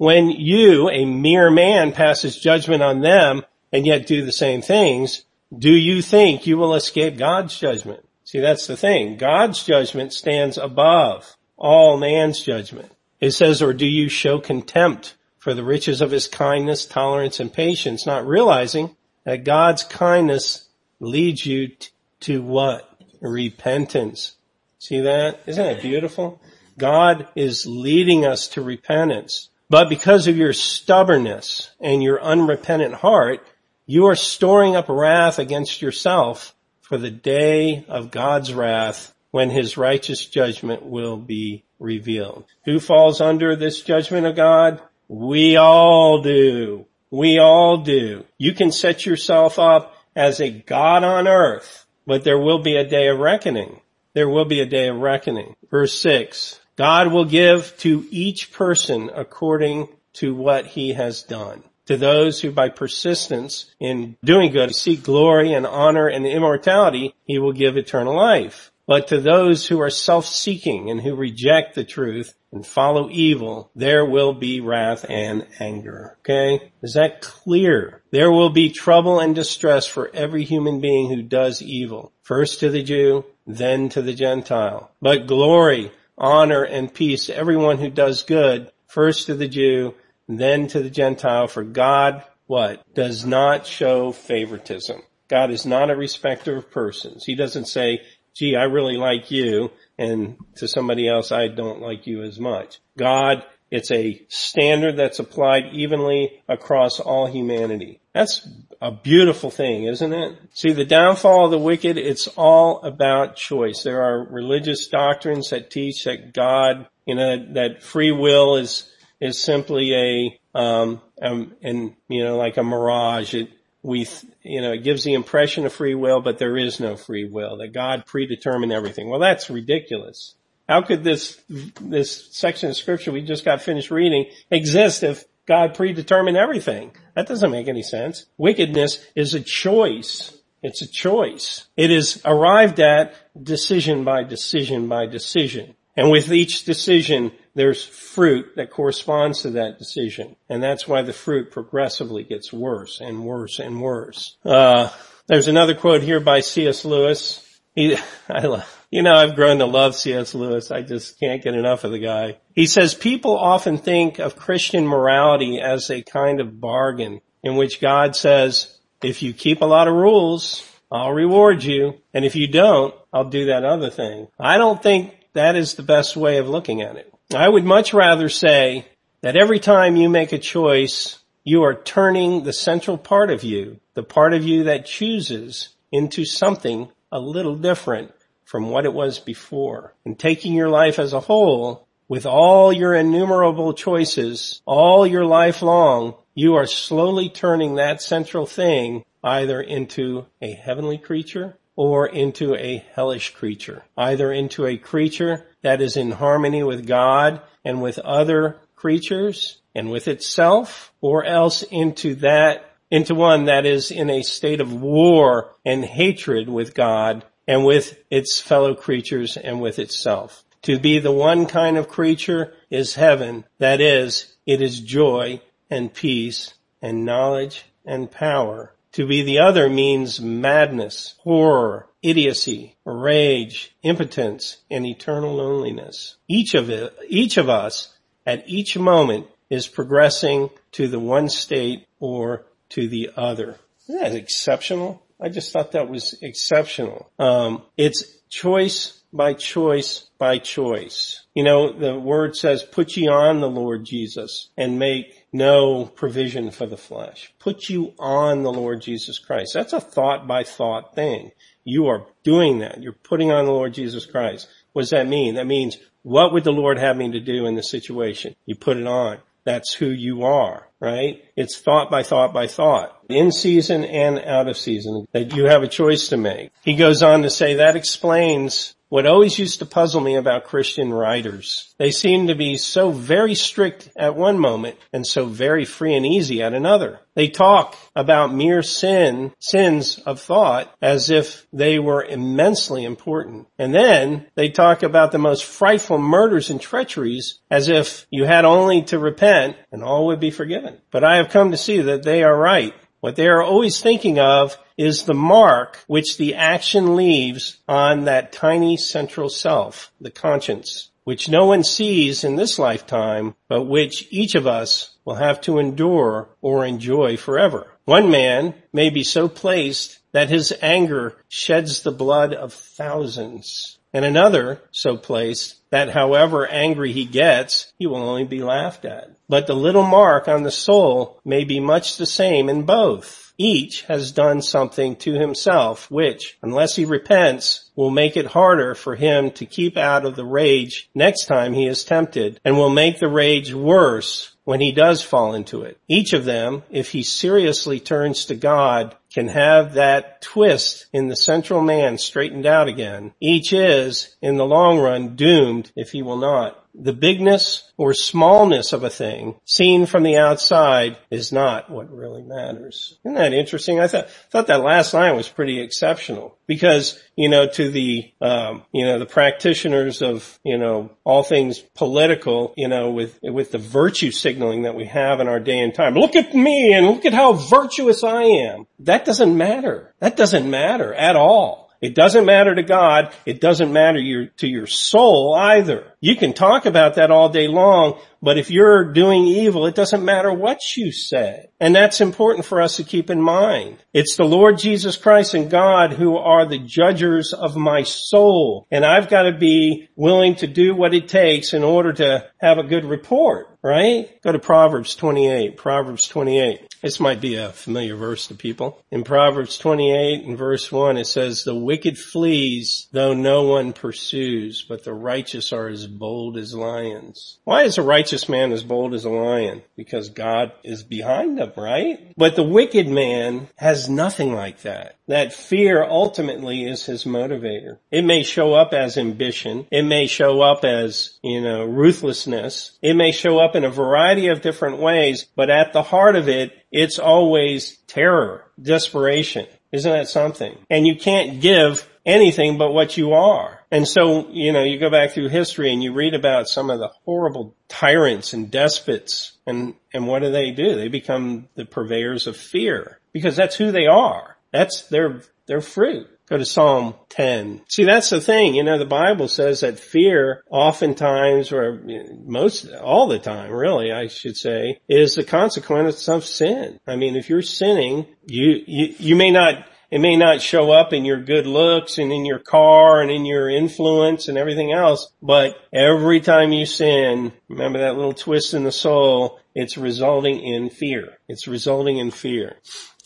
when 0.00 0.30
you, 0.30 0.88
a 0.88 1.04
mere 1.04 1.50
man, 1.50 1.92
passes 1.92 2.40
judgment 2.40 2.82
on 2.82 3.02
them 3.02 3.42
and 3.70 3.84
yet 3.84 4.06
do 4.06 4.24
the 4.24 4.32
same 4.32 4.62
things, 4.62 5.26
do 5.58 5.70
you 5.70 6.00
think 6.00 6.46
you 6.46 6.56
will 6.56 6.74
escape 6.74 7.18
God's 7.18 7.58
judgment? 7.60 8.02
See, 8.24 8.40
that's 8.40 8.66
the 8.66 8.78
thing. 8.78 9.18
God's 9.18 9.62
judgment 9.62 10.14
stands 10.14 10.56
above 10.56 11.36
all 11.58 11.98
man's 11.98 12.42
judgment. 12.42 12.90
It 13.20 13.32
says, 13.32 13.60
or 13.60 13.74
do 13.74 13.84
you 13.84 14.08
show 14.08 14.38
contempt 14.38 15.16
for 15.36 15.52
the 15.52 15.64
riches 15.64 16.00
of 16.00 16.12
his 16.12 16.26
kindness, 16.28 16.86
tolerance, 16.86 17.38
and 17.38 17.52
patience, 17.52 18.06
not 18.06 18.26
realizing 18.26 18.96
that 19.24 19.44
God's 19.44 19.84
kindness 19.84 20.66
leads 20.98 21.44
you 21.44 21.68
t- 21.68 21.90
to 22.20 22.40
what? 22.40 22.90
Repentance. 23.20 24.36
See 24.78 25.00
that? 25.00 25.40
Isn't 25.44 25.62
that 25.62 25.82
beautiful? 25.82 26.40
God 26.78 27.28
is 27.36 27.66
leading 27.66 28.24
us 28.24 28.48
to 28.48 28.62
repentance. 28.62 29.49
But 29.70 29.88
because 29.88 30.26
of 30.26 30.36
your 30.36 30.52
stubbornness 30.52 31.70
and 31.80 32.02
your 32.02 32.20
unrepentant 32.20 32.94
heart, 32.94 33.46
you 33.86 34.06
are 34.06 34.16
storing 34.16 34.74
up 34.76 34.88
wrath 34.88 35.38
against 35.38 35.80
yourself 35.80 36.54
for 36.80 36.98
the 36.98 37.10
day 37.10 37.84
of 37.88 38.10
God's 38.10 38.52
wrath 38.52 39.14
when 39.30 39.48
his 39.48 39.76
righteous 39.76 40.26
judgment 40.26 40.84
will 40.84 41.16
be 41.16 41.62
revealed. 41.78 42.44
Who 42.64 42.80
falls 42.80 43.20
under 43.20 43.54
this 43.54 43.80
judgment 43.82 44.26
of 44.26 44.34
God? 44.34 44.82
We 45.06 45.56
all 45.56 46.20
do. 46.20 46.86
We 47.10 47.38
all 47.38 47.78
do. 47.78 48.24
You 48.38 48.54
can 48.54 48.72
set 48.72 49.06
yourself 49.06 49.58
up 49.60 49.94
as 50.16 50.40
a 50.40 50.50
God 50.50 51.04
on 51.04 51.28
earth, 51.28 51.86
but 52.06 52.24
there 52.24 52.38
will 52.38 52.60
be 52.60 52.76
a 52.76 52.88
day 52.88 53.06
of 53.06 53.18
reckoning. 53.18 53.80
There 54.14 54.28
will 54.28 54.44
be 54.44 54.60
a 54.60 54.66
day 54.66 54.88
of 54.88 54.96
reckoning. 54.96 55.54
Verse 55.70 55.96
six, 55.96 56.58
God 56.80 57.12
will 57.12 57.26
give 57.26 57.76
to 57.80 58.06
each 58.10 58.54
person 58.54 59.10
according 59.14 59.88
to 60.14 60.34
what 60.34 60.64
he 60.64 60.94
has 60.94 61.20
done. 61.20 61.62
To 61.88 61.98
those 61.98 62.40
who 62.40 62.50
by 62.52 62.70
persistence 62.70 63.70
in 63.78 64.16
doing 64.24 64.50
good 64.50 64.74
seek 64.74 65.02
glory 65.02 65.52
and 65.52 65.66
honor 65.66 66.06
and 66.06 66.26
immortality, 66.26 67.14
he 67.26 67.38
will 67.38 67.52
give 67.52 67.76
eternal 67.76 68.16
life. 68.16 68.72
But 68.86 69.08
to 69.08 69.20
those 69.20 69.66
who 69.66 69.78
are 69.82 69.90
self-seeking 69.90 70.88
and 70.88 71.02
who 71.02 71.14
reject 71.14 71.74
the 71.74 71.84
truth 71.84 72.34
and 72.50 72.66
follow 72.66 73.10
evil, 73.10 73.70
there 73.76 74.06
will 74.06 74.32
be 74.32 74.62
wrath 74.62 75.04
and 75.06 75.46
anger. 75.58 76.16
Okay? 76.20 76.72
Is 76.82 76.94
that 76.94 77.20
clear? 77.20 78.00
There 78.10 78.32
will 78.32 78.48
be 78.48 78.70
trouble 78.70 79.20
and 79.20 79.34
distress 79.34 79.86
for 79.86 80.10
every 80.14 80.44
human 80.44 80.80
being 80.80 81.10
who 81.10 81.20
does 81.20 81.60
evil. 81.60 82.10
First 82.22 82.60
to 82.60 82.70
the 82.70 82.82
Jew, 82.82 83.26
then 83.46 83.90
to 83.90 84.00
the 84.00 84.14
Gentile. 84.14 84.90
But 85.02 85.26
glory, 85.26 85.92
honor, 86.20 86.62
and 86.62 86.92
peace 86.92 87.26
to 87.26 87.36
everyone 87.36 87.78
who 87.78 87.90
does 87.90 88.22
good, 88.22 88.70
first 88.86 89.26
to 89.26 89.34
the 89.34 89.48
Jew, 89.48 89.94
then 90.28 90.68
to 90.68 90.82
the 90.82 90.90
Gentile, 90.90 91.48
for 91.48 91.64
God, 91.64 92.22
what? 92.46 92.84
Does 92.94 93.24
not 93.24 93.66
show 93.66 94.12
favoritism. 94.12 95.02
God 95.28 95.50
is 95.50 95.64
not 95.64 95.90
a 95.90 95.96
respecter 95.96 96.56
of 96.56 96.70
persons. 96.70 97.24
He 97.24 97.34
doesn't 97.34 97.66
say, 97.66 98.02
gee, 98.34 98.56
I 98.56 98.64
really 98.64 98.96
like 98.96 99.30
you, 99.30 99.70
and 99.98 100.36
to 100.56 100.68
somebody 100.68 101.08
else, 101.08 101.32
I 101.32 101.48
don't 101.48 101.80
like 101.80 102.06
you 102.06 102.22
as 102.22 102.38
much. 102.38 102.80
God, 102.98 103.44
it's 103.70 103.90
a 103.90 104.24
standard 104.28 104.96
that's 104.96 105.20
applied 105.20 105.72
evenly 105.72 106.42
across 106.48 106.98
all 106.98 107.26
humanity. 107.26 108.00
That's 108.12 108.46
a 108.80 108.90
beautiful 108.90 109.50
thing, 109.50 109.84
isn't 109.84 110.12
it? 110.12 110.38
See, 110.54 110.72
the 110.72 110.84
downfall 110.84 111.46
of 111.46 111.50
the 111.50 111.58
wicked, 111.58 111.98
it's 111.98 112.28
all 112.28 112.82
about 112.82 113.36
choice. 113.36 113.82
There 113.82 114.02
are 114.02 114.24
religious 114.24 114.88
doctrines 114.88 115.50
that 115.50 115.70
teach 115.70 116.04
that 116.04 116.32
God, 116.32 116.86
you 117.04 117.14
know, 117.14 117.52
that 117.54 117.82
free 117.82 118.10
will 118.10 118.56
is, 118.56 118.90
is 119.20 119.42
simply 119.42 119.94
a, 119.94 120.58
um, 120.58 121.02
um 121.20 121.54
and, 121.60 121.94
you 122.08 122.24
know, 122.24 122.38
like 122.38 122.56
a 122.56 122.62
mirage. 122.62 123.34
It, 123.34 123.50
we, 123.82 124.06
you 124.42 124.62
know, 124.62 124.72
it 124.72 124.82
gives 124.82 125.04
the 125.04 125.14
impression 125.14 125.66
of 125.66 125.72
free 125.72 125.94
will, 125.94 126.22
but 126.22 126.38
there 126.38 126.56
is 126.56 126.80
no 126.80 126.96
free 126.96 127.28
will, 127.28 127.58
that 127.58 127.74
God 127.74 128.06
predetermined 128.06 128.72
everything. 128.72 129.10
Well, 129.10 129.20
that's 129.20 129.50
ridiculous. 129.50 130.34
How 130.68 130.82
could 130.82 131.02
this, 131.02 131.40
this 131.48 132.28
section 132.30 132.70
of 132.70 132.76
scripture 132.76 133.10
we 133.12 133.22
just 133.22 133.44
got 133.44 133.60
finished 133.60 133.90
reading 133.90 134.30
exist 134.50 135.02
if 135.02 135.24
God 135.50 135.74
predetermined 135.74 136.36
everything? 136.36 136.92
That 137.16 137.26
doesn't 137.26 137.50
make 137.50 137.66
any 137.66 137.82
sense. 137.82 138.24
Wickedness 138.38 139.04
is 139.16 139.34
a 139.34 139.40
choice. 139.40 140.32
It's 140.62 140.80
a 140.80 140.86
choice. 140.86 141.66
It 141.76 141.90
is 141.90 142.22
arrived 142.24 142.78
at 142.78 143.16
decision 143.42 144.04
by 144.04 144.22
decision 144.22 144.86
by 144.86 145.06
decision. 145.06 145.74
And 145.96 146.08
with 146.08 146.32
each 146.32 146.66
decision, 146.66 147.32
there's 147.56 147.84
fruit 147.84 148.54
that 148.54 148.70
corresponds 148.70 149.42
to 149.42 149.50
that 149.50 149.80
decision. 149.80 150.36
And 150.48 150.62
that's 150.62 150.86
why 150.86 151.02
the 151.02 151.12
fruit 151.12 151.50
progressively 151.50 152.22
gets 152.22 152.52
worse 152.52 153.00
and 153.00 153.24
worse 153.24 153.58
and 153.58 153.82
worse. 153.82 154.36
Uh, 154.44 154.90
there's 155.26 155.48
another 155.48 155.74
quote 155.74 156.02
here 156.02 156.20
by 156.20 156.42
C.S. 156.42 156.84
Lewis. 156.84 157.44
He, 157.74 157.96
I 158.28 158.46
love, 158.46 158.79
you 158.90 159.02
know, 159.02 159.14
I've 159.14 159.36
grown 159.36 159.58
to 159.58 159.66
love 159.66 159.94
C.S. 159.94 160.34
Lewis. 160.34 160.70
I 160.70 160.82
just 160.82 161.18
can't 161.20 161.42
get 161.42 161.54
enough 161.54 161.84
of 161.84 161.92
the 161.92 161.98
guy. 161.98 162.38
He 162.54 162.66
says 162.66 162.94
people 162.94 163.38
often 163.38 163.78
think 163.78 164.18
of 164.18 164.36
Christian 164.36 164.86
morality 164.86 165.60
as 165.60 165.90
a 165.90 166.02
kind 166.02 166.40
of 166.40 166.60
bargain 166.60 167.20
in 167.42 167.56
which 167.56 167.80
God 167.80 168.16
says, 168.16 168.76
if 169.02 169.22
you 169.22 169.32
keep 169.32 169.62
a 169.62 169.66
lot 169.66 169.88
of 169.88 169.94
rules, 169.94 170.68
I'll 170.90 171.12
reward 171.12 171.62
you. 171.62 172.00
And 172.12 172.24
if 172.24 172.34
you 172.34 172.48
don't, 172.48 172.94
I'll 173.12 173.30
do 173.30 173.46
that 173.46 173.64
other 173.64 173.90
thing. 173.90 174.28
I 174.38 174.58
don't 174.58 174.82
think 174.82 175.14
that 175.34 175.54
is 175.54 175.74
the 175.74 175.82
best 175.82 176.16
way 176.16 176.38
of 176.38 176.48
looking 176.48 176.82
at 176.82 176.96
it. 176.96 177.12
I 177.34 177.48
would 177.48 177.64
much 177.64 177.94
rather 177.94 178.28
say 178.28 178.86
that 179.20 179.36
every 179.36 179.60
time 179.60 179.94
you 179.94 180.08
make 180.08 180.32
a 180.32 180.38
choice, 180.38 181.20
you 181.44 181.62
are 181.62 181.74
turning 181.74 182.42
the 182.42 182.52
central 182.52 182.98
part 182.98 183.30
of 183.30 183.44
you, 183.44 183.78
the 183.94 184.02
part 184.02 184.34
of 184.34 184.44
you 184.44 184.64
that 184.64 184.84
chooses, 184.84 185.68
into 185.92 186.24
something 186.24 186.88
a 187.12 187.18
little 187.18 187.56
different 187.56 188.12
from 188.50 188.68
what 188.68 188.84
it 188.84 188.92
was 188.92 189.20
before. 189.20 189.94
And 190.04 190.18
taking 190.18 190.54
your 190.54 190.68
life 190.68 190.98
as 190.98 191.12
a 191.12 191.20
whole, 191.20 191.86
with 192.08 192.26
all 192.26 192.72
your 192.72 192.96
innumerable 192.96 193.72
choices, 193.74 194.60
all 194.66 195.06
your 195.06 195.24
life 195.24 195.62
long, 195.62 196.16
you 196.34 196.56
are 196.56 196.66
slowly 196.66 197.28
turning 197.28 197.76
that 197.76 198.02
central 198.02 198.46
thing 198.46 199.04
either 199.22 199.60
into 199.60 200.26
a 200.42 200.50
heavenly 200.50 200.98
creature 200.98 201.56
or 201.76 202.08
into 202.08 202.56
a 202.56 202.84
hellish 202.92 203.32
creature, 203.34 203.84
either 203.96 204.32
into 204.32 204.66
a 204.66 204.76
creature 204.76 205.46
that 205.62 205.80
is 205.80 205.96
in 205.96 206.10
harmony 206.10 206.64
with 206.64 206.88
God 206.88 207.40
and 207.64 207.80
with 207.80 208.00
other 208.00 208.56
creatures 208.74 209.58
and 209.76 209.92
with 209.92 210.08
itself, 210.08 210.92
or 211.00 211.24
else 211.24 211.62
into 211.62 212.16
that, 212.16 212.74
into 212.90 213.14
one 213.14 213.44
that 213.44 213.64
is 213.64 213.92
in 213.92 214.10
a 214.10 214.22
state 214.22 214.60
of 214.60 214.72
war 214.72 215.54
and 215.64 215.84
hatred 215.84 216.48
with 216.48 216.74
God 216.74 217.24
and 217.50 217.64
with 217.64 217.98
its 218.10 218.40
fellow 218.40 218.76
creatures 218.76 219.36
and 219.36 219.60
with 219.60 219.80
itself. 219.80 220.44
To 220.62 220.78
be 220.78 221.00
the 221.00 221.10
one 221.10 221.46
kind 221.46 221.76
of 221.76 221.88
creature 221.88 222.54
is 222.70 222.94
heaven. 222.94 223.44
That 223.58 223.80
is, 223.80 224.36
it 224.46 224.62
is 224.62 224.78
joy 224.78 225.40
and 225.68 225.92
peace 225.92 226.54
and 226.80 227.04
knowledge 227.04 227.64
and 227.84 228.08
power 228.08 228.72
to 228.92 229.04
be 229.04 229.22
the 229.22 229.40
other 229.40 229.68
means 229.68 230.20
madness, 230.20 231.16
horror, 231.24 231.88
idiocy, 232.04 232.76
rage, 232.84 233.74
impotence, 233.82 234.58
and 234.70 234.86
eternal 234.86 235.34
loneliness. 235.34 236.18
Each 236.28 236.54
of 236.54 236.70
it, 236.70 236.96
each 237.08 237.36
of 237.36 237.48
us 237.48 237.92
at 238.24 238.48
each 238.48 238.78
moment 238.78 239.26
is 239.48 239.66
progressing 239.66 240.50
to 240.72 240.86
the 240.86 241.00
one 241.00 241.28
state 241.28 241.88
or 241.98 242.46
to 242.68 242.86
the 242.86 243.10
other. 243.16 243.58
Isn't 243.88 244.00
that 244.00 244.14
exceptional? 244.14 245.02
I 245.22 245.28
just 245.28 245.52
thought 245.52 245.72
that 245.72 245.88
was 245.88 246.16
exceptional. 246.22 247.10
Um, 247.18 247.62
it's 247.76 248.04
choice 248.28 249.02
by 249.12 249.34
choice 249.34 250.08
by 250.18 250.38
choice. 250.38 251.24
You 251.34 251.42
know, 251.44 251.72
the 251.72 251.98
word 251.98 252.36
says, 252.36 252.62
put 252.62 252.96
ye 252.96 253.08
on 253.08 253.40
the 253.40 253.48
Lord 253.48 253.84
Jesus 253.84 254.50
and 254.56 254.78
make 254.78 255.26
no 255.32 255.84
provision 255.84 256.50
for 256.50 256.66
the 256.66 256.76
flesh. 256.76 257.32
Put 257.38 257.68
you 257.68 257.94
on 257.98 258.42
the 258.42 258.52
Lord 258.52 258.82
Jesus 258.82 259.18
Christ. 259.18 259.52
That's 259.54 259.72
a 259.72 259.80
thought 259.80 260.26
by 260.26 260.44
thought 260.44 260.94
thing. 260.94 261.32
You 261.64 261.88
are 261.88 262.06
doing 262.22 262.60
that. 262.60 262.82
You're 262.82 262.92
putting 262.92 263.30
on 263.30 263.44
the 263.44 263.52
Lord 263.52 263.74
Jesus 263.74 264.06
Christ. 264.06 264.48
What 264.72 264.82
does 264.82 264.90
that 264.90 265.08
mean? 265.08 265.34
That 265.34 265.46
means, 265.46 265.78
what 266.02 266.32
would 266.32 266.44
the 266.44 266.52
Lord 266.52 266.78
have 266.78 266.96
me 266.96 267.10
to 267.12 267.20
do 267.20 267.46
in 267.46 267.54
this 267.54 267.70
situation? 267.70 268.34
You 268.46 268.54
put 268.54 268.76
it 268.76 268.86
on. 268.86 269.18
That's 269.44 269.74
who 269.74 269.86
you 269.86 270.24
are, 270.24 270.68
right? 270.80 271.22
It's 271.36 271.58
thought 271.58 271.90
by 271.90 272.02
thought 272.02 272.32
by 272.32 272.46
thought. 272.46 272.96
In 273.08 273.32
season 273.32 273.84
and 273.84 274.18
out 274.18 274.48
of 274.48 274.56
season. 274.56 275.06
That 275.12 275.36
you 275.36 275.44
have 275.44 275.62
a 275.62 275.68
choice 275.68 276.08
to 276.08 276.16
make. 276.16 276.50
He 276.62 276.74
goes 276.74 277.02
on 277.02 277.22
to 277.22 277.30
say 277.30 277.54
that 277.54 277.76
explains 277.76 278.74
what 278.90 279.06
always 279.06 279.38
used 279.38 279.60
to 279.60 279.66
puzzle 279.66 280.00
me 280.00 280.16
about 280.16 280.44
Christian 280.44 280.92
writers. 280.92 281.74
They 281.78 281.92
seem 281.92 282.26
to 282.26 282.34
be 282.34 282.56
so 282.56 282.90
very 282.90 283.36
strict 283.36 283.88
at 283.96 284.16
one 284.16 284.38
moment 284.38 284.76
and 284.92 285.06
so 285.06 285.26
very 285.26 285.64
free 285.64 285.94
and 285.94 286.04
easy 286.04 286.42
at 286.42 286.52
another. 286.52 287.00
They 287.14 287.28
talk 287.28 287.76
about 287.94 288.34
mere 288.34 288.62
sin, 288.62 289.32
sins 289.38 290.00
of 290.00 290.20
thought 290.20 290.74
as 290.82 291.08
if 291.08 291.46
they 291.52 291.78
were 291.78 292.02
immensely 292.02 292.84
important. 292.84 293.46
And 293.58 293.72
then 293.72 294.26
they 294.34 294.48
talk 294.48 294.82
about 294.82 295.12
the 295.12 295.18
most 295.18 295.44
frightful 295.44 295.98
murders 295.98 296.50
and 296.50 296.60
treacheries 296.60 297.38
as 297.48 297.68
if 297.68 298.06
you 298.10 298.24
had 298.24 298.44
only 298.44 298.82
to 298.84 298.98
repent 298.98 299.56
and 299.70 299.84
all 299.84 300.06
would 300.08 300.20
be 300.20 300.32
forgiven. 300.32 300.78
But 300.90 301.04
I 301.04 301.16
have 301.16 301.30
come 301.30 301.52
to 301.52 301.56
see 301.56 301.80
that 301.80 302.02
they 302.02 302.24
are 302.24 302.36
right. 302.36 302.74
What 303.00 303.16
they 303.16 303.28
are 303.28 303.42
always 303.42 303.80
thinking 303.80 304.18
of 304.18 304.58
is 304.76 305.04
the 305.04 305.14
mark 305.14 305.82
which 305.86 306.16
the 306.16 306.34
action 306.34 306.96
leaves 306.96 307.56
on 307.66 308.04
that 308.04 308.32
tiny 308.32 308.76
central 308.76 309.28
self, 309.30 309.90
the 310.00 310.10
conscience, 310.10 310.90
which 311.04 311.28
no 311.28 311.46
one 311.46 311.64
sees 311.64 312.24
in 312.24 312.36
this 312.36 312.58
lifetime, 312.58 313.34
but 313.48 313.64
which 313.64 314.06
each 314.10 314.34
of 314.34 314.46
us 314.46 314.90
will 315.04 315.14
have 315.14 315.40
to 315.42 315.58
endure 315.58 316.28
or 316.42 316.64
enjoy 316.66 317.16
forever. 317.16 317.72
One 317.86 318.10
man 318.10 318.54
may 318.72 318.90
be 318.90 319.02
so 319.02 319.28
placed 319.28 319.98
that 320.12 320.28
his 320.28 320.52
anger 320.60 321.16
sheds 321.28 321.82
the 321.82 321.92
blood 321.92 322.34
of 322.34 322.52
thousands. 322.52 323.78
and 323.92 324.04
another 324.04 324.60
so 324.70 324.96
placed 324.96 325.56
that 325.70 325.90
however 325.90 326.46
angry 326.46 326.92
he 326.92 327.04
gets, 327.04 327.72
he 327.78 327.86
will 327.86 327.96
only 328.02 328.24
be 328.24 328.42
laughed 328.42 328.84
at. 328.84 329.10
But 329.28 329.46
the 329.46 329.54
little 329.54 329.84
mark 329.84 330.28
on 330.28 330.42
the 330.42 330.50
soul 330.50 331.20
may 331.24 331.44
be 331.44 331.60
much 331.60 331.96
the 331.96 332.06
same 332.06 332.48
in 332.48 332.62
both. 332.62 333.32
Each 333.38 333.82
has 333.82 334.12
done 334.12 334.42
something 334.42 334.96
to 334.96 335.14
himself 335.14 335.90
which, 335.90 336.36
unless 336.42 336.76
he 336.76 336.84
repents, 336.84 337.70
will 337.74 337.88
make 337.88 338.18
it 338.18 338.26
harder 338.26 338.74
for 338.74 338.96
him 338.96 339.30
to 339.30 339.46
keep 339.46 339.78
out 339.78 340.04
of 340.04 340.14
the 340.14 340.26
rage 340.26 340.90
next 340.94 341.24
time 341.24 341.54
he 341.54 341.66
is 341.66 341.84
tempted 341.84 342.38
and 342.44 342.58
will 342.58 342.68
make 342.68 342.98
the 342.98 343.08
rage 343.08 343.54
worse 343.54 344.36
when 344.44 344.60
he 344.60 344.72
does 344.72 345.00
fall 345.00 345.32
into 345.32 345.62
it. 345.62 345.78
Each 345.88 346.12
of 346.12 346.24
them, 346.24 346.64
if 346.70 346.90
he 346.90 347.02
seriously 347.02 347.80
turns 347.80 348.26
to 348.26 348.34
God, 348.34 348.94
can 349.12 349.28
have 349.28 349.74
that 349.74 350.22
twist 350.22 350.86
in 350.92 351.08
the 351.08 351.16
central 351.16 351.60
man 351.60 351.98
straightened 351.98 352.46
out 352.46 352.68
again. 352.68 353.12
Each 353.20 353.52
is, 353.52 354.16
in 354.22 354.36
the 354.36 354.46
long 354.46 354.78
run, 354.78 355.16
doomed 355.16 355.72
if 355.76 355.90
he 355.90 356.02
will 356.02 356.18
not. 356.18 356.64
The 356.82 356.92
bigness 356.94 357.70
or 357.76 357.92
smallness 357.92 358.72
of 358.72 358.84
a 358.84 358.90
thing 358.90 359.34
seen 359.44 359.86
from 359.86 360.02
the 360.02 360.16
outside 360.16 360.96
is 361.10 361.30
not 361.30 361.70
what 361.70 361.94
really 361.94 362.22
matters. 362.22 362.98
Isn't 363.04 363.16
that 363.16 363.32
interesting? 363.34 363.80
I 363.80 363.86
thought, 363.86 364.10
thought 364.30 364.46
that 364.46 364.62
last 364.62 364.94
line 364.94 365.14
was 365.14 365.28
pretty 365.28 365.60
exceptional 365.60 366.38
because, 366.46 366.98
you 367.16 367.28
know, 367.28 367.46
to 367.48 367.70
the, 367.70 368.10
um, 368.20 368.64
you 368.72 368.86
know, 368.86 368.98
the 368.98 369.06
practitioners 369.06 370.02
of, 370.02 370.38
you 370.42 370.58
know, 370.58 370.90
all 371.04 371.22
things 371.22 371.58
political, 371.58 372.54
you 372.56 372.68
know, 372.68 372.90
with, 372.90 373.18
with 373.22 373.50
the 373.50 373.58
virtue 373.58 374.10
signaling 374.10 374.62
that 374.62 374.74
we 374.74 374.86
have 374.86 375.20
in 375.20 375.28
our 375.28 375.40
day 375.40 375.60
and 375.60 375.74
time. 375.74 375.94
Look 375.94 376.16
at 376.16 376.34
me 376.34 376.72
and 376.72 376.86
look 376.86 377.04
at 377.04 377.14
how 377.14 377.34
virtuous 377.34 378.02
I 378.02 378.22
am. 378.22 378.66
That 378.80 379.04
doesn't 379.04 379.36
matter. 379.36 379.94
That 380.00 380.16
doesn't 380.16 380.50
matter 380.50 380.94
at 380.94 381.16
all. 381.16 381.69
It 381.80 381.94
doesn't 381.94 382.26
matter 382.26 382.54
to 382.54 382.62
God. 382.62 383.14
It 383.24 383.40
doesn't 383.40 383.72
matter 383.72 383.98
your, 383.98 384.26
to 384.38 384.46
your 384.46 384.66
soul 384.66 385.34
either. 385.34 385.94
You 386.00 386.16
can 386.16 386.32
talk 386.32 386.66
about 386.66 386.94
that 386.96 387.10
all 387.10 387.28
day 387.30 387.48
long, 387.48 387.98
but 388.22 388.36
if 388.36 388.50
you're 388.50 388.92
doing 388.92 389.24
evil, 389.24 389.66
it 389.66 389.74
doesn't 389.74 390.04
matter 390.04 390.32
what 390.32 390.76
you 390.76 390.92
say. 390.92 391.50
And 391.58 391.74
that's 391.74 392.00
important 392.00 392.44
for 392.44 392.60
us 392.60 392.76
to 392.76 392.84
keep 392.84 393.08
in 393.08 393.20
mind. 393.20 393.78
It's 393.94 394.16
the 394.16 394.24
Lord 394.24 394.58
Jesus 394.58 394.96
Christ 394.96 395.34
and 395.34 395.50
God 395.50 395.94
who 395.94 396.16
are 396.16 396.46
the 396.46 396.58
judges 396.58 397.32
of 397.32 397.56
my 397.56 397.82
soul. 397.82 398.66
And 398.70 398.84
I've 398.84 399.08
got 399.08 399.22
to 399.22 399.32
be 399.32 399.88
willing 399.96 400.36
to 400.36 400.46
do 400.46 400.74
what 400.74 400.94
it 400.94 401.08
takes 401.08 401.54
in 401.54 401.62
order 401.62 401.92
to 401.94 402.30
have 402.38 402.58
a 402.58 402.62
good 402.62 402.84
report, 402.84 403.49
right? 403.62 404.08
Go 404.22 404.32
to 404.32 404.38
Proverbs 404.38 404.94
28. 404.94 405.56
Proverbs 405.56 406.08
28. 406.08 406.70
This 406.82 406.98
might 406.98 407.20
be 407.20 407.36
a 407.36 407.50
familiar 407.50 407.94
verse 407.94 408.26
to 408.28 408.34
people. 408.34 408.82
In 408.90 409.04
Proverbs 409.04 409.58
28 409.58 410.24
and 410.24 410.38
verse 410.38 410.72
1 410.72 410.96
it 410.96 411.06
says, 411.06 411.44
the 411.44 411.54
wicked 411.54 411.98
flees 411.98 412.88
though 412.92 413.12
no 413.12 413.42
one 413.42 413.72
pursues, 413.74 414.64
but 414.66 414.84
the 414.84 414.94
righteous 414.94 415.52
are 415.52 415.68
as 415.68 415.86
bold 415.86 416.38
as 416.38 416.54
lions. 416.54 417.38
Why 417.44 417.64
is 417.64 417.76
a 417.76 417.82
righteous 417.82 418.28
man 418.28 418.52
as 418.52 418.62
bold 418.62 418.94
as 418.94 419.04
a 419.04 419.10
lion? 419.10 419.62
Because 419.76 420.08
God 420.08 420.52
is 420.64 420.82
behind 420.82 421.38
them, 421.38 421.52
right? 421.56 422.14
But 422.16 422.36
the 422.36 422.42
wicked 422.42 422.88
man 422.88 423.48
has 423.56 423.90
nothing 423.90 424.32
like 424.32 424.62
that. 424.62 424.96
That 425.10 425.32
fear 425.32 425.82
ultimately 425.82 426.62
is 426.62 426.86
his 426.86 427.02
motivator. 427.02 427.78
It 427.90 428.04
may 428.04 428.22
show 428.22 428.54
up 428.54 428.72
as 428.72 428.96
ambition. 428.96 429.66
It 429.68 429.82
may 429.82 430.06
show 430.06 430.40
up 430.40 430.64
as, 430.64 431.18
you 431.20 431.40
know, 431.40 431.64
ruthlessness. 431.64 432.78
It 432.80 432.94
may 432.94 433.10
show 433.10 433.40
up 433.40 433.56
in 433.56 433.64
a 433.64 433.70
variety 433.70 434.28
of 434.28 434.40
different 434.40 434.78
ways, 434.78 435.26
but 435.34 435.50
at 435.50 435.72
the 435.72 435.82
heart 435.82 436.14
of 436.14 436.28
it, 436.28 436.52
it's 436.70 437.00
always 437.00 437.78
terror, 437.88 438.44
desperation. 438.62 439.48
Isn't 439.72 439.90
that 439.90 440.08
something? 440.08 440.56
And 440.70 440.86
you 440.86 440.94
can't 440.94 441.40
give 441.40 441.90
anything 442.06 442.56
but 442.56 442.72
what 442.72 442.96
you 442.96 443.12
are. 443.12 443.64
And 443.72 443.88
so, 443.88 444.28
you 444.28 444.52
know, 444.52 444.62
you 444.62 444.78
go 444.78 444.90
back 444.90 445.10
through 445.10 445.30
history 445.30 445.72
and 445.72 445.82
you 445.82 445.92
read 445.92 446.14
about 446.14 446.48
some 446.48 446.70
of 446.70 446.78
the 446.78 446.92
horrible 447.04 447.56
tyrants 447.66 448.32
and 448.32 448.48
despots 448.48 449.32
and, 449.44 449.74
and 449.92 450.06
what 450.06 450.22
do 450.22 450.30
they 450.30 450.52
do? 450.52 450.76
They 450.76 450.86
become 450.86 451.48
the 451.56 451.64
purveyors 451.64 452.28
of 452.28 452.36
fear 452.36 453.00
because 453.12 453.34
that's 453.34 453.56
who 453.56 453.72
they 453.72 453.86
are. 453.86 454.36
That's 454.52 454.82
their, 454.88 455.22
their 455.46 455.60
fruit. 455.60 456.08
Go 456.30 456.38
to 456.38 456.44
Psalm 456.44 456.94
10. 457.08 457.62
See, 457.68 457.82
that's 457.82 458.10
the 458.10 458.20
thing. 458.20 458.54
You 458.54 458.62
know, 458.62 458.78
the 458.78 458.84
Bible 458.84 459.26
says 459.26 459.62
that 459.62 459.80
fear 459.80 460.44
oftentimes, 460.48 461.50
or 461.50 461.82
most, 462.24 462.70
all 462.72 463.08
the 463.08 463.18
time, 463.18 463.50
really, 463.50 463.90
I 463.90 464.06
should 464.06 464.36
say, 464.36 464.78
is 464.88 465.16
the 465.16 465.24
consequence 465.24 466.08
of 466.08 466.24
sin. 466.24 466.78
I 466.86 466.94
mean, 466.94 467.16
if 467.16 467.28
you're 467.28 467.42
sinning, 467.42 468.06
you, 468.26 468.62
you, 468.64 468.94
you 468.96 469.16
may 469.16 469.32
not, 469.32 469.66
it 469.90 469.98
may 469.98 470.16
not 470.16 470.40
show 470.40 470.70
up 470.70 470.92
in 470.92 471.04
your 471.04 471.20
good 471.20 471.48
looks 471.48 471.98
and 471.98 472.12
in 472.12 472.24
your 472.24 472.38
car 472.38 473.00
and 473.00 473.10
in 473.10 473.26
your 473.26 473.50
influence 473.50 474.28
and 474.28 474.38
everything 474.38 474.72
else, 474.72 475.10
but 475.20 475.56
every 475.72 476.20
time 476.20 476.52
you 476.52 476.64
sin, 476.64 477.32
remember 477.48 477.80
that 477.80 477.96
little 477.96 478.14
twist 478.14 478.54
in 478.54 478.62
the 478.62 478.70
soul, 478.70 479.40
it's 479.56 479.76
resulting 479.76 480.38
in 480.38 480.70
fear. 480.70 481.18
It's 481.28 481.48
resulting 481.48 481.96
in 481.96 482.12
fear. 482.12 482.58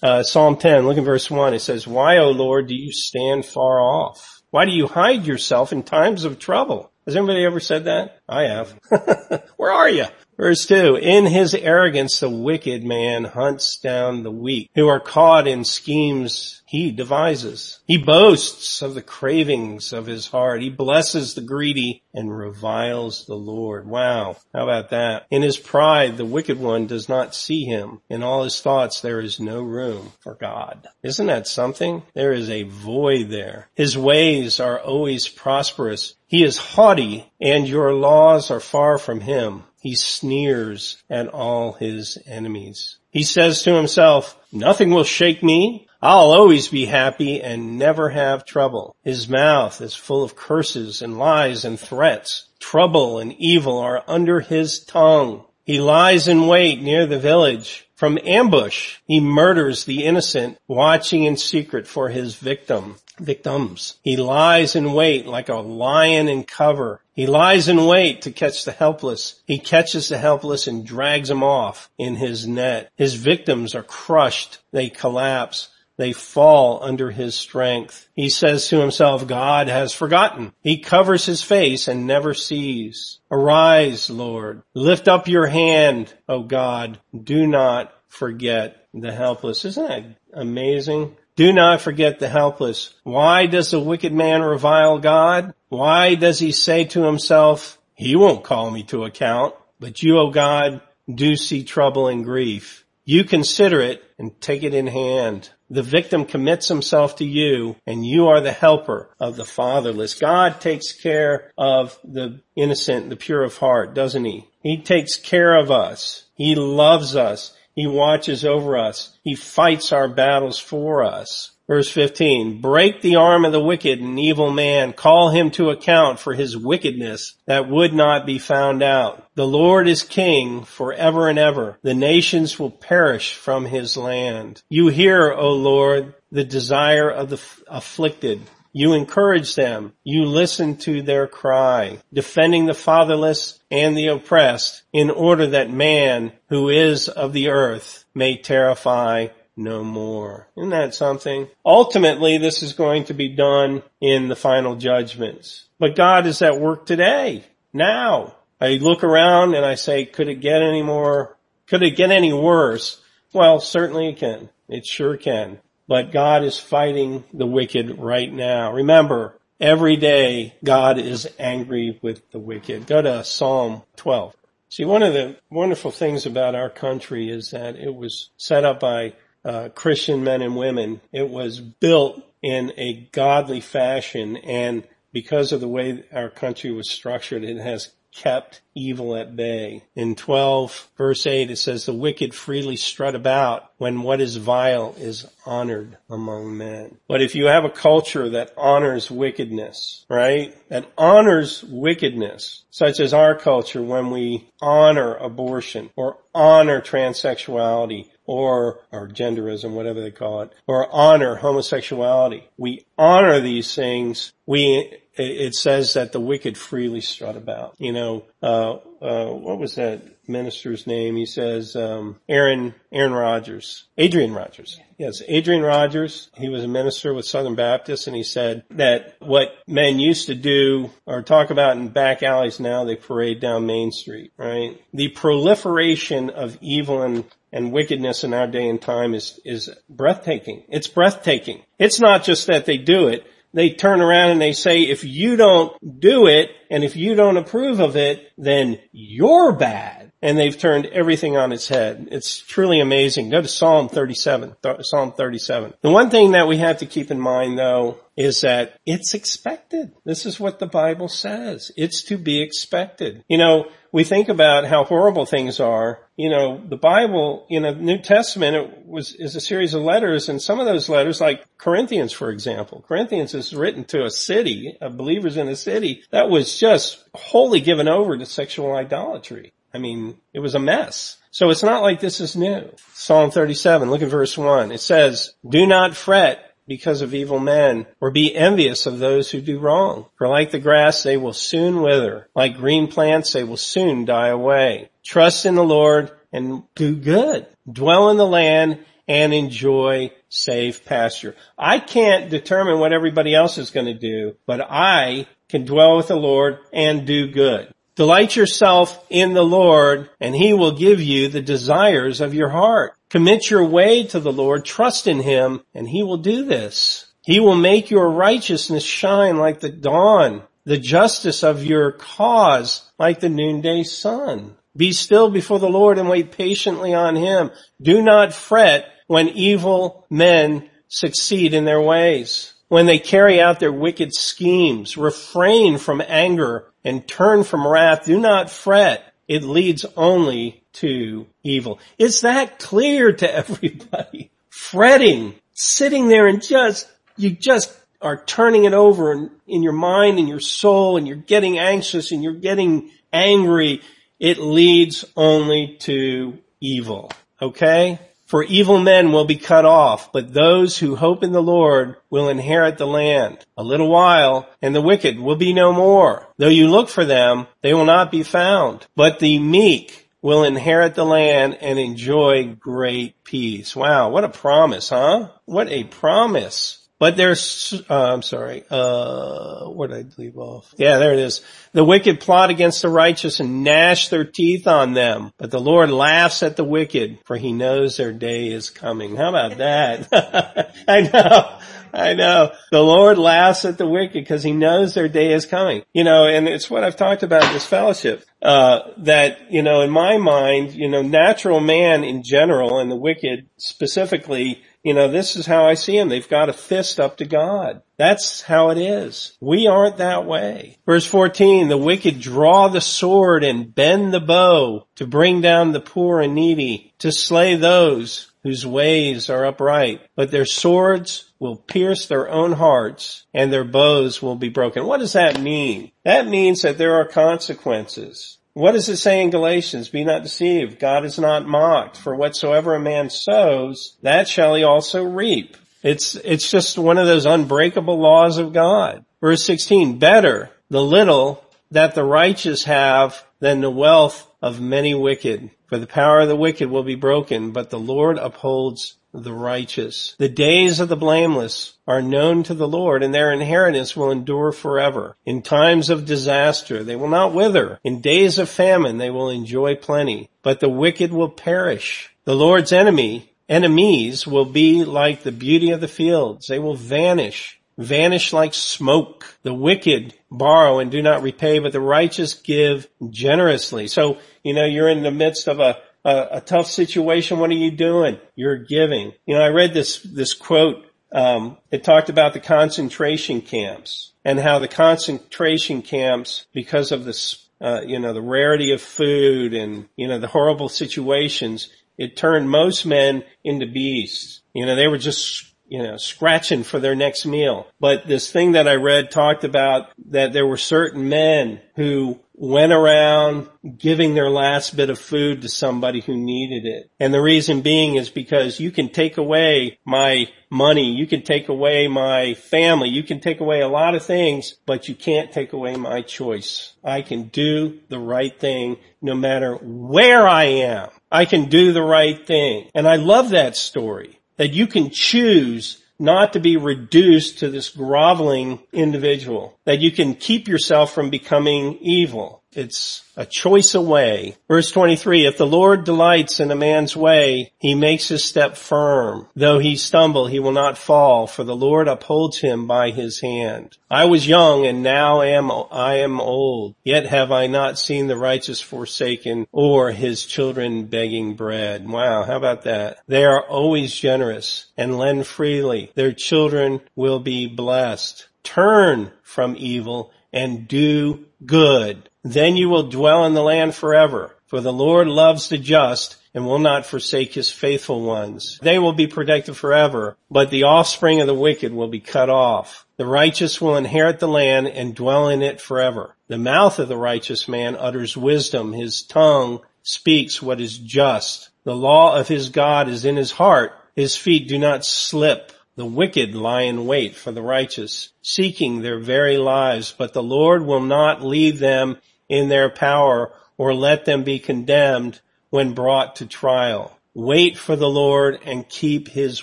Uh, 0.04 0.22
Psalm 0.22 0.58
10, 0.58 0.86
look 0.86 0.98
at 0.98 1.04
verse 1.04 1.30
1. 1.30 1.54
It 1.54 1.60
says, 1.60 1.86
Why, 1.86 2.18
O 2.18 2.30
Lord, 2.30 2.66
do 2.68 2.74
you 2.74 2.92
stand 2.92 3.46
far 3.46 3.80
off? 3.80 4.42
Why 4.50 4.66
do 4.66 4.70
you 4.70 4.86
hide 4.86 5.24
yourself 5.24 5.72
in 5.72 5.82
times 5.82 6.24
of 6.24 6.38
trouble? 6.38 6.92
Has 7.06 7.16
anybody 7.16 7.42
ever 7.42 7.58
said 7.58 7.86
that? 7.86 8.18
I 8.28 8.42
have. 8.42 8.78
Where 9.56 9.72
are 9.72 9.88
you? 9.88 10.04
Verse 10.36 10.66
2, 10.66 10.96
in 10.96 11.26
his 11.26 11.54
arrogance 11.54 12.20
the 12.20 12.28
wicked 12.28 12.84
man 12.84 13.24
hunts 13.24 13.76
down 13.76 14.22
the 14.22 14.30
weak, 14.30 14.70
who 14.74 14.88
are 14.88 15.00
caught 15.00 15.46
in 15.46 15.64
schemes 15.64 16.62
he 16.66 16.90
devises. 16.90 17.78
He 17.86 17.98
boasts 17.98 18.82
of 18.82 18.94
the 18.94 19.02
cravings 19.02 19.92
of 19.92 20.06
his 20.06 20.26
heart. 20.26 20.60
He 20.60 20.70
blesses 20.70 21.34
the 21.34 21.40
greedy 21.40 22.02
and 22.12 22.36
reviles 22.36 23.26
the 23.26 23.36
Lord. 23.36 23.86
Wow. 23.86 24.38
How 24.52 24.64
about 24.64 24.90
that? 24.90 25.26
In 25.30 25.42
his 25.42 25.56
pride, 25.56 26.16
the 26.16 26.24
wicked 26.24 26.58
one 26.58 26.88
does 26.88 27.08
not 27.08 27.32
see 27.32 27.64
him. 27.64 28.00
In 28.08 28.24
all 28.24 28.42
his 28.42 28.60
thoughts, 28.60 29.00
there 29.00 29.20
is 29.20 29.38
no 29.38 29.62
room 29.62 30.14
for 30.18 30.34
God. 30.34 30.88
Isn't 31.04 31.28
that 31.28 31.46
something? 31.46 32.02
There 32.14 32.32
is 32.32 32.50
a 32.50 32.64
void 32.64 33.28
there. 33.28 33.68
His 33.76 33.96
ways 33.96 34.58
are 34.58 34.80
always 34.80 35.28
prosperous. 35.28 36.16
He 36.26 36.42
is 36.42 36.56
haughty 36.56 37.30
and 37.40 37.68
your 37.68 37.94
laws 37.94 38.50
are 38.50 38.58
far 38.58 38.98
from 38.98 39.20
him. 39.20 39.62
He 39.84 39.96
sneers 39.96 40.96
at 41.10 41.28
all 41.28 41.72
his 41.72 42.16
enemies. 42.24 42.96
He 43.10 43.22
says 43.22 43.62
to 43.62 43.74
himself, 43.74 44.34
nothing 44.50 44.88
will 44.88 45.04
shake 45.04 45.42
me. 45.42 45.86
I'll 46.00 46.32
always 46.32 46.68
be 46.68 46.86
happy 46.86 47.42
and 47.42 47.78
never 47.78 48.08
have 48.08 48.46
trouble. 48.46 48.96
His 49.04 49.28
mouth 49.28 49.82
is 49.82 49.94
full 49.94 50.24
of 50.24 50.36
curses 50.36 51.02
and 51.02 51.18
lies 51.18 51.66
and 51.66 51.78
threats. 51.78 52.46
Trouble 52.58 53.18
and 53.18 53.34
evil 53.34 53.76
are 53.76 54.02
under 54.06 54.40
his 54.40 54.82
tongue. 54.82 55.44
He 55.64 55.80
lies 55.80 56.28
in 56.28 56.46
wait 56.46 56.80
near 56.80 57.04
the 57.04 57.18
village. 57.18 57.86
From 57.94 58.18
ambush, 58.24 58.96
he 59.06 59.20
murders 59.20 59.84
the 59.84 60.04
innocent, 60.04 60.56
watching 60.66 61.24
in 61.24 61.36
secret 61.36 61.86
for 61.86 62.08
his 62.08 62.36
victim 62.36 62.96
victims. 63.18 63.98
He 64.02 64.16
lies 64.16 64.76
in 64.76 64.92
wait 64.92 65.26
like 65.26 65.48
a 65.48 65.56
lion 65.56 66.28
in 66.28 66.44
cover. 66.44 67.00
He 67.12 67.26
lies 67.26 67.68
in 67.68 67.86
wait 67.86 68.22
to 68.22 68.32
catch 68.32 68.64
the 68.64 68.72
helpless. 68.72 69.42
He 69.46 69.58
catches 69.58 70.08
the 70.08 70.18
helpless 70.18 70.66
and 70.66 70.86
drags 70.86 71.28
them 71.28 71.42
off 71.42 71.90
in 71.98 72.16
his 72.16 72.46
net. 72.46 72.90
His 72.96 73.14
victims 73.14 73.74
are 73.74 73.82
crushed. 73.82 74.58
They 74.72 74.88
collapse. 74.88 75.68
They 75.96 76.12
fall 76.12 76.82
under 76.82 77.12
his 77.12 77.36
strength. 77.36 78.08
He 78.14 78.28
says 78.28 78.66
to 78.68 78.80
himself, 78.80 79.28
God 79.28 79.68
has 79.68 79.92
forgotten. 79.92 80.52
He 80.60 80.78
covers 80.78 81.24
his 81.24 81.42
face 81.42 81.86
and 81.86 82.06
never 82.06 82.34
sees. 82.34 83.20
Arise, 83.30 84.10
Lord. 84.10 84.62
Lift 84.74 85.06
up 85.06 85.28
your 85.28 85.46
hand, 85.46 86.12
O 86.28 86.42
God. 86.42 86.98
Do 87.22 87.46
not 87.46 87.92
forget 88.08 88.88
the 88.92 89.12
helpless. 89.12 89.64
Isn't 89.64 89.86
that 89.86 90.04
amazing? 90.32 91.16
Do 91.36 91.52
not 91.52 91.80
forget 91.80 92.20
the 92.20 92.28
helpless. 92.28 92.94
Why 93.02 93.46
does 93.46 93.72
the 93.72 93.80
wicked 93.80 94.12
man 94.12 94.42
revile 94.42 94.98
God? 94.98 95.52
Why 95.68 96.14
does 96.14 96.38
he 96.38 96.52
say 96.52 96.84
to 96.86 97.02
himself, 97.02 97.78
he 97.94 98.14
won't 98.14 98.44
call 98.44 98.70
me 98.70 98.84
to 98.84 99.04
account, 99.04 99.54
but 99.80 100.02
you, 100.02 100.18
O 100.18 100.30
God, 100.30 100.80
do 101.12 101.36
see 101.36 101.64
trouble 101.64 102.08
and 102.08 102.24
grief. 102.24 102.84
You 103.04 103.24
consider 103.24 103.80
it 103.80 104.02
and 104.18 104.40
take 104.40 104.62
it 104.62 104.74
in 104.74 104.86
hand. 104.86 105.50
The 105.68 105.82
victim 105.82 106.24
commits 106.24 106.68
himself 106.68 107.16
to 107.16 107.24
you 107.24 107.76
and 107.86 108.06
you 108.06 108.28
are 108.28 108.40
the 108.40 108.52
helper 108.52 109.10
of 109.18 109.36
the 109.36 109.44
fatherless. 109.44 110.14
God 110.14 110.60
takes 110.60 110.92
care 110.92 111.52
of 111.58 111.98
the 112.04 112.40
innocent, 112.54 113.10
the 113.10 113.16
pure 113.16 113.42
of 113.42 113.58
heart, 113.58 113.92
doesn't 113.94 114.24
he? 114.24 114.48
He 114.60 114.80
takes 114.80 115.16
care 115.16 115.58
of 115.58 115.70
us. 115.70 116.24
He 116.34 116.54
loves 116.54 117.16
us. 117.16 117.54
He 117.74 117.86
watches 117.86 118.44
over 118.44 118.76
us. 118.78 119.18
He 119.22 119.34
fights 119.34 119.92
our 119.92 120.08
battles 120.08 120.58
for 120.58 121.02
us. 121.02 121.50
Verse 121.66 121.88
15, 121.88 122.60
break 122.60 123.00
the 123.00 123.16
arm 123.16 123.46
of 123.46 123.52
the 123.52 123.60
wicked 123.60 123.98
and 123.98 124.20
evil 124.20 124.50
man, 124.50 124.92
call 124.92 125.30
him 125.30 125.50
to 125.52 125.70
account 125.70 126.20
for 126.20 126.34
his 126.34 126.54
wickedness 126.54 127.36
that 127.46 127.70
would 127.70 127.94
not 127.94 128.26
be 128.26 128.38
found 128.38 128.82
out. 128.82 129.26
The 129.34 129.46
Lord 129.46 129.88
is 129.88 130.02
king 130.02 130.64
forever 130.64 131.26
and 131.26 131.38
ever. 131.38 131.78
The 131.82 131.94
nations 131.94 132.58
will 132.58 132.70
perish 132.70 133.32
from 133.32 133.64
his 133.64 133.96
land. 133.96 134.62
You 134.68 134.88
hear, 134.88 135.32
O 135.32 135.54
Lord, 135.54 136.14
the 136.30 136.44
desire 136.44 137.08
of 137.08 137.30
the 137.30 137.40
afflicted 137.66 138.42
You 138.76 138.92
encourage 138.92 139.54
them. 139.54 139.92
You 140.02 140.24
listen 140.26 140.76
to 140.78 141.00
their 141.00 141.28
cry, 141.28 142.00
defending 142.12 142.66
the 142.66 142.74
fatherless 142.74 143.60
and 143.70 143.96
the 143.96 144.08
oppressed 144.08 144.82
in 144.92 145.10
order 145.10 145.46
that 145.46 145.70
man 145.70 146.32
who 146.48 146.68
is 146.68 147.08
of 147.08 147.32
the 147.32 147.50
earth 147.50 148.04
may 148.14 148.36
terrify 148.36 149.28
no 149.56 149.84
more. 149.84 150.48
Isn't 150.56 150.70
that 150.70 150.92
something? 150.92 151.46
Ultimately, 151.64 152.38
this 152.38 152.64
is 152.64 152.72
going 152.72 153.04
to 153.04 153.14
be 153.14 153.28
done 153.28 153.84
in 154.00 154.26
the 154.26 154.34
final 154.34 154.74
judgments. 154.74 155.68
But 155.78 155.94
God 155.94 156.26
is 156.26 156.42
at 156.42 156.60
work 156.60 156.84
today, 156.84 157.44
now. 157.72 158.34
I 158.60 158.70
look 158.70 159.04
around 159.04 159.54
and 159.54 159.64
I 159.64 159.76
say, 159.76 160.04
could 160.04 160.28
it 160.28 160.40
get 160.40 160.62
any 160.62 160.82
more, 160.82 161.36
could 161.68 161.82
it 161.84 161.96
get 161.96 162.10
any 162.10 162.32
worse? 162.32 163.00
Well, 163.32 163.60
certainly 163.60 164.08
it 164.08 164.18
can. 164.18 164.48
It 164.68 164.84
sure 164.84 165.16
can. 165.16 165.60
But 165.86 166.12
God 166.12 166.44
is 166.44 166.58
fighting 166.58 167.24
the 167.32 167.46
wicked 167.46 167.98
right 167.98 168.32
now. 168.32 168.72
Remember, 168.72 169.38
every 169.60 169.96
day 169.96 170.54
God 170.64 170.98
is 170.98 171.28
angry 171.38 171.98
with 172.02 172.30
the 172.30 172.38
wicked. 172.38 172.86
Go 172.86 173.02
to 173.02 173.24
Psalm 173.24 173.82
12. 173.96 174.34
See, 174.70 174.84
one 174.84 175.02
of 175.02 175.12
the 175.12 175.36
wonderful 175.50 175.90
things 175.90 176.26
about 176.26 176.54
our 176.54 176.70
country 176.70 177.30
is 177.30 177.50
that 177.50 177.76
it 177.76 177.94
was 177.94 178.30
set 178.36 178.64
up 178.64 178.80
by 178.80 179.14
uh, 179.44 179.68
Christian 179.74 180.24
men 180.24 180.42
and 180.42 180.56
women. 180.56 181.00
It 181.12 181.28
was 181.28 181.60
built 181.60 182.22
in 182.42 182.72
a 182.76 183.08
godly 183.12 183.60
fashion 183.60 184.36
and 184.38 184.84
because 185.14 185.52
of 185.52 185.60
the 185.60 185.68
way 185.68 186.04
our 186.12 186.28
country 186.28 186.72
was 186.72 186.90
structured, 186.90 187.44
it 187.44 187.56
has 187.58 187.92
kept 188.14 188.62
evil 188.74 189.16
at 189.16 189.36
bay. 189.36 189.82
In 189.94 190.14
12 190.14 190.88
verse 190.96 191.26
8 191.26 191.50
it 191.50 191.56
says, 191.56 191.86
the 191.86 191.92
wicked 191.92 192.34
freely 192.34 192.76
strut 192.76 193.14
about 193.14 193.70
when 193.78 194.02
what 194.02 194.20
is 194.20 194.36
vile 194.36 194.94
is 194.98 195.26
honored 195.44 195.98
among 196.08 196.56
men. 196.56 196.96
But 197.08 197.22
if 197.22 197.34
you 197.34 197.46
have 197.46 197.64
a 197.64 197.70
culture 197.70 198.30
that 198.30 198.52
honors 198.56 199.10
wickedness, 199.10 200.06
right? 200.08 200.56
That 200.68 200.90
honors 200.96 201.62
wickedness, 201.64 202.64
such 202.70 203.00
as 203.00 203.12
our 203.12 203.34
culture 203.34 203.82
when 203.82 204.10
we 204.10 204.48
honor 204.60 205.14
abortion 205.14 205.90
or 205.96 206.18
honor 206.34 206.80
transsexuality 206.80 208.08
or, 208.26 208.80
or 208.90 209.08
genderism, 209.08 209.72
whatever 209.72 210.00
they 210.00 210.10
call 210.10 210.42
it, 210.42 210.52
or 210.66 210.88
honor 210.92 211.36
homosexuality. 211.36 212.48
We 212.56 212.86
honor 212.96 213.40
these 213.40 213.74
things. 213.74 214.32
We 214.46 214.98
it 215.16 215.54
says 215.54 215.94
that 215.94 216.12
the 216.12 216.20
wicked 216.20 216.58
freely 216.58 217.00
strut 217.00 217.36
about. 217.36 217.74
You 217.78 217.92
know, 217.92 218.24
uh, 218.42 218.78
uh, 219.04 219.26
what 219.26 219.58
was 219.58 219.74
that 219.74 220.02
minister's 220.26 220.86
name? 220.86 221.16
He 221.16 221.26
says, 221.26 221.76
um, 221.76 222.18
Aaron, 222.26 222.74
Aaron 222.90 223.12
Rodgers, 223.12 223.84
Adrian 223.98 224.32
Rogers. 224.32 224.80
Yes, 224.96 225.20
Adrian 225.28 225.62
Rogers. 225.62 226.30
He 226.34 226.48
was 226.48 226.64
a 226.64 226.68
minister 226.68 227.12
with 227.12 227.26
Southern 227.26 227.54
Baptist 227.54 228.06
and 228.06 228.16
he 228.16 228.22
said 228.22 228.64
that 228.70 229.16
what 229.18 229.48
men 229.66 229.98
used 229.98 230.26
to 230.26 230.34
do 230.34 230.90
or 231.04 231.22
talk 231.22 231.50
about 231.50 231.76
in 231.76 231.88
back 231.88 232.22
alleys 232.22 232.58
now, 232.58 232.84
they 232.84 232.96
parade 232.96 233.40
down 233.40 233.66
Main 233.66 233.92
Street, 233.92 234.32
right? 234.38 234.80
The 234.94 235.08
proliferation 235.08 236.30
of 236.30 236.56
evil 236.62 237.02
and 237.02 237.24
and 237.52 237.70
wickedness 237.70 238.24
in 238.24 238.34
our 238.34 238.48
day 238.48 238.68
and 238.68 238.82
time 238.82 239.14
is, 239.14 239.38
is 239.44 239.70
breathtaking. 239.88 240.64
It's 240.68 240.88
breathtaking. 240.88 241.62
It's 241.78 242.00
not 242.00 242.24
just 242.24 242.48
that 242.48 242.66
they 242.66 242.78
do 242.78 243.06
it, 243.06 243.24
they 243.54 243.70
turn 243.70 244.00
around 244.00 244.30
and 244.30 244.40
they 244.40 244.52
say, 244.52 244.82
if 244.82 245.04
you 245.04 245.36
don't 245.36 246.00
do 246.00 246.26
it 246.26 246.50
and 246.70 246.84
if 246.84 246.96
you 246.96 247.14
don't 247.14 247.36
approve 247.36 247.80
of 247.80 247.96
it, 247.96 248.32
then 248.36 248.80
you're 248.92 249.52
bad. 249.52 250.03
And 250.24 250.38
they've 250.38 250.56
turned 250.56 250.86
everything 250.86 251.36
on 251.36 251.52
its 251.52 251.68
head. 251.68 252.08
It's 252.10 252.38
truly 252.38 252.80
amazing. 252.80 253.28
Go 253.28 253.42
to 253.42 253.46
Psalm 253.46 253.90
37, 253.90 254.56
Psalm 254.80 255.12
37. 255.12 255.74
The 255.82 255.90
one 255.90 256.08
thing 256.08 256.32
that 256.32 256.48
we 256.48 256.56
have 256.56 256.78
to 256.78 256.86
keep 256.86 257.10
in 257.10 257.20
mind 257.20 257.58
though 257.58 258.00
is 258.16 258.40
that 258.40 258.80
it's 258.86 259.12
expected. 259.12 259.92
This 260.04 260.24
is 260.24 260.40
what 260.40 260.60
the 260.60 260.66
Bible 260.66 261.08
says. 261.08 261.72
It's 261.76 262.02
to 262.04 262.16
be 262.16 262.40
expected. 262.40 263.22
You 263.28 263.36
know, 263.38 263.68
we 263.92 264.04
think 264.04 264.28
about 264.28 264.64
how 264.64 264.84
horrible 264.84 265.26
things 265.26 265.60
are. 265.60 266.00
You 266.16 266.30
know, 266.30 266.62
the 266.64 266.76
Bible, 266.76 267.46
in 267.50 267.64
the 267.64 267.74
New 267.74 267.98
Testament, 267.98 268.56
it 268.56 268.86
was, 268.86 269.14
is 269.14 269.36
a 269.36 269.40
series 269.40 269.74
of 269.74 269.82
letters 269.82 270.28
and 270.28 270.40
some 270.40 270.58
of 270.58 270.66
those 270.66 270.88
letters, 270.88 271.20
like 271.20 271.44
Corinthians, 271.58 272.12
for 272.12 272.30
example, 272.30 272.84
Corinthians 272.88 273.34
is 273.34 273.54
written 273.54 273.84
to 273.84 274.04
a 274.04 274.10
city, 274.10 274.76
of 274.80 274.96
believers 274.96 275.36
in 275.36 275.48
a 275.48 275.56
city 275.56 276.02
that 276.10 276.30
was 276.30 276.58
just 276.58 277.04
wholly 277.14 277.60
given 277.60 277.88
over 277.88 278.16
to 278.16 278.24
sexual 278.24 278.74
idolatry. 278.74 279.52
I 279.74 279.78
mean, 279.78 280.16
it 280.32 280.38
was 280.38 280.54
a 280.54 280.60
mess. 280.60 281.18
So 281.32 281.50
it's 281.50 281.64
not 281.64 281.82
like 281.82 281.98
this 281.98 282.20
is 282.20 282.36
new. 282.36 282.70
Psalm 282.92 283.32
37, 283.32 283.90
look 283.90 284.02
at 284.02 284.08
verse 284.08 284.38
1. 284.38 284.70
It 284.70 284.80
says, 284.80 285.34
Do 285.46 285.66
not 285.66 285.96
fret 285.96 286.54
because 286.66 287.02
of 287.02 287.12
evil 287.12 287.40
men, 287.40 287.86
or 288.00 288.10
be 288.10 288.34
envious 288.34 288.86
of 288.86 288.98
those 288.98 289.30
who 289.30 289.40
do 289.40 289.58
wrong. 289.58 290.06
For 290.16 290.28
like 290.28 290.50
the 290.50 290.58
grass, 290.58 291.02
they 291.02 291.16
will 291.16 291.32
soon 291.32 291.82
wither. 291.82 292.28
Like 292.34 292.56
green 292.56 292.88
plants, 292.88 293.32
they 293.32 293.44
will 293.44 293.56
soon 293.56 294.04
die 294.04 294.28
away. 294.28 294.90
Trust 295.04 295.44
in 295.44 295.56
the 295.56 295.64
Lord 295.64 296.12
and 296.32 296.62
do 296.74 296.96
good. 296.96 297.46
Dwell 297.70 298.10
in 298.10 298.16
the 298.16 298.26
land 298.26 298.84
and 299.06 299.34
enjoy 299.34 300.12
safe 300.28 300.84
pasture. 300.84 301.34
I 301.58 301.78
can't 301.78 302.30
determine 302.30 302.78
what 302.78 302.92
everybody 302.92 303.34
else 303.34 303.58
is 303.58 303.70
going 303.70 303.86
to 303.86 303.94
do, 303.94 304.36
but 304.46 304.60
I 304.62 305.26
can 305.48 305.64
dwell 305.64 305.96
with 305.96 306.08
the 306.08 306.16
Lord 306.16 306.58
and 306.72 307.06
do 307.06 307.30
good. 307.30 307.72
Delight 307.96 308.34
yourself 308.34 309.04
in 309.08 309.34
the 309.34 309.44
Lord 309.44 310.10
and 310.20 310.34
he 310.34 310.52
will 310.52 310.72
give 310.72 311.00
you 311.00 311.28
the 311.28 311.42
desires 311.42 312.20
of 312.20 312.34
your 312.34 312.48
heart. 312.48 312.94
Commit 313.08 313.48
your 313.48 313.64
way 313.64 314.02
to 314.04 314.18
the 314.18 314.32
Lord, 314.32 314.64
trust 314.64 315.06
in 315.06 315.20
him, 315.20 315.62
and 315.74 315.88
he 315.88 316.02
will 316.02 316.16
do 316.16 316.44
this. 316.44 317.06
He 317.22 317.38
will 317.38 317.54
make 317.54 317.90
your 317.90 318.10
righteousness 318.10 318.82
shine 318.82 319.36
like 319.36 319.60
the 319.60 319.70
dawn, 319.70 320.42
the 320.64 320.78
justice 320.78 321.44
of 321.44 321.64
your 321.64 321.92
cause 321.92 322.82
like 322.98 323.20
the 323.20 323.28
noonday 323.28 323.84
sun. 323.84 324.56
Be 324.76 324.92
still 324.92 325.30
before 325.30 325.60
the 325.60 325.68
Lord 325.68 325.98
and 325.98 326.08
wait 326.08 326.32
patiently 326.32 326.92
on 326.92 327.14
him. 327.14 327.52
Do 327.80 328.02
not 328.02 328.34
fret 328.34 328.86
when 329.06 329.28
evil 329.28 330.04
men 330.10 330.68
succeed 330.88 331.54
in 331.54 331.64
their 331.64 331.80
ways. 331.80 332.54
When 332.68 332.86
they 332.86 332.98
carry 332.98 333.40
out 333.40 333.60
their 333.60 333.72
wicked 333.72 334.12
schemes, 334.14 334.96
refrain 334.96 335.78
from 335.78 336.02
anger 336.04 336.72
and 336.84 337.06
turn 337.06 337.44
from 337.44 337.66
wrath, 337.66 338.04
do 338.04 338.20
not 338.20 338.50
fret. 338.50 339.12
It 339.26 339.42
leads 339.42 339.86
only 339.96 340.62
to 340.74 341.26
evil. 341.42 341.78
Is 341.98 342.22
that 342.22 342.58
clear 342.58 343.12
to 343.12 343.34
everybody? 343.34 344.30
Fretting, 344.50 345.34
sitting 345.52 346.08
there 346.08 346.26
and 346.26 346.42
just, 346.42 346.90
you 347.16 347.30
just 347.30 347.74
are 348.00 348.22
turning 348.22 348.64
it 348.64 348.74
over 348.74 349.12
in, 349.12 349.30
in 349.46 349.62
your 349.62 349.72
mind 349.72 350.18
and 350.18 350.28
your 350.28 350.40
soul 350.40 350.96
and 350.96 351.08
you're 351.08 351.16
getting 351.16 351.58
anxious 351.58 352.12
and 352.12 352.22
you're 352.22 352.34
getting 352.34 352.90
angry. 353.12 353.80
It 354.20 354.38
leads 354.38 355.04
only 355.16 355.76
to 355.80 356.38
evil. 356.60 357.10
Okay? 357.40 357.98
For 358.34 358.42
evil 358.42 358.80
men 358.80 359.12
will 359.12 359.26
be 359.26 359.36
cut 359.36 359.64
off, 359.64 360.10
but 360.10 360.34
those 360.34 360.76
who 360.76 360.96
hope 360.96 361.22
in 361.22 361.30
the 361.30 361.40
Lord 361.40 361.94
will 362.10 362.28
inherit 362.28 362.78
the 362.78 362.84
land. 362.84 363.38
A 363.56 363.62
little 363.62 363.88
while, 363.88 364.48
and 364.60 364.74
the 364.74 364.82
wicked 364.82 365.20
will 365.20 365.36
be 365.36 365.52
no 365.52 365.72
more. 365.72 366.26
Though 366.36 366.48
you 366.48 366.66
look 366.66 366.88
for 366.88 367.04
them, 367.04 367.46
they 367.62 367.74
will 367.74 367.84
not 367.84 368.10
be 368.10 368.24
found. 368.24 368.88
But 368.96 369.20
the 369.20 369.38
meek 369.38 370.08
will 370.20 370.42
inherit 370.42 370.96
the 370.96 371.04
land 371.04 371.58
and 371.60 371.78
enjoy 371.78 372.56
great 372.58 373.22
peace. 373.22 373.76
Wow, 373.76 374.08
what 374.10 374.24
a 374.24 374.28
promise, 374.28 374.88
huh? 374.88 375.28
What 375.44 375.68
a 375.68 375.84
promise. 375.84 376.83
But 377.00 377.16
there's, 377.16 377.82
uh, 377.90 378.12
I'm 378.12 378.22
sorry, 378.22 378.64
uh, 378.70 379.64
where 379.66 379.88
did 379.88 380.06
I 380.06 380.10
leave 380.16 380.38
off? 380.38 380.72
Yeah, 380.76 380.98
there 380.98 381.12
it 381.12 381.18
is. 381.18 381.42
The 381.72 381.84
wicked 381.84 382.20
plot 382.20 382.50
against 382.50 382.82
the 382.82 382.88
righteous 382.88 383.40
and 383.40 383.64
gnash 383.64 384.08
their 384.08 384.24
teeth 384.24 384.68
on 384.68 384.94
them. 384.94 385.32
But 385.36 385.50
the 385.50 385.60
Lord 385.60 385.90
laughs 385.90 386.42
at 386.44 386.56
the 386.56 386.64
wicked 386.64 387.18
for 387.24 387.36
he 387.36 387.52
knows 387.52 387.96
their 387.96 388.12
day 388.12 388.46
is 388.48 388.70
coming. 388.70 389.16
How 389.16 389.30
about 389.30 389.58
that? 389.58 390.72
I 390.88 391.00
know. 391.00 391.58
I 391.92 392.14
know. 392.14 392.52
The 392.70 392.82
Lord 392.82 393.18
laughs 393.18 393.64
at 393.64 393.78
the 393.78 393.86
wicked 393.86 394.14
because 394.14 394.42
he 394.42 394.52
knows 394.52 394.94
their 394.94 395.08
day 395.08 395.32
is 395.32 395.46
coming. 395.46 395.82
You 395.92 396.04
know, 396.04 396.26
and 396.26 396.48
it's 396.48 396.68
what 396.68 396.84
I've 396.84 396.96
talked 396.96 397.22
about 397.22 397.44
in 397.44 397.52
this 397.52 397.66
fellowship. 397.66 398.24
Uh, 398.42 398.80
that, 398.98 399.52
you 399.52 399.62
know, 399.62 399.80
in 399.80 399.90
my 399.90 400.18
mind, 400.18 400.74
you 400.74 400.88
know, 400.88 401.02
natural 401.02 401.60
man 401.60 402.04
in 402.04 402.22
general 402.22 402.78
and 402.78 402.90
the 402.90 402.96
wicked 402.96 403.48
specifically 403.58 404.62
you 404.84 404.92
know, 404.92 405.08
this 405.08 405.34
is 405.34 405.46
how 405.46 405.66
I 405.66 405.74
see 405.74 405.96
them. 405.96 406.10
They've 406.10 406.28
got 406.28 406.50
a 406.50 406.52
fist 406.52 407.00
up 407.00 407.16
to 407.16 407.24
God. 407.24 407.82
That's 407.96 408.42
how 408.42 408.68
it 408.68 408.76
is. 408.76 409.36
We 409.40 409.66
aren't 409.66 409.96
that 409.96 410.26
way. 410.26 410.76
Verse 410.84 411.06
14, 411.06 411.68
the 411.68 411.78
wicked 411.78 412.20
draw 412.20 412.68
the 412.68 412.82
sword 412.82 413.44
and 413.44 413.74
bend 413.74 414.12
the 414.12 414.20
bow 414.20 414.86
to 414.96 415.06
bring 415.06 415.40
down 415.40 415.72
the 415.72 415.80
poor 415.80 416.20
and 416.20 416.34
needy, 416.34 416.92
to 416.98 417.10
slay 417.10 417.56
those 417.56 418.30
whose 418.42 418.66
ways 418.66 419.30
are 419.30 419.46
upright. 419.46 420.02
But 420.16 420.30
their 420.30 420.44
swords 420.44 421.32
will 421.38 421.56
pierce 421.56 422.06
their 422.06 422.28
own 422.28 422.52
hearts 422.52 423.24
and 423.32 423.50
their 423.50 423.64
bows 423.64 424.20
will 424.20 424.36
be 424.36 424.50
broken. 424.50 424.86
What 424.86 425.00
does 425.00 425.14
that 425.14 425.40
mean? 425.40 425.92
That 426.04 426.26
means 426.26 426.60
that 426.60 426.76
there 426.76 426.96
are 426.96 427.08
consequences. 427.08 428.38
What 428.54 428.72
does 428.72 428.88
it 428.88 428.98
say 428.98 429.20
in 429.20 429.30
Galatians? 429.30 429.88
Be 429.88 430.04
not 430.04 430.22
deceived. 430.22 430.78
God 430.78 431.04
is 431.04 431.18
not 431.18 431.46
mocked. 431.46 431.96
For 431.96 432.14
whatsoever 432.14 432.74
a 432.74 432.80
man 432.80 433.10
sows, 433.10 433.96
that 434.02 434.28
shall 434.28 434.54
he 434.54 434.62
also 434.62 435.02
reap. 435.02 435.56
It's, 435.82 436.14
it's 436.14 436.50
just 436.50 436.78
one 436.78 436.96
of 436.96 437.06
those 437.06 437.26
unbreakable 437.26 437.98
laws 437.98 438.38
of 438.38 438.52
God. 438.52 439.04
Verse 439.20 439.42
16, 439.44 439.98
better 439.98 440.50
the 440.70 440.82
little 440.82 441.44
that 441.72 441.94
the 441.94 442.04
righteous 442.04 442.64
have 442.64 443.24
than 443.40 443.60
the 443.60 443.70
wealth 443.70 444.26
of 444.40 444.60
many 444.60 444.94
wicked. 444.94 445.50
For 445.66 445.78
the 445.78 445.86
power 445.86 446.20
of 446.20 446.28
the 446.28 446.36
wicked 446.36 446.70
will 446.70 446.84
be 446.84 446.94
broken, 446.94 447.50
but 447.50 447.70
the 447.70 447.78
Lord 447.78 448.18
upholds 448.18 448.96
the 449.12 449.32
righteous. 449.32 450.14
The 450.18 450.28
days 450.28 450.80
of 450.80 450.88
the 450.88 450.96
blameless 450.96 451.73
are 451.86 452.02
known 452.02 452.42
to 452.44 452.54
the 452.54 452.68
Lord 452.68 453.02
and 453.02 453.14
their 453.14 453.32
inheritance 453.32 453.96
will 453.96 454.10
endure 454.10 454.52
forever. 454.52 455.16
In 455.24 455.42
times 455.42 455.90
of 455.90 456.06
disaster, 456.06 456.82
they 456.82 456.96
will 456.96 457.08
not 457.08 457.34
wither. 457.34 457.78
In 457.84 458.00
days 458.00 458.38
of 458.38 458.48
famine, 458.48 458.98
they 458.98 459.10
will 459.10 459.28
enjoy 459.28 459.76
plenty, 459.76 460.30
but 460.42 460.60
the 460.60 460.68
wicked 460.68 461.12
will 461.12 461.28
perish. 461.28 462.10
The 462.24 462.34
Lord's 462.34 462.72
enemy, 462.72 463.32
enemies 463.48 464.26
will 464.26 464.46
be 464.46 464.84
like 464.84 465.22
the 465.22 465.32
beauty 465.32 465.70
of 465.70 465.80
the 465.80 465.88
fields. 465.88 466.46
They 466.46 466.58
will 466.58 466.76
vanish 466.76 467.60
vanish 467.78 468.32
like 468.32 468.54
smoke. 468.54 469.36
The 469.42 469.54
wicked 469.54 470.14
borrow 470.30 470.78
and 470.78 470.90
do 470.90 471.02
not 471.02 471.22
repay, 471.22 471.58
but 471.58 471.72
the 471.72 471.80
righteous 471.80 472.34
give 472.34 472.88
generously. 473.10 473.88
So, 473.88 474.18
you 474.42 474.54
know, 474.54 474.64
you're 474.64 474.88
in 474.88 475.02
the 475.02 475.10
midst 475.10 475.48
of 475.48 475.60
a, 475.60 475.78
a, 476.04 476.28
a 476.32 476.40
tough 476.40 476.66
situation. 476.66 477.38
What 477.38 477.50
are 477.50 477.54
you 477.54 477.70
doing? 477.70 478.18
You're 478.36 478.58
giving. 478.58 479.12
You 479.26 479.34
know, 479.34 479.42
I 479.42 479.48
read 479.48 479.74
this, 479.74 480.00
this 480.02 480.34
quote, 480.34 480.86
um, 481.14 481.56
it 481.70 481.84
talked 481.84 482.08
about 482.08 482.32
the 482.32 482.40
concentration 482.40 483.40
camps 483.40 484.12
and 484.24 484.38
how 484.38 484.58
the 484.58 484.68
concentration 484.68 485.80
camps, 485.80 486.46
because 486.52 486.92
of 486.92 487.04
this, 487.04 487.48
uh, 487.60 487.82
you 487.86 487.98
know, 487.98 488.12
the 488.12 488.20
rarity 488.20 488.72
of 488.72 488.82
food 488.82 489.54
and, 489.54 489.88
you 489.96 490.08
know, 490.08 490.18
the 490.18 490.26
horrible 490.26 490.68
situations, 490.68 491.68
it 491.96 492.16
turned 492.16 492.50
most 492.50 492.84
men 492.84 493.24
into 493.44 493.66
beasts. 493.66 494.42
You 494.52 494.66
know, 494.66 494.74
they 494.74 494.88
were 494.88 494.98
just 494.98 495.54
you 495.66 495.82
know, 495.82 495.96
scratching 495.96 496.62
for 496.62 496.78
their 496.78 496.94
next 496.94 497.24
meal. 497.24 497.66
But 497.80 498.06
this 498.06 498.30
thing 498.30 498.52
that 498.52 498.68
I 498.68 498.74
read 498.74 499.10
talked 499.10 499.44
about 499.44 499.88
that 500.10 500.32
there 500.32 500.46
were 500.46 500.58
certain 500.58 501.08
men 501.08 501.60
who 501.74 502.20
went 502.34 502.72
around 502.72 503.48
giving 503.78 504.14
their 504.14 504.28
last 504.28 504.76
bit 504.76 504.90
of 504.90 504.98
food 504.98 505.42
to 505.42 505.48
somebody 505.48 506.00
who 506.00 506.16
needed 506.16 506.66
it. 506.66 506.90
And 506.98 507.14
the 507.14 507.20
reason 507.20 507.62
being 507.62 507.94
is 507.94 508.10
because 508.10 508.58
you 508.58 508.70
can 508.70 508.88
take 508.88 509.16
away 509.18 509.78
my 509.84 510.26
money, 510.50 510.90
you 510.90 511.06
can 511.06 511.22
take 511.22 511.48
away 511.48 511.86
my 511.86 512.34
family, 512.34 512.88
you 512.88 513.04
can 513.04 513.20
take 513.20 513.40
away 513.40 513.60
a 513.60 513.68
lot 513.68 513.94
of 513.94 514.04
things, 514.04 514.56
but 514.66 514.88
you 514.88 514.94
can't 514.94 515.32
take 515.32 515.52
away 515.52 515.76
my 515.76 516.02
choice. 516.02 516.74
I 516.82 517.02
can 517.02 517.28
do 517.28 517.80
the 517.88 518.00
right 518.00 518.38
thing 518.38 518.78
no 519.00 519.14
matter 519.14 519.56
where 519.62 520.26
I 520.26 520.44
am. 520.44 520.90
I 521.10 521.24
can 521.26 521.48
do 521.48 521.72
the 521.72 521.82
right 521.82 522.26
thing. 522.26 522.68
And 522.74 522.88
I 522.88 522.96
love 522.96 523.30
that 523.30 523.56
story 523.56 524.18
that 524.36 524.52
you 524.52 524.66
can 524.66 524.90
choose 524.90 525.80
not 525.98 526.32
to 526.32 526.40
be 526.40 526.56
reduced 526.56 527.38
to 527.38 527.48
this 527.48 527.68
groveling 527.68 528.58
individual, 528.72 529.58
that 529.64 529.80
you 529.80 529.90
can 529.90 530.14
keep 530.14 530.48
yourself 530.48 530.92
from 530.92 531.10
becoming 531.10 531.78
evil. 531.80 532.42
It's 532.56 533.02
a 533.16 533.26
choice 533.26 533.74
away. 533.74 534.36
Verse 534.48 534.70
23, 534.70 535.26
if 535.26 535.36
the 535.36 535.46
Lord 535.46 535.84
delights 535.84 536.38
in 536.38 536.50
a 536.50 536.56
man's 536.56 536.96
way, 536.96 537.52
he 537.58 537.74
makes 537.74 538.08
his 538.08 538.22
step 538.22 538.56
firm. 538.56 539.28
Though 539.34 539.58
he 539.58 539.76
stumble, 539.76 540.28
he 540.28 540.38
will 540.38 540.52
not 540.52 540.78
fall, 540.78 541.26
for 541.26 541.42
the 541.42 541.56
Lord 541.56 541.88
upholds 541.88 542.38
him 542.38 542.66
by 542.66 542.90
his 542.90 543.20
hand. 543.20 543.76
I 543.90 544.04
was 544.04 544.28
young 544.28 544.66
and 544.66 544.82
now 544.82 545.22
am, 545.22 545.50
I 545.50 545.96
am 545.98 546.20
old, 546.20 546.76
yet 546.84 547.06
have 547.06 547.32
I 547.32 547.48
not 547.48 547.78
seen 547.78 548.06
the 548.06 548.16
righteous 548.16 548.60
forsaken 548.60 549.46
or 549.50 549.90
his 549.90 550.24
children 550.24 550.86
begging 550.86 551.34
bread. 551.34 551.88
Wow, 551.88 552.22
how 552.24 552.36
about 552.36 552.62
that? 552.62 552.98
They 553.08 553.24
are 553.24 553.42
always 553.42 553.94
generous 553.94 554.66
and 554.76 554.98
lend 554.98 555.26
freely. 555.26 555.90
Their 555.94 556.12
children 556.12 556.80
will 556.94 557.18
be 557.18 557.46
blessed. 557.46 558.28
Turn 558.44 559.10
from 559.22 559.56
evil 559.58 560.12
and 560.32 560.68
do 560.68 561.24
good. 561.44 562.08
Then 562.22 562.56
you 562.56 562.68
will 562.68 562.88
dwell 562.88 563.24
in 563.24 563.34
the 563.34 563.42
land 563.42 563.74
forever. 563.74 564.36
For 564.46 564.60
the 564.60 564.72
Lord 564.72 565.08
loves 565.08 565.48
the 565.48 565.58
just 565.58 566.16
and 566.34 566.46
will 566.46 566.58
not 566.58 566.86
forsake 566.86 567.34
his 567.34 567.50
faithful 567.50 568.02
ones. 568.02 568.58
They 568.60 568.78
will 568.78 568.92
be 568.92 569.06
protected 569.06 569.56
forever, 569.56 570.16
but 570.30 570.50
the 570.50 570.64
offspring 570.64 571.20
of 571.20 571.26
the 571.26 571.34
wicked 571.34 571.72
will 571.72 571.88
be 571.88 572.00
cut 572.00 572.28
off. 572.28 572.86
The 572.96 573.06
righteous 573.06 573.60
will 573.60 573.76
inherit 573.76 574.18
the 574.18 574.28
land 574.28 574.68
and 574.68 574.94
dwell 574.94 575.28
in 575.28 575.42
it 575.42 575.60
forever. 575.60 576.14
The 576.28 576.38
mouth 576.38 576.78
of 576.78 576.88
the 576.88 576.96
righteous 576.96 577.48
man 577.48 577.76
utters 577.76 578.16
wisdom. 578.16 578.72
His 578.72 579.02
tongue 579.02 579.60
speaks 579.82 580.42
what 580.42 580.60
is 580.60 580.78
just. 580.78 581.50
The 581.64 581.76
law 581.76 582.16
of 582.16 582.28
his 582.28 582.48
God 582.50 582.88
is 582.88 583.04
in 583.04 583.16
his 583.16 583.32
heart. 583.32 583.72
His 583.94 584.16
feet 584.16 584.48
do 584.48 584.58
not 584.58 584.84
slip. 584.84 585.52
The 585.76 585.84
wicked 585.84 586.36
lie 586.36 586.62
in 586.62 586.86
wait 586.86 587.16
for 587.16 587.32
the 587.32 587.42
righteous, 587.42 588.10
seeking 588.22 588.80
their 588.80 589.00
very 589.00 589.38
lives, 589.38 589.92
but 589.96 590.12
the 590.12 590.22
Lord 590.22 590.64
will 590.64 590.80
not 590.80 591.24
leave 591.24 591.58
them 591.58 591.98
in 592.28 592.48
their 592.48 592.70
power 592.70 593.32
or 593.58 593.74
let 593.74 594.04
them 594.04 594.22
be 594.22 594.38
condemned 594.38 595.20
when 595.50 595.74
brought 595.74 596.16
to 596.16 596.26
trial. 596.26 596.96
Wait 597.12 597.58
for 597.58 597.74
the 597.74 597.88
Lord 597.88 598.38
and 598.44 598.68
keep 598.68 599.08
his 599.08 599.42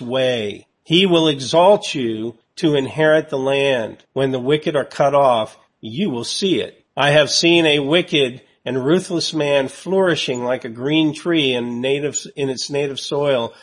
way. 0.00 0.66
He 0.84 1.04
will 1.04 1.28
exalt 1.28 1.94
you 1.94 2.38
to 2.56 2.76
inherit 2.76 3.28
the 3.28 3.38
land. 3.38 4.04
When 4.12 4.30
the 4.30 4.40
wicked 4.40 4.74
are 4.74 4.84
cut 4.84 5.14
off, 5.14 5.58
you 5.80 6.08
will 6.08 6.24
see 6.24 6.60
it. 6.60 6.84
I 6.96 7.10
have 7.10 7.30
seen 7.30 7.66
a 7.66 7.78
wicked 7.78 8.42
and 8.64 8.84
ruthless 8.84 9.34
man 9.34 9.68
flourishing 9.68 10.44
like 10.44 10.64
a 10.64 10.70
green 10.70 11.14
tree 11.14 11.52
in 11.52 11.80
native, 11.80 12.26
in 12.36 12.48
its 12.48 12.70
native 12.70 13.00
soil, 13.00 13.54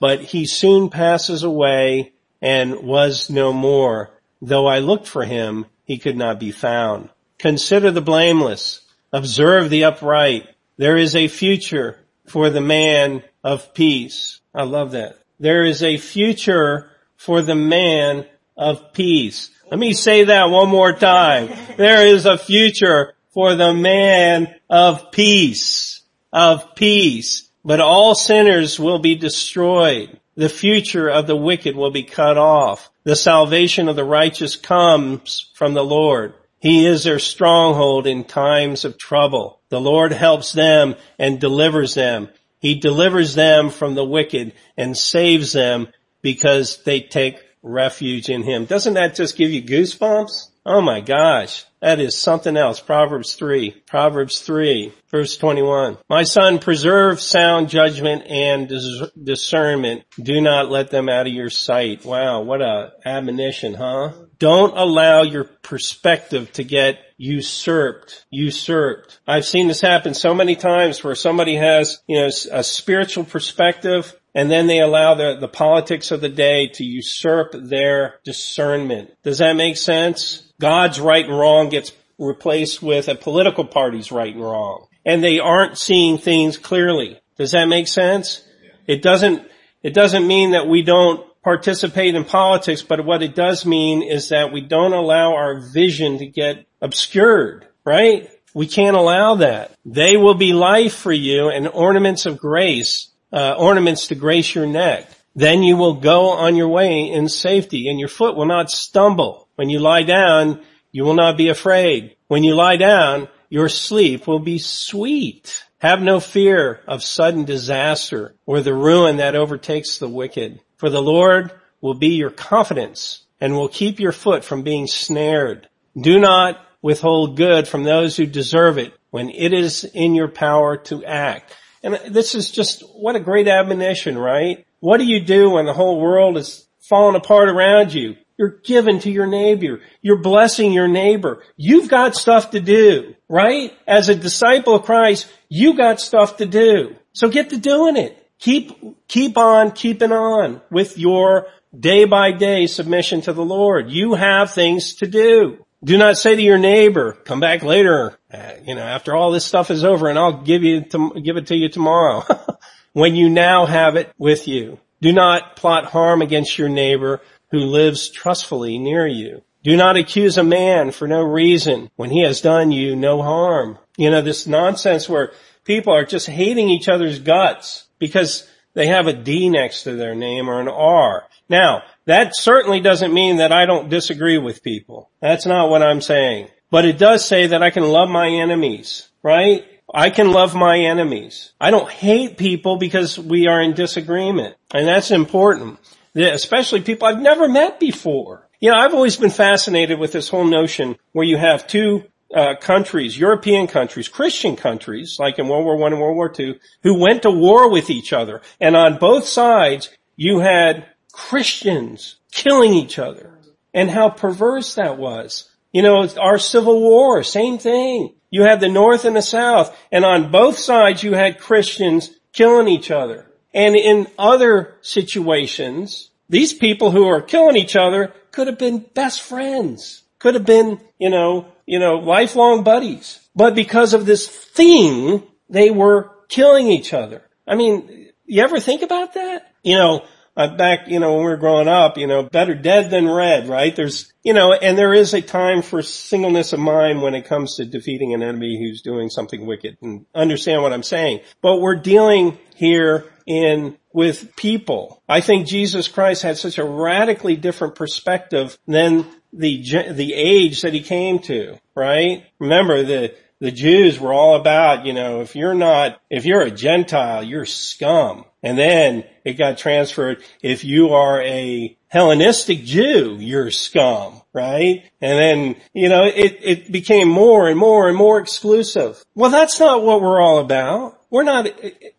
but 0.00 0.20
he 0.20 0.46
soon 0.46 0.88
passes 0.88 1.42
away 1.42 2.12
and 2.42 2.80
was 2.82 3.30
no 3.30 3.52
more. 3.52 4.10
Though 4.42 4.66
I 4.66 4.78
looked 4.78 5.06
for 5.06 5.24
him, 5.24 5.66
he 5.84 5.98
could 5.98 6.16
not 6.16 6.40
be 6.40 6.50
found. 6.50 7.10
Consider 7.38 7.90
the 7.90 8.00
blameless. 8.00 8.80
Observe 9.12 9.70
the 9.70 9.84
upright. 9.84 10.48
There 10.76 10.96
is 10.96 11.14
a 11.14 11.28
future 11.28 11.98
for 12.26 12.48
the 12.48 12.60
man 12.60 13.22
of 13.44 13.74
peace. 13.74 14.40
I 14.54 14.62
love 14.62 14.92
that. 14.92 15.18
There 15.38 15.64
is 15.64 15.82
a 15.82 15.98
future 15.98 16.90
for 17.16 17.42
the 17.42 17.54
man 17.54 18.26
of 18.56 18.92
peace. 18.92 19.50
Let 19.70 19.78
me 19.78 19.92
say 19.92 20.24
that 20.24 20.50
one 20.50 20.68
more 20.68 20.92
time. 20.92 21.50
There 21.76 22.06
is 22.06 22.26
a 22.26 22.38
future 22.38 23.14
for 23.32 23.54
the 23.54 23.72
man 23.72 24.54
of 24.68 25.12
peace, 25.12 26.02
of 26.32 26.74
peace. 26.74 27.49
But 27.64 27.80
all 27.80 28.14
sinners 28.14 28.78
will 28.78 28.98
be 28.98 29.14
destroyed. 29.14 30.18
The 30.34 30.48
future 30.48 31.08
of 31.08 31.26
the 31.26 31.36
wicked 31.36 31.76
will 31.76 31.90
be 31.90 32.02
cut 32.02 32.38
off. 32.38 32.90
The 33.04 33.16
salvation 33.16 33.88
of 33.88 33.96
the 33.96 34.04
righteous 34.04 34.56
comes 34.56 35.50
from 35.54 35.74
the 35.74 35.84
Lord. 35.84 36.34
He 36.60 36.86
is 36.86 37.04
their 37.04 37.18
stronghold 37.18 38.06
in 38.06 38.24
times 38.24 38.84
of 38.84 38.98
trouble. 38.98 39.60
The 39.70 39.80
Lord 39.80 40.12
helps 40.12 40.52
them 40.52 40.94
and 41.18 41.40
delivers 41.40 41.94
them. 41.94 42.28
He 42.60 42.74
delivers 42.74 43.34
them 43.34 43.70
from 43.70 43.94
the 43.94 44.04
wicked 44.04 44.52
and 44.76 44.96
saves 44.96 45.52
them 45.52 45.88
because 46.22 46.82
they 46.84 47.00
take 47.00 47.42
refuge 47.62 48.28
in 48.28 48.42
Him. 48.42 48.66
Doesn't 48.66 48.94
that 48.94 49.14
just 49.14 49.36
give 49.36 49.50
you 49.50 49.62
goosebumps? 49.62 50.49
Oh 50.66 50.80
my 50.80 51.00
gosh. 51.00 51.64
That 51.80 52.00
is 52.00 52.18
something 52.18 52.56
else. 52.56 52.80
Proverbs 52.80 53.34
3. 53.34 53.70
Proverbs 53.86 54.40
3, 54.40 54.92
verse 55.10 55.38
21. 55.38 55.96
My 56.10 56.24
son, 56.24 56.58
preserve 56.58 57.20
sound 57.20 57.70
judgment 57.70 58.24
and 58.26 58.68
dis- 58.68 59.10
discernment. 59.22 60.04
Do 60.22 60.42
not 60.42 60.70
let 60.70 60.90
them 60.90 61.08
out 61.08 61.26
of 61.26 61.32
your 61.32 61.48
sight. 61.48 62.04
Wow, 62.04 62.42
what 62.42 62.60
a 62.60 62.92
admonition, 63.06 63.72
huh? 63.72 64.12
Don't 64.38 64.76
allow 64.76 65.22
your 65.22 65.44
perspective 65.44 66.52
to 66.52 66.64
get 66.64 66.98
usurped, 67.16 68.26
usurped. 68.30 69.20
I've 69.26 69.46
seen 69.46 69.68
this 69.68 69.80
happen 69.80 70.12
so 70.12 70.34
many 70.34 70.56
times 70.56 71.02
where 71.02 71.14
somebody 71.14 71.56
has, 71.56 72.00
you 72.06 72.20
know, 72.20 72.30
a 72.52 72.62
spiritual 72.62 73.24
perspective 73.24 74.14
and 74.34 74.50
then 74.50 74.66
they 74.66 74.80
allow 74.80 75.14
the, 75.14 75.36
the 75.40 75.48
politics 75.48 76.10
of 76.10 76.20
the 76.20 76.28
day 76.28 76.68
to 76.68 76.84
usurp 76.84 77.52
their 77.52 78.20
discernment. 78.24 79.10
Does 79.22 79.38
that 79.38 79.56
make 79.56 79.76
sense? 79.76 80.52
God's 80.60 81.00
right 81.00 81.24
and 81.24 81.38
wrong 81.38 81.68
gets 81.68 81.92
replaced 82.18 82.82
with 82.82 83.08
a 83.08 83.14
political 83.14 83.64
party's 83.64 84.12
right 84.12 84.34
and 84.34 84.44
wrong. 84.44 84.86
And 85.04 85.24
they 85.24 85.40
aren't 85.40 85.78
seeing 85.78 86.18
things 86.18 86.58
clearly. 86.58 87.20
Does 87.36 87.52
that 87.52 87.64
make 87.64 87.88
sense? 87.88 88.42
It 88.86 89.02
doesn't, 89.02 89.48
it 89.82 89.94
doesn't 89.94 90.26
mean 90.26 90.50
that 90.50 90.68
we 90.68 90.82
don't 90.82 91.26
participate 91.42 92.14
in 92.14 92.24
politics, 92.24 92.82
but 92.82 93.04
what 93.04 93.22
it 93.22 93.34
does 93.34 93.64
mean 93.64 94.02
is 94.02 94.28
that 94.28 94.52
we 94.52 94.60
don't 94.60 94.92
allow 94.92 95.34
our 95.34 95.60
vision 95.72 96.18
to 96.18 96.26
get 96.26 96.66
obscured, 96.82 97.66
right? 97.84 98.28
We 98.52 98.66
can't 98.66 98.96
allow 98.96 99.36
that. 99.36 99.72
They 99.84 100.16
will 100.16 100.34
be 100.34 100.52
life 100.52 100.94
for 100.94 101.12
you 101.12 101.48
and 101.48 101.68
ornaments 101.68 102.26
of 102.26 102.38
grace, 102.38 103.09
uh, 103.32 103.54
ornaments 103.58 104.08
to 104.08 104.14
grace 104.14 104.54
your 104.54 104.66
neck. 104.66 105.08
Then 105.34 105.62
you 105.62 105.76
will 105.76 105.94
go 105.94 106.30
on 106.30 106.56
your 106.56 106.68
way 106.68 107.10
in 107.10 107.28
safety 107.28 107.88
and 107.88 107.98
your 107.98 108.08
foot 108.08 108.36
will 108.36 108.46
not 108.46 108.70
stumble. 108.70 109.48
When 109.54 109.70
you 109.70 109.78
lie 109.78 110.02
down, 110.02 110.62
you 110.92 111.04
will 111.04 111.14
not 111.14 111.36
be 111.36 111.48
afraid. 111.48 112.16
When 112.26 112.42
you 112.42 112.54
lie 112.54 112.76
down, 112.76 113.28
your 113.48 113.68
sleep 113.68 114.26
will 114.26 114.40
be 114.40 114.58
sweet. 114.58 115.64
Have 115.78 116.02
no 116.02 116.20
fear 116.20 116.80
of 116.86 117.02
sudden 117.02 117.44
disaster 117.44 118.34
or 118.44 118.60
the 118.60 118.74
ruin 118.74 119.16
that 119.18 119.34
overtakes 119.34 119.98
the 119.98 120.08
wicked. 120.08 120.60
For 120.76 120.90
the 120.90 121.02
Lord 121.02 121.52
will 121.80 121.94
be 121.94 122.14
your 122.14 122.30
confidence 122.30 123.24
and 123.40 123.54
will 123.54 123.68
keep 123.68 124.00
your 124.00 124.12
foot 124.12 124.44
from 124.44 124.62
being 124.62 124.86
snared. 124.86 125.68
Do 125.98 126.18
not 126.18 126.64
withhold 126.82 127.36
good 127.36 127.66
from 127.66 127.84
those 127.84 128.16
who 128.16 128.26
deserve 128.26 128.78
it 128.78 128.92
when 129.10 129.30
it 129.30 129.52
is 129.52 129.84
in 129.84 130.14
your 130.14 130.28
power 130.28 130.76
to 130.76 131.04
act. 131.04 131.56
And 131.82 131.94
this 132.08 132.34
is 132.34 132.50
just, 132.50 132.82
what 132.94 133.16
a 133.16 133.20
great 133.20 133.48
admonition, 133.48 134.18
right? 134.18 134.66
What 134.80 134.98
do 134.98 135.04
you 135.04 135.20
do 135.20 135.50
when 135.50 135.66
the 135.66 135.72
whole 135.72 136.00
world 136.00 136.36
is 136.36 136.66
falling 136.80 137.16
apart 137.16 137.48
around 137.48 137.94
you? 137.94 138.16
You're 138.36 138.58
giving 138.64 139.00
to 139.00 139.10
your 139.10 139.26
neighbor. 139.26 139.80
You're 140.00 140.22
blessing 140.22 140.72
your 140.72 140.88
neighbor. 140.88 141.42
You've 141.56 141.88
got 141.88 142.16
stuff 142.16 142.52
to 142.52 142.60
do, 142.60 143.14
right? 143.28 143.72
As 143.86 144.08
a 144.08 144.14
disciple 144.14 144.76
of 144.76 144.84
Christ, 144.84 145.30
you 145.48 145.76
got 145.76 146.00
stuff 146.00 146.38
to 146.38 146.46
do. 146.46 146.96
So 147.12 147.28
get 147.28 147.50
to 147.50 147.58
doing 147.58 147.96
it. 147.96 148.16
Keep, 148.38 149.06
keep 149.08 149.36
on 149.36 149.72
keeping 149.72 150.12
on 150.12 150.62
with 150.70 150.96
your 150.96 151.48
day 151.78 152.06
by 152.06 152.32
day 152.32 152.66
submission 152.66 153.20
to 153.22 153.34
the 153.34 153.44
Lord. 153.44 153.90
You 153.90 154.14
have 154.14 154.54
things 154.54 154.94
to 154.96 155.06
do. 155.06 155.66
Do 155.82 155.96
not 155.96 156.18
say 156.18 156.36
to 156.36 156.42
your 156.42 156.58
neighbor, 156.58 157.12
come 157.12 157.40
back 157.40 157.62
later, 157.62 158.18
uh, 158.32 158.52
you 158.64 158.74
know, 158.74 158.82
after 158.82 159.16
all 159.16 159.30
this 159.30 159.46
stuff 159.46 159.70
is 159.70 159.82
over 159.82 160.08
and 160.08 160.18
I'll 160.18 160.42
give 160.42 160.62
you, 160.62 160.82
to, 160.82 161.20
give 161.20 161.36
it 161.36 161.46
to 161.46 161.56
you 161.56 161.68
tomorrow. 161.68 162.24
when 162.92 163.14
you 163.14 163.28
now 163.28 163.66
have 163.66 163.96
it 163.96 164.12
with 164.18 164.48
you. 164.48 164.78
Do 165.00 165.12
not 165.12 165.56
plot 165.56 165.86
harm 165.86 166.22
against 166.22 166.58
your 166.58 166.68
neighbor 166.68 167.20
who 167.50 167.58
lives 167.58 168.10
trustfully 168.10 168.78
near 168.78 169.06
you. 169.06 169.42
Do 169.62 169.76
not 169.76 169.96
accuse 169.96 170.38
a 170.38 170.44
man 170.44 170.90
for 170.90 171.06
no 171.06 171.22
reason 171.22 171.90
when 171.96 172.10
he 172.10 172.22
has 172.22 172.40
done 172.40 172.72
you 172.72 172.96
no 172.96 173.22
harm. 173.22 173.78
You 173.96 174.10
know, 174.10 174.22
this 174.22 174.46
nonsense 174.46 175.08
where 175.08 175.32
people 175.64 175.94
are 175.94 176.04
just 176.04 176.26
hating 176.26 176.70
each 176.70 176.88
other's 176.88 177.18
guts 177.18 177.86
because 177.98 178.48
they 178.74 178.86
have 178.86 179.06
a 179.06 179.12
D 179.12 179.50
next 179.50 179.82
to 179.82 179.94
their 179.94 180.14
name 180.14 180.48
or 180.48 180.60
an 180.60 180.68
R. 180.68 181.24
Now, 181.48 181.82
that 182.06 182.36
certainly 182.36 182.80
doesn't 182.80 183.14
mean 183.14 183.36
that 183.36 183.52
I 183.52 183.66
don't 183.66 183.88
disagree 183.88 184.38
with 184.38 184.62
people. 184.62 185.10
That's 185.20 185.46
not 185.46 185.70
what 185.70 185.82
I'm 185.82 186.00
saying. 186.00 186.48
But 186.70 186.84
it 186.84 186.98
does 186.98 187.24
say 187.24 187.48
that 187.48 187.62
I 187.62 187.70
can 187.70 187.84
love 187.84 188.08
my 188.08 188.28
enemies, 188.28 189.08
right? 189.22 189.64
I 189.92 190.10
can 190.10 190.30
love 190.30 190.54
my 190.54 190.78
enemies. 190.78 191.52
I 191.60 191.70
don't 191.70 191.90
hate 191.90 192.36
people 192.36 192.76
because 192.76 193.18
we 193.18 193.48
are 193.48 193.60
in 193.60 193.74
disagreement. 193.74 194.56
And 194.72 194.86
that's 194.86 195.10
important. 195.10 195.78
Especially 196.14 196.80
people 196.80 197.08
I've 197.08 197.20
never 197.20 197.48
met 197.48 197.80
before. 197.80 198.48
You 198.60 198.70
know, 198.70 198.76
I've 198.76 198.94
always 198.94 199.16
been 199.16 199.30
fascinated 199.30 199.98
with 199.98 200.12
this 200.12 200.28
whole 200.28 200.44
notion 200.44 200.96
where 201.12 201.26
you 201.26 201.38
have 201.38 201.66
two 201.66 202.04
uh, 202.34 202.54
countries, 202.60 203.18
European 203.18 203.66
countries, 203.66 204.08
Christian 204.08 204.54
countries, 204.54 205.16
like 205.18 205.38
in 205.38 205.48
World 205.48 205.64
War 205.64 205.76
One 205.76 205.92
and 205.92 206.00
World 206.00 206.16
War 206.16 206.28
Two, 206.28 206.56
who 206.82 206.98
went 206.98 207.22
to 207.22 207.30
war 207.30 207.70
with 207.70 207.90
each 207.90 208.12
other, 208.12 208.40
and 208.60 208.76
on 208.76 208.98
both 208.98 209.24
sides 209.24 209.88
you 210.16 210.40
had 210.40 210.86
Christians 211.12 212.16
killing 212.32 212.74
each 212.74 212.98
other, 212.98 213.38
and 213.74 213.90
how 213.90 214.10
perverse 214.10 214.74
that 214.74 214.98
was. 214.98 215.48
You 215.72 215.82
know, 215.82 216.08
our 216.20 216.38
Civil 216.38 216.80
War, 216.80 217.22
same 217.22 217.58
thing. 217.58 218.14
You 218.30 218.42
had 218.42 218.60
the 218.60 218.68
North 218.68 219.04
and 219.04 219.14
the 219.14 219.22
South, 219.22 219.76
and 219.92 220.04
on 220.04 220.30
both 220.30 220.58
sides 220.58 221.02
you 221.02 221.14
had 221.14 221.40
Christians 221.40 222.10
killing 222.32 222.68
each 222.68 222.90
other. 222.90 223.26
And 223.52 223.74
in 223.76 224.06
other 224.18 224.76
situations, 224.80 226.10
these 226.28 226.52
people 226.52 226.90
who 226.92 227.06
are 227.08 227.20
killing 227.20 227.56
each 227.56 227.74
other 227.76 228.12
could 228.30 228.46
have 228.46 228.58
been 228.58 228.78
best 228.94 229.22
friends, 229.22 230.02
could 230.18 230.34
have 230.34 230.46
been, 230.46 230.80
you 230.98 231.10
know, 231.10 231.48
you 231.66 231.78
know, 231.78 231.96
lifelong 231.96 232.62
buddies. 232.62 233.20
But 233.34 233.54
because 233.54 233.94
of 233.94 234.06
this 234.06 234.28
thing, 234.28 235.24
they 235.48 235.70
were 235.70 236.10
killing 236.28 236.68
each 236.68 236.94
other. 236.94 237.22
I 237.46 237.56
mean, 237.56 238.10
you 238.24 238.42
ever 238.42 238.60
think 238.60 238.82
about 238.82 239.14
that? 239.14 239.52
You 239.62 239.76
know, 239.76 240.04
uh, 240.36 240.56
back, 240.56 240.88
you 240.88 241.00
know, 241.00 241.14
when 241.14 241.24
we 241.24 241.30
were 241.30 241.36
growing 241.36 241.68
up, 241.68 241.98
you 241.98 242.06
know, 242.06 242.22
better 242.22 242.54
dead 242.54 242.90
than 242.90 243.08
red, 243.08 243.48
right? 243.48 243.74
There's, 243.74 244.12
you 244.22 244.32
know, 244.32 244.52
and 244.52 244.78
there 244.78 244.94
is 244.94 245.12
a 245.12 245.20
time 245.20 245.62
for 245.62 245.82
singleness 245.82 246.52
of 246.52 246.60
mind 246.60 247.02
when 247.02 247.14
it 247.14 247.26
comes 247.26 247.56
to 247.56 247.64
defeating 247.64 248.14
an 248.14 248.22
enemy 248.22 248.58
who's 248.58 248.82
doing 248.82 249.10
something 249.10 249.44
wicked 249.44 249.76
and 249.82 250.06
understand 250.14 250.62
what 250.62 250.72
I'm 250.72 250.82
saying. 250.82 251.20
But 251.42 251.60
we're 251.60 251.76
dealing 251.76 252.38
here 252.54 253.06
in 253.26 253.76
with 253.92 254.36
people. 254.36 255.02
I 255.08 255.20
think 255.20 255.46
Jesus 255.46 255.88
Christ 255.88 256.22
had 256.22 256.38
such 256.38 256.58
a 256.58 256.64
radically 256.64 257.36
different 257.36 257.74
perspective 257.74 258.56
than 258.66 259.06
the, 259.32 259.62
the 259.92 260.14
age 260.14 260.62
that 260.62 260.74
he 260.74 260.80
came 260.80 261.18
to, 261.20 261.58
right? 261.74 262.24
Remember 262.38 262.82
the, 262.82 263.14
the 263.40 263.50
Jews 263.50 263.98
were 263.98 264.12
all 264.12 264.36
about, 264.36 264.86
you 264.86 264.92
know, 264.92 265.22
if 265.22 265.34
you're 265.34 265.54
not, 265.54 266.00
if 266.10 266.24
you're 266.26 266.42
a 266.42 266.50
Gentile, 266.50 267.22
you're 267.22 267.46
scum. 267.46 268.24
And 268.42 268.58
then 268.58 269.04
it 269.24 269.34
got 269.34 269.58
transferred, 269.58 270.22
if 270.42 270.64
you 270.64 270.90
are 270.90 271.20
a 271.22 271.76
Hellenistic 271.88 272.62
Jew, 272.64 273.16
you're 273.18 273.50
scum, 273.50 274.22
right? 274.32 274.84
And 275.00 275.18
then, 275.18 275.56
you 275.74 275.88
know, 275.88 276.04
it, 276.04 276.38
it 276.42 276.72
became 276.72 277.08
more 277.08 277.48
and 277.48 277.58
more 277.58 277.88
and 277.88 277.96
more 277.96 278.20
exclusive. 278.20 279.02
Well, 279.14 279.30
that's 279.30 279.58
not 279.58 279.82
what 279.82 280.00
we're 280.00 280.20
all 280.20 280.38
about. 280.38 280.98
We're 281.10 281.24
not, 281.24 281.48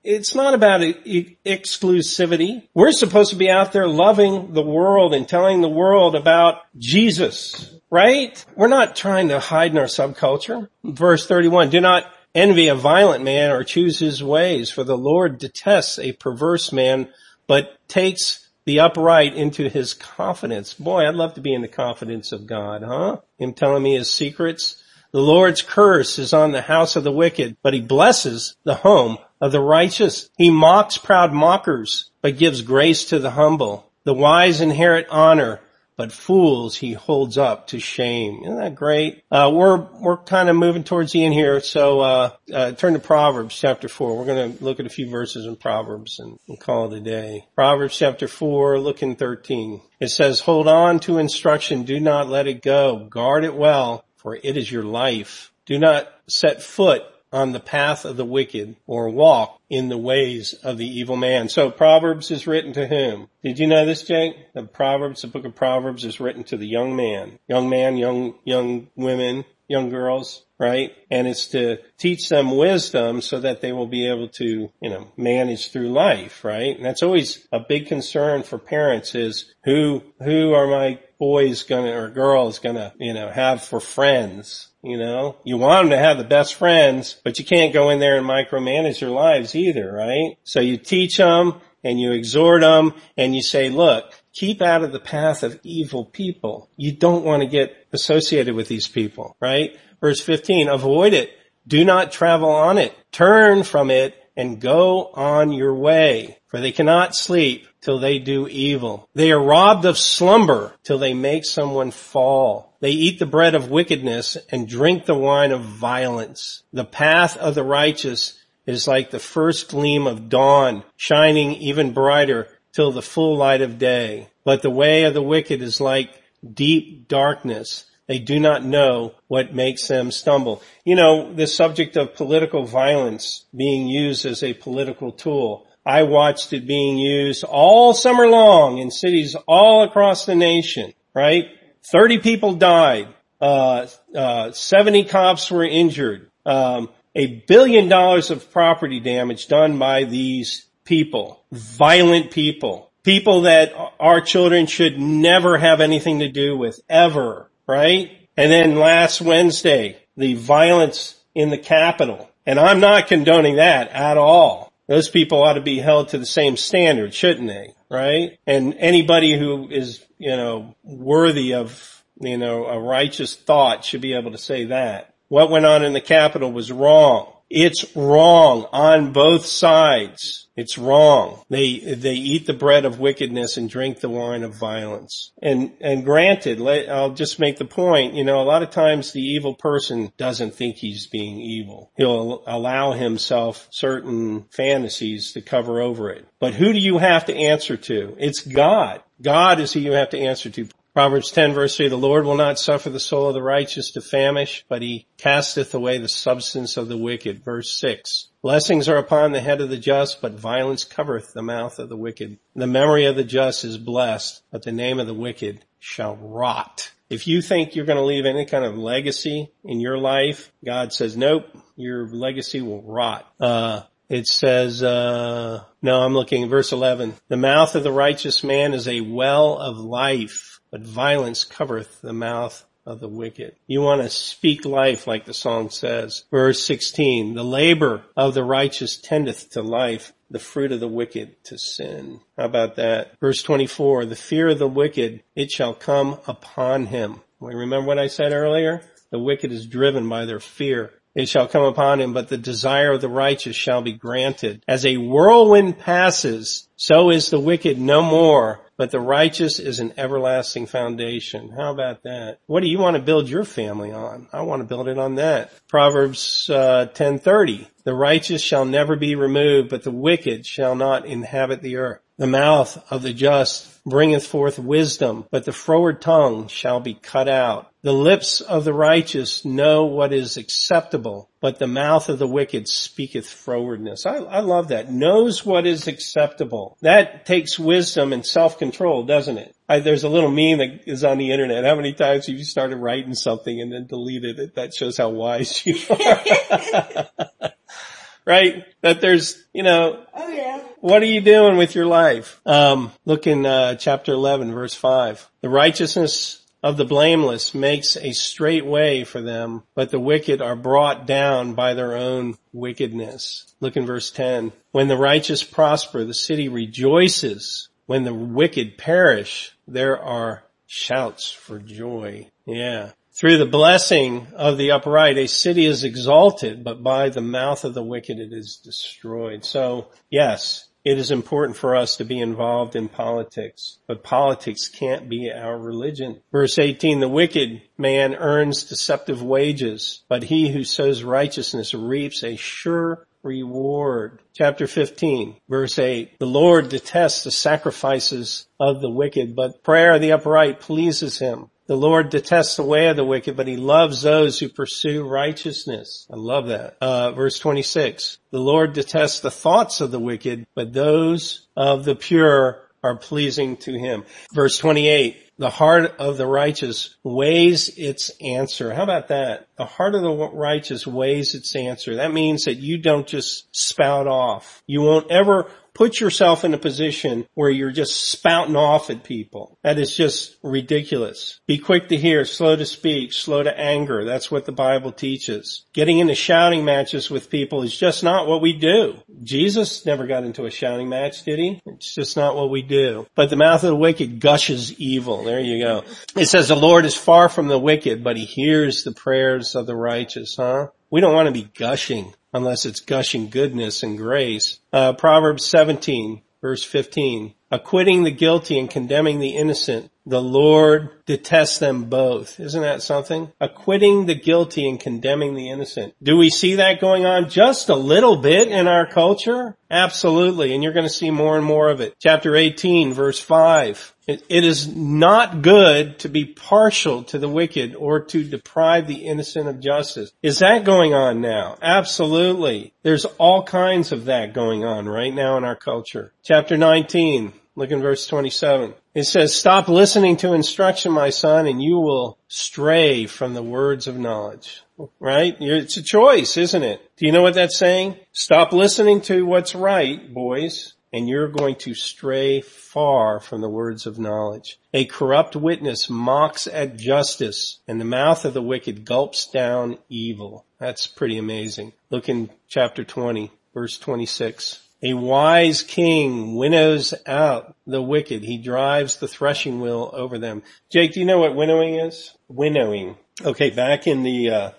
it's 0.03 0.33
not 0.33 0.53
about 0.53 0.79
exclusivity. 0.81 2.67
We're 2.73 2.93
supposed 2.93 3.31
to 3.31 3.35
be 3.35 3.49
out 3.49 3.73
there 3.73 3.87
loving 3.87 4.53
the 4.53 4.61
world 4.61 5.13
and 5.13 5.27
telling 5.27 5.59
the 5.59 5.67
world 5.67 6.15
about 6.15 6.61
Jesus, 6.77 7.75
right? 7.91 8.43
We're 8.55 8.67
not 8.69 8.95
trying 8.95 9.27
to 9.27 9.39
hide 9.39 9.71
in 9.71 9.77
our 9.77 9.85
subculture. 9.85 10.69
Verse 10.83 11.27
31, 11.27 11.69
do 11.69 11.81
not 11.81 12.11
envy 12.33 12.69
a 12.69 12.75
violent 12.75 13.23
man 13.23 13.51
or 13.51 13.63
choose 13.63 13.99
his 13.99 14.23
ways, 14.23 14.71
for 14.71 14.83
the 14.83 14.97
Lord 14.97 15.37
detests 15.37 15.99
a 15.99 16.13
perverse 16.13 16.71
man, 16.71 17.09
but 17.45 17.77
takes 17.87 18.49
the 18.65 18.79
upright 18.79 19.35
into 19.35 19.69
his 19.69 19.93
confidence. 19.93 20.73
Boy, 20.73 21.07
I'd 21.07 21.15
love 21.15 21.33
to 21.33 21.41
be 21.41 21.53
in 21.53 21.61
the 21.61 21.67
confidence 21.67 22.31
of 22.31 22.47
God, 22.47 22.83
huh? 22.83 23.17
Him 23.37 23.53
telling 23.53 23.83
me 23.83 23.95
his 23.95 24.09
secrets. 24.09 24.81
The 25.11 25.19
Lord's 25.19 25.61
curse 25.61 26.17
is 26.17 26.31
on 26.31 26.53
the 26.53 26.61
house 26.61 26.95
of 26.95 27.03
the 27.03 27.11
wicked, 27.11 27.57
but 27.61 27.73
he 27.73 27.81
blesses 27.81 28.55
the 28.63 28.75
home 28.75 29.17
of 29.41 29.51
the 29.51 29.59
righteous. 29.59 30.29
He 30.37 30.49
mocks 30.49 30.97
proud 30.97 31.33
mockers, 31.33 32.11
but 32.21 32.37
gives 32.37 32.61
grace 32.61 33.05
to 33.05 33.19
the 33.19 33.31
humble. 33.31 33.91
The 34.05 34.13
wise 34.13 34.61
inherit 34.61 35.07
honor, 35.09 35.59
but 35.95 36.11
fools 36.11 36.75
he 36.75 36.93
holds 36.93 37.37
up 37.37 37.67
to 37.67 37.79
shame. 37.79 38.41
Isn't 38.43 38.57
that 38.57 38.75
great? 38.75 39.23
Uh, 39.31 39.51
we're 39.53 39.77
we're 39.77 40.17
kind 40.17 40.49
of 40.49 40.55
moving 40.55 40.83
towards 40.83 41.11
the 41.11 41.23
end 41.23 41.33
here, 41.33 41.59
so 41.61 41.99
uh, 41.99 42.29
uh, 42.53 42.71
turn 42.71 42.93
to 42.93 42.99
Proverbs 42.99 43.57
chapter 43.59 43.87
four. 43.87 44.17
We're 44.17 44.25
going 44.25 44.57
to 44.57 44.63
look 44.63 44.79
at 44.79 44.85
a 44.85 44.89
few 44.89 45.09
verses 45.09 45.45
in 45.45 45.55
Proverbs 45.55 46.19
and, 46.19 46.39
and 46.47 46.59
call 46.59 46.91
it 46.91 46.97
a 46.97 47.01
day. 47.01 47.45
Proverbs 47.55 47.97
chapter 47.97 48.27
four, 48.27 48.79
look 48.79 49.03
in 49.03 49.15
thirteen. 49.15 49.81
It 49.99 50.09
says, 50.09 50.39
"Hold 50.39 50.67
on 50.67 50.99
to 51.01 51.17
instruction; 51.17 51.83
do 51.83 51.99
not 51.99 52.29
let 52.29 52.47
it 52.47 52.61
go. 52.61 53.07
Guard 53.09 53.43
it 53.43 53.55
well, 53.55 54.05
for 54.15 54.35
it 54.35 54.57
is 54.57 54.71
your 54.71 54.83
life. 54.83 55.51
Do 55.65 55.77
not 55.77 56.07
set 56.27 56.63
foot 56.63 57.03
on 57.31 57.51
the 57.51 57.59
path 57.59 58.05
of 58.05 58.17
the 58.17 58.25
wicked 58.25 58.75
or 58.85 59.09
walk 59.09 59.59
in 59.69 59.89
the 59.89 59.97
ways 59.97 60.53
of 60.53 60.77
the 60.77 60.87
evil 60.87 61.15
man. 61.15 61.49
So 61.49 61.71
Proverbs 61.71 62.31
is 62.31 62.47
written 62.47 62.73
to 62.73 62.87
whom? 62.87 63.29
Did 63.43 63.59
you 63.59 63.67
know 63.67 63.85
this, 63.85 64.03
Jake? 64.03 64.35
The 64.53 64.63
Proverbs, 64.63 65.21
the 65.21 65.27
book 65.27 65.45
of 65.45 65.55
Proverbs 65.55 66.03
is 66.03 66.19
written 66.19 66.43
to 66.45 66.57
the 66.57 66.67
young 66.67 66.95
man. 66.95 67.39
Young 67.47 67.69
man, 67.69 67.97
young, 67.97 68.35
young 68.43 68.89
women, 68.95 69.45
young 69.71 69.89
girls, 69.89 70.43
right? 70.59 70.91
And 71.09 71.27
it's 71.27 71.47
to 71.47 71.77
teach 71.97 72.27
them 72.27 72.57
wisdom 72.57 73.21
so 73.21 73.39
that 73.39 73.61
they 73.61 73.71
will 73.71 73.87
be 73.87 74.07
able 74.07 74.27
to, 74.27 74.69
you 74.81 74.89
know, 74.89 75.07
manage 75.15 75.71
through 75.71 75.91
life, 75.91 76.43
right? 76.43 76.75
And 76.75 76.85
that's 76.85 77.01
always 77.01 77.47
a 77.51 77.61
big 77.61 77.87
concern 77.87 78.43
for 78.43 78.59
parents 78.59 79.15
is 79.15 79.53
who, 79.63 80.03
who 80.21 80.53
are 80.53 80.67
my 80.67 80.99
boys 81.17 81.63
gonna, 81.63 81.97
or 81.97 82.09
girls 82.09 82.59
gonna, 82.59 82.93
you 82.99 83.13
know, 83.13 83.29
have 83.29 83.63
for 83.63 83.79
friends? 83.79 84.67
You 84.83 84.97
know, 84.97 85.37
you 85.43 85.57
want 85.57 85.83
them 85.83 85.91
to 85.91 86.03
have 86.03 86.17
the 86.17 86.23
best 86.23 86.55
friends, 86.55 87.19
but 87.23 87.37
you 87.37 87.45
can't 87.45 87.73
go 87.73 87.89
in 87.89 87.99
there 87.99 88.17
and 88.17 88.25
micromanage 88.25 88.99
their 88.99 89.09
lives 89.09 89.55
either, 89.55 89.91
right? 89.93 90.37
So 90.43 90.59
you 90.59 90.77
teach 90.77 91.17
them 91.17 91.61
and 91.83 91.99
you 91.99 92.11
exhort 92.11 92.61
them 92.61 92.93
and 93.15 93.35
you 93.35 93.43
say, 93.43 93.69
look, 93.69 94.11
keep 94.33 94.61
out 94.61 94.83
of 94.83 94.91
the 94.91 94.99
path 94.99 95.43
of 95.43 95.59
evil 95.63 96.05
people. 96.05 96.69
You 96.77 96.93
don't 96.93 97.23
want 97.23 97.43
to 97.43 97.47
get 97.47 97.87
associated 97.93 98.55
with 98.55 98.67
these 98.67 98.87
people, 98.87 99.35
right? 99.39 99.77
Verse 99.99 100.19
15, 100.19 100.67
avoid 100.67 101.13
it. 101.13 101.31
Do 101.67 101.85
not 101.85 102.11
travel 102.11 102.49
on 102.49 102.79
it. 102.79 102.95
Turn 103.11 103.61
from 103.61 103.91
it 103.91 104.15
and 104.35 104.59
go 104.59 105.11
on 105.13 105.51
your 105.51 105.75
way, 105.75 106.39
for 106.47 106.59
they 106.59 106.71
cannot 106.71 107.15
sleep 107.15 107.67
till 107.81 107.99
they 107.99 108.19
do 108.19 108.47
evil. 108.47 109.09
They 109.13 109.31
are 109.31 109.43
robbed 109.43 109.85
of 109.85 109.97
slumber 109.97 110.73
till 110.83 110.97
they 110.97 111.13
make 111.13 111.45
someone 111.45 111.91
fall. 111.91 112.75
They 112.79 112.91
eat 112.91 113.19
the 113.19 113.25
bread 113.25 113.55
of 113.55 113.69
wickedness 113.69 114.37
and 114.49 114.67
drink 114.67 115.05
the 115.05 115.15
wine 115.15 115.51
of 115.51 115.61
violence. 115.61 116.63
The 116.73 116.85
path 116.85 117.37
of 117.37 117.55
the 117.55 117.63
righteous 117.63 118.39
is 118.65 118.87
like 118.87 119.11
the 119.11 119.19
first 119.19 119.69
gleam 119.69 120.07
of 120.07 120.29
dawn, 120.29 120.83
shining 120.95 121.53
even 121.53 121.93
brighter 121.93 122.47
till 122.73 122.91
the 122.91 123.01
full 123.01 123.37
light 123.37 123.61
of 123.61 123.77
day. 123.77 124.29
But 124.43 124.61
the 124.61 124.69
way 124.69 125.03
of 125.03 125.13
the 125.13 125.21
wicked 125.21 125.61
is 125.61 125.81
like 125.81 126.09
deep 126.53 127.07
darkness. 127.07 127.85
They 128.07 128.19
do 128.19 128.39
not 128.39 128.65
know 128.65 129.13
what 129.27 129.53
makes 129.53 129.87
them 129.87 130.11
stumble. 130.11 130.61
You 130.83 130.95
know, 130.95 131.33
the 131.33 131.47
subject 131.47 131.95
of 131.95 132.15
political 132.15 132.65
violence 132.65 133.45
being 133.55 133.87
used 133.87 134.25
as 134.25 134.43
a 134.43 134.53
political 134.53 135.11
tool. 135.11 135.67
I 135.85 136.03
watched 136.03 136.53
it 136.53 136.67
being 136.67 136.97
used 136.97 137.43
all 137.43 137.93
summer 137.93 138.27
long 138.27 138.77
in 138.77 138.91
cities 138.91 139.35
all 139.47 139.83
across 139.83 140.25
the 140.25 140.35
nation, 140.35 140.93
right? 141.13 141.49
30 141.83 142.19
people 142.19 142.53
died. 142.53 143.07
Uh, 143.39 143.87
uh, 144.15 144.51
70 144.51 145.05
cops 145.05 145.49
were 145.49 145.63
injured. 145.63 146.29
Um, 146.45 146.89
a 147.15 147.43
billion 147.47 147.89
dollars 147.89 148.29
of 148.29 148.51
property 148.51 148.99
damage 148.99 149.47
done 149.47 149.79
by 149.79 150.03
these 150.03 150.67
people, 150.85 151.43
violent 151.51 152.31
people, 152.31 152.91
people 153.03 153.41
that 153.41 153.73
our 153.99 154.21
children 154.21 154.67
should 154.67 154.99
never 154.99 155.57
have 155.57 155.81
anything 155.81 156.19
to 156.19 156.29
do 156.29 156.55
with 156.55 156.79
ever, 156.87 157.49
right? 157.67 158.11
And 158.37 158.51
then 158.51 158.75
last 158.75 159.21
Wednesday, 159.21 159.97
the 160.15 160.35
violence 160.35 161.19
in 161.35 161.49
the 161.49 161.57
Capitol. 161.57 162.29
And 162.45 162.59
I'm 162.59 162.79
not 162.79 163.07
condoning 163.07 163.57
that 163.57 163.89
at 163.89 164.17
all. 164.17 164.70
Those 164.91 165.07
people 165.07 165.41
ought 165.41 165.53
to 165.53 165.61
be 165.61 165.79
held 165.79 166.09
to 166.09 166.17
the 166.17 166.25
same 166.25 166.57
standard, 166.57 167.13
shouldn't 167.13 167.47
they? 167.47 167.75
Right? 167.89 168.37
And 168.45 168.73
anybody 168.73 169.39
who 169.39 169.69
is, 169.69 170.05
you 170.17 170.35
know, 170.35 170.75
worthy 170.83 171.53
of, 171.53 172.03
you 172.19 172.37
know, 172.37 172.65
a 172.65 172.77
righteous 172.77 173.33
thought 173.33 173.85
should 173.85 174.01
be 174.01 174.15
able 174.15 174.31
to 174.31 174.37
say 174.37 174.65
that. 174.65 175.15
What 175.29 175.49
went 175.49 175.65
on 175.65 175.85
in 175.85 175.93
the 175.93 176.01
Capitol 176.01 176.51
was 176.51 176.73
wrong. 176.73 177.31
It's 177.49 177.95
wrong 177.95 178.67
on 178.73 179.13
both 179.13 179.45
sides. 179.45 180.47
It's 180.61 180.77
wrong. 180.77 181.43
They, 181.49 181.79
they 181.79 182.13
eat 182.13 182.45
the 182.45 182.53
bread 182.53 182.85
of 182.85 182.99
wickedness 182.99 183.57
and 183.57 183.67
drink 183.67 183.99
the 183.99 184.09
wine 184.09 184.43
of 184.43 184.53
violence. 184.53 185.31
And, 185.41 185.71
and 185.81 186.05
granted, 186.05 186.59
let, 186.59 186.87
I'll 186.87 187.13
just 187.13 187.39
make 187.39 187.57
the 187.57 187.65
point, 187.65 188.13
you 188.13 188.23
know, 188.23 188.39
a 188.39 188.43
lot 188.43 188.61
of 188.61 188.69
times 188.69 189.11
the 189.11 189.21
evil 189.21 189.55
person 189.55 190.11
doesn't 190.17 190.53
think 190.53 190.75
he's 190.75 191.07
being 191.07 191.41
evil. 191.41 191.91
He'll 191.97 192.43
allow 192.45 192.91
himself 192.91 193.67
certain 193.71 194.45
fantasies 194.51 195.31
to 195.33 195.41
cover 195.41 195.81
over 195.81 196.11
it. 196.11 196.27
But 196.39 196.53
who 196.53 196.71
do 196.71 196.79
you 196.79 196.99
have 196.99 197.25
to 197.25 197.35
answer 197.35 197.75
to? 197.75 198.15
It's 198.19 198.41
God. 198.41 199.01
God 199.19 199.59
is 199.59 199.73
who 199.73 199.79
you 199.79 199.93
have 199.93 200.11
to 200.11 200.19
answer 200.19 200.49
to. 200.51 200.67
Proverbs 200.93 201.31
10 201.31 201.53
verse 201.53 201.77
3, 201.77 201.87
the 201.87 201.95
Lord 201.95 202.25
will 202.25 202.35
not 202.35 202.59
suffer 202.59 202.89
the 202.89 202.99
soul 202.99 203.27
of 203.27 203.33
the 203.33 203.41
righteous 203.41 203.91
to 203.91 204.01
famish, 204.01 204.65
but 204.67 204.81
he 204.81 205.07
casteth 205.17 205.73
away 205.73 205.97
the 205.97 206.09
substance 206.09 206.75
of 206.75 206.89
the 206.89 206.97
wicked. 206.97 207.45
Verse 207.45 207.71
6, 207.79 208.27
blessings 208.41 208.89
are 208.89 208.97
upon 208.97 209.31
the 209.31 209.39
head 209.39 209.61
of 209.61 209.69
the 209.69 209.77
just, 209.77 210.21
but 210.21 210.33
violence 210.33 210.83
covereth 210.83 211.33
the 211.33 211.41
mouth 211.41 211.79
of 211.79 211.87
the 211.87 211.95
wicked. 211.95 212.39
The 212.55 212.67
memory 212.67 213.05
of 213.05 213.15
the 213.15 213.23
just 213.23 213.63
is 213.63 213.77
blessed, 213.77 214.43
but 214.51 214.63
the 214.63 214.73
name 214.73 214.99
of 214.99 215.07
the 215.07 215.13
wicked 215.13 215.63
shall 215.79 216.17
rot. 216.17 216.91
If 217.09 217.25
you 217.25 217.41
think 217.41 217.75
you're 217.75 217.85
going 217.85 217.97
to 217.97 218.03
leave 218.03 218.25
any 218.25 218.45
kind 218.45 218.65
of 218.65 218.77
legacy 218.77 219.49
in 219.63 219.79
your 219.79 219.97
life, 219.97 220.51
God 220.63 220.91
says, 220.91 221.15
nope, 221.15 221.45
your 221.77 222.07
legacy 222.07 222.61
will 222.61 222.81
rot. 222.81 223.31
Uh, 223.39 223.83
it 224.09 224.27
says, 224.27 224.83
uh, 224.83 225.63
no, 225.81 226.01
I'm 226.01 226.13
looking 226.13 226.43
at 226.43 226.49
verse 226.49 226.73
11. 226.73 227.13
The 227.29 227.37
mouth 227.37 227.75
of 227.75 227.83
the 227.83 227.93
righteous 227.93 228.43
man 228.43 228.73
is 228.73 228.89
a 228.89 228.99
well 228.99 229.57
of 229.57 229.77
life 229.77 230.50
but 230.71 230.81
violence 230.81 231.43
covereth 231.43 232.01
the 232.01 232.13
mouth 232.13 232.65
of 232.85 232.99
the 232.99 233.07
wicked. 233.07 233.55
You 233.67 233.81
want 233.81 234.01
to 234.01 234.09
speak 234.09 234.65
life 234.65 235.05
like 235.05 235.25
the 235.25 235.33
song 235.33 235.69
says. 235.69 236.23
Verse 236.31 236.63
16, 236.65 237.35
the 237.35 237.43
labor 237.43 238.03
of 238.17 238.33
the 238.33 238.43
righteous 238.43 238.97
tendeth 238.97 239.51
to 239.51 239.61
life, 239.61 240.13
the 240.29 240.39
fruit 240.39 240.71
of 240.71 240.79
the 240.79 240.87
wicked 240.87 241.43
to 241.45 241.57
sin. 241.57 242.21
How 242.37 242.45
about 242.45 242.77
that? 242.77 243.19
Verse 243.19 243.43
24, 243.43 244.05
the 244.05 244.15
fear 244.15 244.49
of 244.49 244.59
the 244.59 244.67
wicked, 244.67 245.21
it 245.35 245.51
shall 245.51 245.73
come 245.73 246.19
upon 246.25 246.87
him. 246.87 247.21
We 247.39 247.53
Remember 247.53 247.87
what 247.87 247.99
I 247.99 248.07
said 248.07 248.31
earlier? 248.31 248.81
The 249.11 249.19
wicked 249.19 249.51
is 249.51 249.67
driven 249.67 250.07
by 250.07 250.25
their 250.25 250.39
fear. 250.39 250.91
It 251.13 251.27
shall 251.27 251.47
come 251.47 251.63
upon 251.63 251.99
him, 251.99 252.13
but 252.13 252.29
the 252.29 252.37
desire 252.37 252.93
of 252.93 253.01
the 253.01 253.09
righteous 253.09 253.55
shall 253.55 253.81
be 253.81 253.91
granted. 253.91 254.63
As 254.67 254.85
a 254.85 254.95
whirlwind 254.95 255.77
passes, 255.77 256.69
so 256.77 257.09
is 257.09 257.29
the 257.29 257.39
wicked 257.39 257.77
no 257.77 258.01
more, 258.01 258.61
but 258.81 258.89
the 258.89 258.99
righteous 258.99 259.59
is 259.59 259.79
an 259.79 259.93
everlasting 259.95 260.65
foundation. 260.65 261.51
How 261.51 261.71
about 261.71 262.01
that? 262.01 262.39
What 262.47 262.63
do 262.63 262.67
you 262.67 262.79
want 262.79 262.95
to 262.95 263.01
build 263.03 263.29
your 263.29 263.43
family 263.43 263.91
on? 263.91 264.27
I 264.33 264.41
want 264.41 264.63
to 264.63 264.67
build 264.67 264.87
it 264.87 264.97
on 264.97 265.13
that. 265.17 265.51
Proverbs 265.67 266.49
uh, 266.49 266.87
10:30. 266.91 267.67
The 267.83 267.93
righteous 267.93 268.41
shall 268.41 268.65
never 268.65 268.95
be 268.95 269.13
removed, 269.13 269.69
but 269.69 269.83
the 269.83 269.91
wicked 269.91 270.47
shall 270.47 270.73
not 270.73 271.05
inhabit 271.05 271.61
the 271.61 271.77
earth. 271.77 271.99
The 272.17 272.25
mouth 272.25 272.83
of 272.91 273.03
the 273.03 273.13
just 273.13 273.67
bringeth 273.85 274.25
forth 274.27 274.59
wisdom, 274.59 275.25
but 275.31 275.45
the 275.45 275.53
froward 275.53 276.01
tongue 276.01 276.47
shall 276.47 276.79
be 276.79 276.93
cut 276.93 277.27
out. 277.27 277.71
The 277.83 277.93
lips 277.93 278.41
of 278.41 278.63
the 278.63 278.73
righteous 278.73 279.43
know 279.43 279.85
what 279.85 280.13
is 280.13 280.37
acceptable, 280.37 281.29
but 281.39 281.57
the 281.57 281.67
mouth 281.67 282.09
of 282.09 282.19
the 282.19 282.27
wicked 282.27 282.67
speaketh 282.67 283.25
frowardness. 283.25 284.05
I, 284.05 284.17
I 284.17 284.39
love 284.41 284.67
that. 284.67 284.91
Knows 284.91 285.43
what 285.43 285.65
is 285.65 285.87
acceptable. 285.87 286.77
That 286.81 287.25
takes 287.25 287.57
wisdom 287.57 288.13
and 288.13 288.23
self-control, 288.23 289.05
doesn't 289.05 289.39
it? 289.39 289.55
I, 289.67 289.79
there's 289.79 290.03
a 290.03 290.09
little 290.09 290.29
meme 290.29 290.59
that 290.59 290.87
is 290.87 291.03
on 291.03 291.17
the 291.17 291.31
internet. 291.31 291.63
How 291.63 291.75
many 291.75 291.93
times 291.93 292.27
have 292.27 292.37
you 292.37 292.43
started 292.43 292.77
writing 292.77 293.15
something 293.15 293.59
and 293.59 293.71
then 293.71 293.87
deleted 293.87 294.37
it? 294.37 294.55
That 294.55 294.75
shows 294.75 294.97
how 294.97 295.09
wise 295.09 295.65
you 295.65 295.77
are. 295.89 297.07
right? 298.25 298.65
That 298.81 299.01
there's, 299.01 299.43
you 299.53 299.63
know, 299.63 300.05
Oh 300.13 300.27
yeah. 300.29 300.61
What 300.81 301.01
are 301.01 301.05
you 301.05 301.21
doing 301.21 301.57
with 301.57 301.75
your 301.75 301.85
life? 301.85 302.41
Um, 302.45 302.91
look 303.05 303.27
in 303.27 303.45
uh, 303.45 303.75
chapter 303.75 304.13
11, 304.13 304.51
verse 304.51 304.73
5. 304.73 305.29
The 305.41 305.49
righteousness 305.49 306.41
of 306.63 306.77
the 306.77 306.85
blameless 306.85 307.53
makes 307.53 307.95
a 307.97 308.11
straight 308.11 308.65
way 308.65 309.03
for 309.03 309.21
them, 309.21 309.63
but 309.75 309.91
the 309.91 309.99
wicked 309.99 310.41
are 310.41 310.55
brought 310.55 311.05
down 311.05 311.53
by 311.53 311.73
their 311.73 311.95
own 311.95 312.35
wickedness. 312.51 313.53
Look 313.59 313.77
in 313.77 313.85
verse 313.85 314.11
10. 314.11 314.51
When 314.71 314.87
the 314.87 314.97
righteous 314.97 315.43
prosper, 315.43 316.03
the 316.03 316.13
city 316.13 316.49
rejoices. 316.49 317.69
When 317.85 318.03
the 318.03 318.13
wicked 318.13 318.77
perish, 318.77 319.55
there 319.67 320.01
are 320.01 320.43
shouts 320.65 321.31
for 321.31 321.59
joy. 321.59 322.27
Yeah. 322.45 322.91
Through 323.13 323.37
the 323.37 323.45
blessing 323.45 324.27
of 324.35 324.57
the 324.57 324.71
upright, 324.71 325.17
a 325.17 325.27
city 325.27 325.65
is 325.65 325.83
exalted, 325.83 326.63
but 326.63 326.81
by 326.81 327.09
the 327.09 327.21
mouth 327.21 327.65
of 327.65 327.73
the 327.73 327.83
wicked 327.83 328.19
it 328.19 328.31
is 328.31 328.55
destroyed. 328.55 329.43
So 329.43 329.89
yes, 330.09 330.69
it 330.83 330.97
is 330.97 331.11
important 331.11 331.57
for 331.57 331.75
us 331.75 331.97
to 331.97 332.03
be 332.03 332.19
involved 332.19 332.75
in 332.75 332.89
politics, 332.89 333.79
but 333.87 334.03
politics 334.03 334.67
can't 334.67 335.09
be 335.09 335.31
our 335.31 335.57
religion. 335.57 336.21
Verse 336.31 336.57
18, 336.57 336.99
the 336.99 337.07
wicked 337.07 337.61
man 337.77 338.15
earns 338.15 338.63
deceptive 338.63 339.21
wages, 339.21 340.03
but 340.09 340.23
he 340.23 340.49
who 340.49 340.63
sows 340.63 341.03
righteousness 341.03 341.73
reaps 341.73 342.23
a 342.23 342.35
sure 342.35 343.05
reward. 343.23 344.19
Chapter 344.33 344.65
15, 344.65 345.35
verse 345.47 345.77
8, 345.77 346.17
the 346.19 346.25
Lord 346.25 346.69
detests 346.69 347.23
the 347.23 347.31
sacrifices 347.31 348.47
of 348.59 348.81
the 348.81 348.89
wicked, 348.89 349.35
but 349.35 349.63
prayer 349.63 349.93
of 349.93 350.01
the 350.01 350.13
upright 350.13 350.59
pleases 350.59 351.19
him. 351.19 351.49
The 351.71 351.77
Lord 351.77 352.09
detests 352.09 352.57
the 352.57 352.63
way 352.63 352.89
of 352.89 352.97
the 352.97 353.05
wicked, 353.05 353.37
but 353.37 353.47
he 353.47 353.55
loves 353.55 354.01
those 354.01 354.37
who 354.37 354.49
pursue 354.49 355.07
righteousness. 355.07 356.05
I 356.11 356.17
love 356.17 356.47
that. 356.47 356.75
Uh, 356.81 357.11
verse 357.11 357.39
26. 357.39 358.17
The 358.29 358.39
Lord 358.39 358.73
detests 358.73 359.21
the 359.21 359.31
thoughts 359.31 359.79
of 359.79 359.89
the 359.89 359.97
wicked, 359.97 360.45
but 360.53 360.73
those 360.73 361.47
of 361.55 361.85
the 361.85 361.95
pure 361.95 362.67
are 362.83 362.97
pleasing 362.97 363.55
to 363.55 363.71
him. 363.71 364.03
Verse 364.33 364.57
28. 364.57 365.15
The 365.41 365.49
heart 365.49 365.95
of 365.97 366.17
the 366.17 366.27
righteous 366.27 366.95
weighs 367.01 367.69
its 367.75 368.11
answer. 368.21 368.75
How 368.75 368.83
about 368.83 369.07
that? 369.07 369.47
The 369.57 369.65
heart 369.65 369.95
of 369.95 370.03
the 370.03 370.29
righteous 370.33 370.85
weighs 370.85 371.33
its 371.33 371.55
answer. 371.55 371.95
That 371.95 372.13
means 372.13 372.45
that 372.45 372.59
you 372.59 372.77
don't 372.77 373.07
just 373.07 373.47
spout 373.49 374.05
off. 374.05 374.61
You 374.67 374.81
won't 374.81 375.09
ever 375.09 375.49
put 375.73 375.99
yourself 375.99 376.43
in 376.43 376.53
a 376.53 376.57
position 376.57 377.25
where 377.33 377.49
you're 377.49 377.71
just 377.71 378.11
spouting 378.11 378.55
off 378.55 378.89
at 378.89 379.03
people. 379.03 379.57
That 379.63 379.79
is 379.79 379.95
just 379.95 380.35
ridiculous. 380.43 381.39
Be 381.47 381.57
quick 381.57 381.89
to 381.89 381.97
hear, 381.97 382.25
slow 382.25 382.55
to 382.55 382.65
speak, 382.65 383.13
slow 383.13 383.43
to 383.43 383.57
anger. 383.57 384.05
That's 384.05 384.29
what 384.29 384.45
the 384.45 384.51
Bible 384.51 384.91
teaches. 384.91 385.65
Getting 385.73 385.99
into 385.99 386.15
shouting 386.15 386.65
matches 386.65 387.09
with 387.09 387.29
people 387.29 387.63
is 387.63 387.75
just 387.75 388.03
not 388.03 388.27
what 388.27 388.41
we 388.41 388.53
do. 388.53 388.97
Jesus 389.23 389.85
never 389.85 390.07
got 390.07 390.23
into 390.23 390.45
a 390.45 390.51
shouting 390.51 390.89
match, 390.89 391.23
did 391.23 391.39
he? 391.39 391.61
It's 391.65 391.95
just 391.95 392.17
not 392.17 392.35
what 392.35 392.49
we 392.49 392.61
do. 392.61 393.07
But 393.15 393.29
the 393.29 393.35
mouth 393.35 393.63
of 393.63 393.69
the 393.69 393.75
wicked 393.75 394.19
gushes 394.19 394.77
evil. 394.79 395.23
There 395.31 395.39
you 395.39 395.63
go. 395.63 395.85
It 396.17 396.25
says 396.25 396.49
the 396.49 396.57
Lord 396.57 396.83
is 396.83 396.93
far 396.93 397.29
from 397.29 397.47
the 397.47 397.57
wicked, 397.57 398.03
but 398.03 398.17
he 398.17 398.25
hears 398.25 398.83
the 398.83 398.91
prayers 398.91 399.55
of 399.55 399.65
the 399.65 399.77
righteous, 399.77 400.35
huh? 400.35 400.67
We 400.89 400.99
don't 400.99 401.13
want 401.13 401.27
to 401.27 401.31
be 401.31 401.49
gushing 401.57 402.13
unless 402.33 402.65
it's 402.65 402.81
gushing 402.81 403.29
goodness 403.29 403.81
and 403.81 403.97
grace. 403.97 404.59
Uh, 404.73 404.91
Proverbs 404.91 405.45
17 405.45 406.21
verse 406.41 406.65
15. 406.65 407.33
Acquitting 407.49 408.03
the 408.03 408.11
guilty 408.11 408.59
and 408.59 408.69
condemning 408.69 409.19
the 409.19 409.37
innocent 409.37 409.89
The 410.05 410.21
Lord 410.21 410.89
detests 411.05 411.59
them 411.59 411.85
both. 411.85 412.39
Isn't 412.39 412.61
that 412.63 412.81
something? 412.81 413.31
Acquitting 413.39 414.07
the 414.07 414.15
guilty 414.15 414.67
and 414.67 414.79
condemning 414.79 415.35
the 415.35 415.49
innocent. 415.49 415.93
Do 416.01 416.17
we 416.17 416.29
see 416.29 416.55
that 416.55 416.81
going 416.81 417.05
on 417.05 417.29
just 417.29 417.69
a 417.69 417.75
little 417.75 418.17
bit 418.17 418.47
in 418.47 418.67
our 418.67 418.87
culture? 418.87 419.55
Absolutely. 419.69 420.53
And 420.53 420.63
you're 420.63 420.73
going 420.73 420.87
to 420.87 420.89
see 420.89 421.11
more 421.11 421.37
and 421.37 421.45
more 421.45 421.69
of 421.69 421.81
it. 421.81 421.95
Chapter 421.99 422.35
18 422.35 422.93
verse 422.93 423.19
5. 423.19 423.95
It, 424.07 424.23
it 424.27 424.43
is 424.43 424.67
not 424.67 425.43
good 425.43 425.99
to 425.99 426.09
be 426.09 426.25
partial 426.25 427.03
to 427.05 427.19
the 427.19 427.29
wicked 427.29 427.75
or 427.75 428.01
to 428.05 428.23
deprive 428.23 428.87
the 428.87 429.05
innocent 429.05 429.47
of 429.47 429.59
justice. 429.59 430.11
Is 430.23 430.39
that 430.39 430.65
going 430.65 430.93
on 430.93 431.21
now? 431.21 431.57
Absolutely. 431.61 432.73
There's 432.81 433.05
all 433.05 433.43
kinds 433.43 433.91
of 433.91 434.05
that 434.05 434.33
going 434.33 434.65
on 434.65 434.89
right 434.89 435.13
now 435.13 435.37
in 435.37 435.43
our 435.43 435.55
culture. 435.55 436.11
Chapter 436.23 436.57
19. 436.57 437.33
Look 437.55 437.71
in 437.71 437.81
verse 437.81 438.07
27. 438.07 438.73
It 438.95 439.03
says, 439.03 439.35
stop 439.35 439.67
listening 439.67 440.17
to 440.17 440.33
instruction, 440.33 440.91
my 440.91 441.09
son, 441.09 441.47
and 441.47 441.61
you 441.61 441.79
will 441.79 442.17
stray 442.27 443.07
from 443.07 443.33
the 443.33 443.43
words 443.43 443.87
of 443.87 443.97
knowledge. 443.97 444.63
Right? 444.99 445.35
It's 445.39 445.77
a 445.77 445.83
choice, 445.83 446.37
isn't 446.37 446.63
it? 446.63 446.81
Do 446.97 447.05
you 447.05 447.11
know 447.11 447.21
what 447.21 447.35
that's 447.35 447.57
saying? 447.57 447.97
Stop 448.13 448.51
listening 448.53 449.01
to 449.01 449.25
what's 449.25 449.53
right, 449.53 450.13
boys, 450.13 450.73
and 450.93 451.07
you're 451.07 451.27
going 451.27 451.55
to 451.55 451.75
stray 451.75 452.41
far 452.41 453.19
from 453.19 453.41
the 453.41 453.49
words 453.49 453.85
of 453.85 453.99
knowledge. 453.99 454.57
A 454.73 454.85
corrupt 454.85 455.35
witness 455.35 455.89
mocks 455.89 456.47
at 456.47 456.77
justice, 456.77 457.59
and 457.67 457.79
the 457.79 457.85
mouth 457.85 458.25
of 458.25 458.33
the 458.33 458.41
wicked 458.41 458.85
gulps 458.85 459.27
down 459.27 459.77
evil. 459.89 460.45
That's 460.57 460.87
pretty 460.87 461.17
amazing. 461.17 461.73
Look 461.89 462.09
in 462.09 462.29
chapter 462.47 462.83
20, 462.83 463.29
verse 463.53 463.77
26. 463.77 464.60
A 464.83 464.93
wise 464.95 465.61
king 465.61 466.35
winnows 466.35 466.93
out 467.05 467.55
the 467.67 467.81
wicked. 467.81 468.23
He 468.23 468.37
drives 468.37 468.97
the 468.97 469.07
threshing 469.07 469.61
wheel 469.61 469.91
over 469.93 470.17
them. 470.17 470.41
Jake, 470.71 470.93
do 470.93 470.99
you 470.99 471.05
know 471.05 471.19
what 471.19 471.35
winnowing 471.35 471.75
is? 471.75 472.15
Winnowing. 472.27 472.97
Okay, 473.23 473.51
back 473.51 473.85
in 473.85 474.01
the 474.01 474.29
uh, 474.29 474.51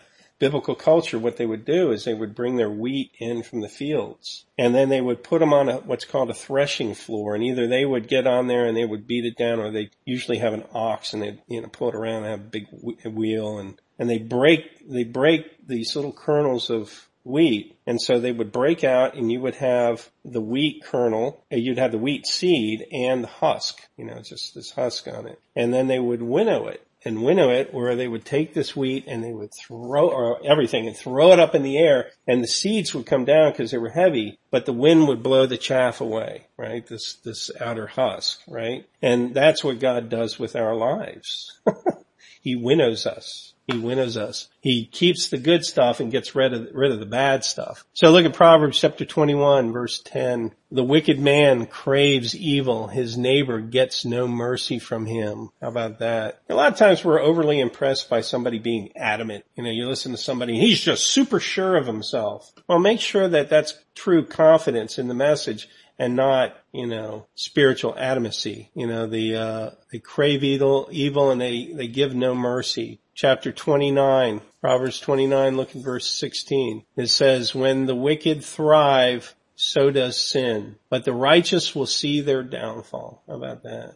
biblical 0.42 0.74
culture, 0.74 1.20
what 1.20 1.36
they 1.36 1.46
would 1.46 1.64
do 1.64 1.92
is 1.92 2.04
they 2.04 2.14
would 2.14 2.34
bring 2.34 2.56
their 2.56 2.68
wheat 2.68 3.12
in 3.20 3.44
from 3.44 3.60
the 3.60 3.68
fields, 3.68 4.44
and 4.58 4.74
then 4.74 4.88
they 4.88 5.00
would 5.00 5.22
put 5.22 5.38
them 5.38 5.52
on 5.52 5.68
a, 5.68 5.76
what's 5.76 6.04
called 6.04 6.30
a 6.30 6.34
threshing 6.34 6.94
floor, 6.94 7.36
and 7.36 7.44
either 7.44 7.68
they 7.68 7.84
would 7.84 8.08
get 8.08 8.26
on 8.26 8.48
there 8.48 8.66
and 8.66 8.76
they 8.76 8.84
would 8.84 9.06
beat 9.06 9.24
it 9.24 9.36
down, 9.36 9.60
or 9.60 9.70
they 9.70 9.90
usually 10.04 10.38
have 10.38 10.52
an 10.52 10.64
ox 10.74 11.12
and 11.12 11.22
they 11.22 11.40
you 11.46 11.60
know 11.60 11.68
pull 11.68 11.88
it 11.88 11.94
around 11.94 12.24
and 12.24 12.26
have 12.26 12.40
a 12.40 12.42
big 12.42 12.66
wheel, 13.04 13.58
and 13.58 13.80
and 14.00 14.10
they 14.10 14.18
break 14.18 14.88
they 14.88 15.04
break 15.04 15.66
these 15.66 15.94
little 15.94 16.12
kernels 16.12 16.70
of 16.70 17.08
wheat. 17.24 17.76
And 17.86 18.00
so 18.00 18.18
they 18.18 18.32
would 18.32 18.52
break 18.52 18.84
out 18.84 19.14
and 19.14 19.30
you 19.30 19.40
would 19.40 19.56
have 19.56 20.10
the 20.24 20.40
wheat 20.40 20.82
kernel, 20.84 21.44
uh, 21.52 21.56
you'd 21.56 21.78
have 21.78 21.92
the 21.92 21.98
wheat 21.98 22.26
seed 22.26 22.86
and 22.92 23.24
the 23.24 23.28
husk, 23.28 23.80
you 23.96 24.04
know, 24.04 24.20
just 24.20 24.54
this 24.54 24.70
husk 24.70 25.08
on 25.08 25.26
it. 25.26 25.40
And 25.56 25.72
then 25.72 25.86
they 25.86 25.98
would 25.98 26.22
winnow 26.22 26.66
it 26.66 26.86
and 27.04 27.22
winnow 27.22 27.50
it 27.50 27.74
where 27.74 27.96
they 27.96 28.06
would 28.06 28.24
take 28.24 28.54
this 28.54 28.76
wheat 28.76 29.04
and 29.06 29.22
they 29.24 29.32
would 29.32 29.52
throw 29.52 30.34
everything 30.44 30.86
and 30.86 30.96
throw 30.96 31.32
it 31.32 31.40
up 31.40 31.54
in 31.54 31.62
the 31.62 31.78
air 31.78 32.10
and 32.26 32.42
the 32.42 32.48
seeds 32.48 32.94
would 32.94 33.06
come 33.06 33.24
down 33.24 33.50
because 33.50 33.70
they 33.70 33.78
were 33.78 33.90
heavy, 33.90 34.38
but 34.50 34.66
the 34.66 34.72
wind 34.72 35.08
would 35.08 35.22
blow 35.22 35.46
the 35.46 35.56
chaff 35.56 36.00
away, 36.00 36.46
right? 36.56 36.86
This, 36.86 37.14
this 37.24 37.50
outer 37.60 37.86
husk, 37.86 38.40
right? 38.48 38.86
And 39.00 39.34
that's 39.34 39.64
what 39.64 39.80
God 39.80 40.08
does 40.08 40.38
with 40.38 40.54
our 40.54 40.74
lives. 40.74 41.60
he 42.40 42.56
winnows 42.56 43.06
us. 43.06 43.54
He 43.66 43.78
winnows 43.78 44.16
us. 44.16 44.48
He 44.60 44.86
keeps 44.86 45.28
the 45.28 45.38
good 45.38 45.64
stuff 45.64 46.00
and 46.00 46.10
gets 46.10 46.34
rid 46.34 46.52
of, 46.52 46.68
rid 46.72 46.92
of 46.92 47.00
the 47.00 47.06
bad 47.06 47.44
stuff. 47.44 47.84
So 47.92 48.10
look 48.10 48.24
at 48.24 48.34
Proverbs 48.34 48.80
chapter 48.80 49.04
21 49.04 49.72
verse 49.72 50.00
10. 50.04 50.52
The 50.70 50.82
wicked 50.82 51.20
man 51.20 51.66
craves 51.66 52.34
evil. 52.34 52.88
His 52.88 53.16
neighbor 53.16 53.60
gets 53.60 54.04
no 54.04 54.26
mercy 54.26 54.78
from 54.78 55.06
him. 55.06 55.50
How 55.60 55.68
about 55.68 55.98
that? 55.98 56.40
A 56.48 56.54
lot 56.54 56.72
of 56.72 56.78
times 56.78 57.04
we're 57.04 57.20
overly 57.20 57.60
impressed 57.60 58.08
by 58.08 58.22
somebody 58.22 58.58
being 58.58 58.90
adamant. 58.96 59.44
You 59.54 59.64
know, 59.64 59.70
you 59.70 59.86
listen 59.86 60.12
to 60.12 60.18
somebody, 60.18 60.58
he's 60.58 60.80
just 60.80 61.06
super 61.06 61.40
sure 61.40 61.76
of 61.76 61.86
himself. 61.86 62.52
Well, 62.66 62.78
make 62.78 63.00
sure 63.00 63.28
that 63.28 63.50
that's 63.50 63.74
true 63.94 64.24
confidence 64.24 64.98
in 64.98 65.08
the 65.08 65.14
message 65.14 65.68
and 66.02 66.16
not, 66.16 66.56
you 66.72 66.88
know, 66.88 67.26
spiritual 67.36 67.94
adamancy. 67.94 68.70
You 68.74 68.88
know, 68.88 69.06
the, 69.06 69.36
uh, 69.36 69.70
they 69.92 70.00
crave 70.00 70.42
evil, 70.42 70.88
evil 70.90 71.30
and 71.30 71.40
they, 71.40 71.72
they 71.72 71.86
give 71.86 72.12
no 72.12 72.34
mercy 72.34 72.98
chapter 73.14 73.52
29, 73.52 74.40
Proverbs 74.60 74.98
29, 74.98 75.56
look 75.56 75.76
at 75.76 75.82
verse 75.82 76.10
16. 76.10 76.84
It 76.96 77.06
says, 77.06 77.54
when 77.54 77.86
the 77.86 77.94
wicked 77.94 78.44
thrive, 78.44 79.36
so 79.54 79.92
does 79.92 80.16
sin, 80.16 80.74
but 80.88 81.04
the 81.04 81.12
righteous 81.12 81.72
will 81.72 81.86
see 81.86 82.20
their 82.20 82.42
downfall. 82.42 83.22
How 83.28 83.34
about 83.34 83.62
that? 83.62 83.94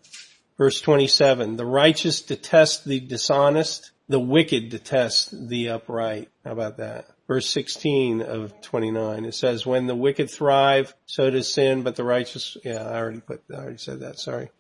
Verse 0.57 0.81
27, 0.81 1.57
the 1.57 1.67
righteous 1.67 2.23
detest 2.23 2.85
the 2.85 3.01
dishonest, 3.01 3.91
the 4.09 4.21
wicked 4.21 4.69
detest 4.69 5.49
the 5.49 5.71
upright. 5.71 6.29
How 6.45 6.53
about 6.53 6.77
that? 6.77 7.07
Verse 7.27 7.49
16 7.49 8.23
of 8.23 8.61
29, 8.61 9.25
it 9.25 9.35
says, 9.35 9.67
when 9.67 9.87
the 9.87 9.97
wicked 9.97 10.31
thrive, 10.31 10.95
so 11.07 11.29
does 11.29 11.53
sin, 11.53 11.83
but 11.83 11.97
the 11.97 12.05
righteous, 12.05 12.57
yeah, 12.65 12.85
I 12.85 12.99
already 12.99 13.21
put, 13.21 13.43
I 13.51 13.57
already 13.57 13.79
said 13.79 14.01
that, 14.01 14.21
sorry. 14.21 14.51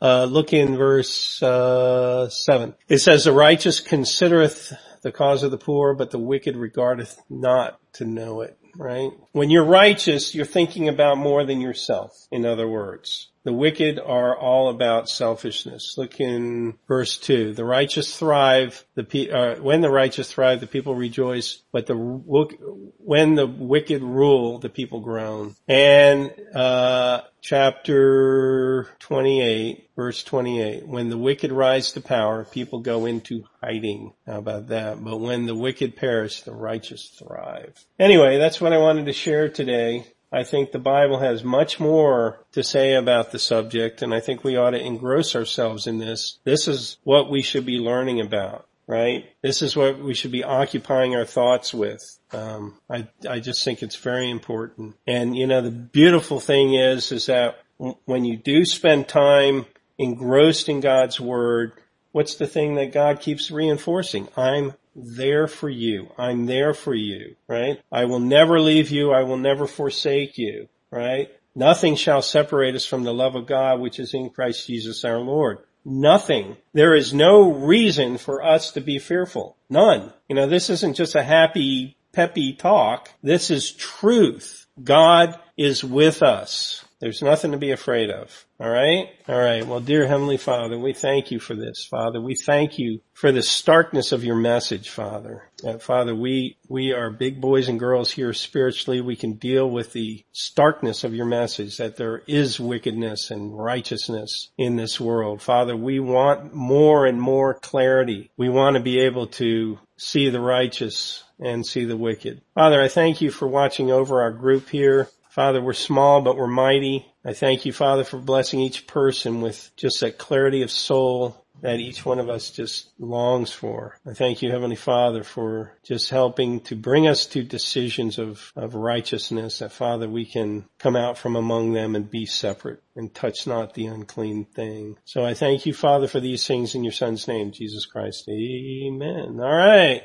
Uh, 0.00 0.24
look 0.24 0.52
in 0.52 0.76
verse 0.76 1.42
uh, 1.42 2.28
seven. 2.28 2.74
It 2.88 2.98
says, 2.98 3.24
"The 3.24 3.32
righteous 3.32 3.80
considereth 3.80 4.72
the 5.04 5.12
cause 5.12 5.44
of 5.44 5.52
the 5.52 5.58
poor, 5.58 5.94
but 5.94 6.10
the 6.10 6.18
wicked 6.18 6.56
regardeth 6.56 7.22
not 7.30 7.78
to 7.92 8.04
know 8.04 8.40
it." 8.40 8.58
Right? 8.76 9.12
When 9.30 9.50
you're 9.50 9.64
righteous, 9.64 10.34
you're 10.34 10.44
thinking 10.44 10.88
about 10.88 11.16
more 11.16 11.44
than 11.46 11.60
yourself. 11.60 12.26
In 12.32 12.44
other 12.44 12.66
words, 12.66 13.30
the 13.44 13.52
wicked 13.52 14.00
are 14.00 14.36
all 14.36 14.68
about 14.68 15.08
selfishness. 15.08 15.94
Look 15.96 16.18
in 16.18 16.74
verse 16.88 17.16
two. 17.16 17.54
The 17.54 17.64
righteous 17.64 18.18
thrive. 18.18 18.84
The 18.96 19.30
uh, 19.30 19.62
when 19.62 19.80
the 19.80 19.90
righteous 19.90 20.32
thrive, 20.32 20.58
the 20.58 20.66
people 20.66 20.96
rejoice. 20.96 21.62
But 21.70 21.86
the 21.86 21.94
when 21.94 23.36
the 23.36 23.46
wicked 23.46 24.02
rule, 24.02 24.58
the 24.58 24.70
people 24.70 24.98
groan. 24.98 25.54
And 25.68 26.32
uh, 26.52 27.20
chapter 27.40 28.88
twenty-eight, 28.98 29.90
verse 29.96 30.24
twenty-eight. 30.24 30.86
When 30.86 31.08
the 31.08 31.18
wicked 31.18 31.52
rise 31.52 31.92
to 31.92 32.00
power, 32.00 32.44
people 32.44 32.80
go 32.80 33.06
into 33.06 33.44
hiding. 33.62 34.12
How 34.26 34.38
about 34.38 34.68
that? 34.68 35.02
But 35.02 35.18
when 35.18 35.46
the 35.46 35.54
wicked 35.54 35.96
perish, 35.96 36.42
the 36.42 36.52
righteous 36.52 37.08
thrive. 37.08 37.84
Anyway, 37.98 38.38
that's 38.38 38.60
what 38.60 38.72
I 38.72 38.78
wanted 38.78 39.06
to 39.06 39.12
share 39.12 39.48
today. 39.48 40.06
I 40.32 40.42
think 40.42 40.72
the 40.72 40.80
Bible 40.80 41.20
has 41.20 41.44
much 41.44 41.78
more 41.78 42.40
to 42.52 42.64
say 42.64 42.94
about 42.94 43.30
the 43.30 43.38
subject 43.38 44.02
and 44.02 44.12
I 44.12 44.18
think 44.18 44.42
we 44.42 44.56
ought 44.56 44.70
to 44.70 44.84
engross 44.84 45.36
ourselves 45.36 45.86
in 45.86 45.98
this. 45.98 46.40
This 46.42 46.66
is 46.66 46.96
what 47.04 47.30
we 47.30 47.40
should 47.40 47.64
be 47.64 47.78
learning 47.78 48.20
about, 48.20 48.66
right? 48.88 49.26
This 49.42 49.62
is 49.62 49.76
what 49.76 50.00
we 50.00 50.12
should 50.12 50.32
be 50.32 50.42
occupying 50.42 51.14
our 51.14 51.24
thoughts 51.24 51.72
with. 51.72 52.02
Um, 52.32 52.80
I, 52.90 53.06
I 53.30 53.38
just 53.38 53.62
think 53.64 53.80
it's 53.80 53.94
very 53.94 54.28
important. 54.28 54.96
And 55.06 55.36
you 55.36 55.46
know, 55.46 55.60
the 55.60 55.70
beautiful 55.70 56.40
thing 56.40 56.74
is, 56.74 57.12
is 57.12 57.26
that 57.26 57.60
when 58.04 58.24
you 58.24 58.36
do 58.36 58.64
spend 58.64 59.06
time 59.06 59.66
engrossed 59.98 60.68
in 60.68 60.80
God's 60.80 61.20
Word, 61.20 61.72
what's 62.12 62.36
the 62.36 62.46
thing 62.46 62.76
that 62.76 62.92
God 62.92 63.20
keeps 63.20 63.50
reinforcing? 63.50 64.28
I'm 64.36 64.74
there 64.96 65.46
for 65.46 65.68
you. 65.68 66.08
I'm 66.16 66.46
there 66.46 66.74
for 66.74 66.94
you, 66.94 67.36
right? 67.48 67.80
I 67.90 68.04
will 68.04 68.20
never 68.20 68.60
leave 68.60 68.90
you. 68.90 69.12
I 69.12 69.22
will 69.22 69.36
never 69.36 69.66
forsake 69.66 70.38
you, 70.38 70.68
right? 70.90 71.28
Nothing 71.54 71.96
shall 71.96 72.22
separate 72.22 72.74
us 72.74 72.84
from 72.84 73.04
the 73.04 73.14
love 73.14 73.36
of 73.36 73.46
God 73.46 73.80
which 73.80 73.98
is 73.98 74.14
in 74.14 74.30
Christ 74.30 74.66
Jesus 74.66 75.04
our 75.04 75.18
Lord. 75.18 75.58
Nothing. 75.84 76.56
There 76.72 76.94
is 76.94 77.12
no 77.12 77.52
reason 77.52 78.18
for 78.18 78.42
us 78.42 78.72
to 78.72 78.80
be 78.80 78.98
fearful. 78.98 79.56
None. 79.68 80.12
You 80.28 80.34
know, 80.34 80.46
this 80.46 80.70
isn't 80.70 80.96
just 80.96 81.14
a 81.14 81.22
happy, 81.22 81.96
peppy 82.12 82.54
talk. 82.54 83.10
This 83.22 83.50
is 83.50 83.70
truth. 83.72 84.66
God 84.82 85.38
is 85.56 85.84
with 85.84 86.22
us. 86.22 86.83
There's 87.04 87.20
nothing 87.20 87.52
to 87.52 87.58
be 87.58 87.70
afraid 87.70 88.08
of. 88.08 88.46
All 88.58 88.70
right? 88.70 89.10
All 89.28 89.38
right. 89.38 89.66
Well, 89.66 89.80
dear 89.80 90.06
Heavenly 90.06 90.38
Father, 90.38 90.78
we 90.78 90.94
thank 90.94 91.30
you 91.30 91.38
for 91.38 91.54
this, 91.54 91.84
Father. 91.84 92.18
We 92.18 92.34
thank 92.34 92.78
you 92.78 93.02
for 93.12 93.30
the 93.30 93.42
starkness 93.42 94.10
of 94.10 94.24
your 94.24 94.36
message, 94.36 94.88
Father. 94.88 95.50
Uh, 95.62 95.76
Father, 95.76 96.14
we, 96.14 96.56
we 96.66 96.94
are 96.94 97.10
big 97.10 97.42
boys 97.42 97.68
and 97.68 97.78
girls 97.78 98.10
here 98.10 98.32
spiritually. 98.32 99.02
We 99.02 99.16
can 99.16 99.34
deal 99.34 99.68
with 99.68 99.92
the 99.92 100.24
starkness 100.32 101.04
of 101.04 101.14
your 101.14 101.26
message 101.26 101.76
that 101.76 101.98
there 101.98 102.22
is 102.26 102.58
wickedness 102.58 103.30
and 103.30 103.54
righteousness 103.54 104.48
in 104.56 104.76
this 104.76 104.98
world. 104.98 105.42
Father, 105.42 105.76
we 105.76 106.00
want 106.00 106.54
more 106.54 107.04
and 107.04 107.20
more 107.20 107.52
clarity. 107.52 108.30
We 108.38 108.48
want 108.48 108.78
to 108.78 108.82
be 108.82 109.00
able 109.00 109.26
to 109.26 109.78
see 109.98 110.30
the 110.30 110.40
righteous 110.40 111.22
and 111.38 111.66
see 111.66 111.84
the 111.84 111.98
wicked. 111.98 112.40
Father, 112.54 112.80
I 112.80 112.88
thank 112.88 113.20
you 113.20 113.30
for 113.30 113.46
watching 113.46 113.90
over 113.90 114.22
our 114.22 114.32
group 114.32 114.70
here. 114.70 115.10
Father, 115.34 115.60
we're 115.60 115.72
small, 115.72 116.20
but 116.22 116.36
we're 116.36 116.46
mighty. 116.46 117.12
I 117.24 117.32
thank 117.32 117.66
you, 117.66 117.72
Father, 117.72 118.04
for 118.04 118.18
blessing 118.18 118.60
each 118.60 118.86
person 118.86 119.40
with 119.40 119.72
just 119.74 119.98
that 119.98 120.16
clarity 120.16 120.62
of 120.62 120.70
soul 120.70 121.44
that 121.60 121.80
each 121.80 122.06
one 122.06 122.20
of 122.20 122.28
us 122.28 122.52
just 122.52 122.90
longs 123.00 123.50
for. 123.50 123.98
I 124.06 124.12
thank 124.12 124.42
you, 124.42 124.52
Heavenly 124.52 124.76
Father, 124.76 125.24
for 125.24 125.76
just 125.82 126.10
helping 126.10 126.60
to 126.60 126.76
bring 126.76 127.08
us 127.08 127.26
to 127.26 127.42
decisions 127.42 128.20
of, 128.20 128.52
of 128.54 128.76
righteousness 128.76 129.58
that 129.58 129.72
Father, 129.72 130.08
we 130.08 130.24
can 130.24 130.66
come 130.78 130.94
out 130.94 131.18
from 131.18 131.34
among 131.34 131.72
them 131.72 131.96
and 131.96 132.08
be 132.08 132.26
separate 132.26 132.82
and 132.94 133.12
touch 133.12 133.44
not 133.44 133.74
the 133.74 133.86
unclean 133.86 134.44
thing. 134.44 134.98
So 135.04 135.24
I 135.24 135.34
thank 135.34 135.66
you, 135.66 135.74
Father, 135.74 136.06
for 136.06 136.20
these 136.20 136.46
things 136.46 136.76
in 136.76 136.84
your 136.84 136.92
Son's 136.92 137.26
name, 137.26 137.50
Jesus 137.50 137.86
Christ. 137.86 138.28
Amen. 138.28 139.40
All 139.40 139.52
right. 139.52 140.04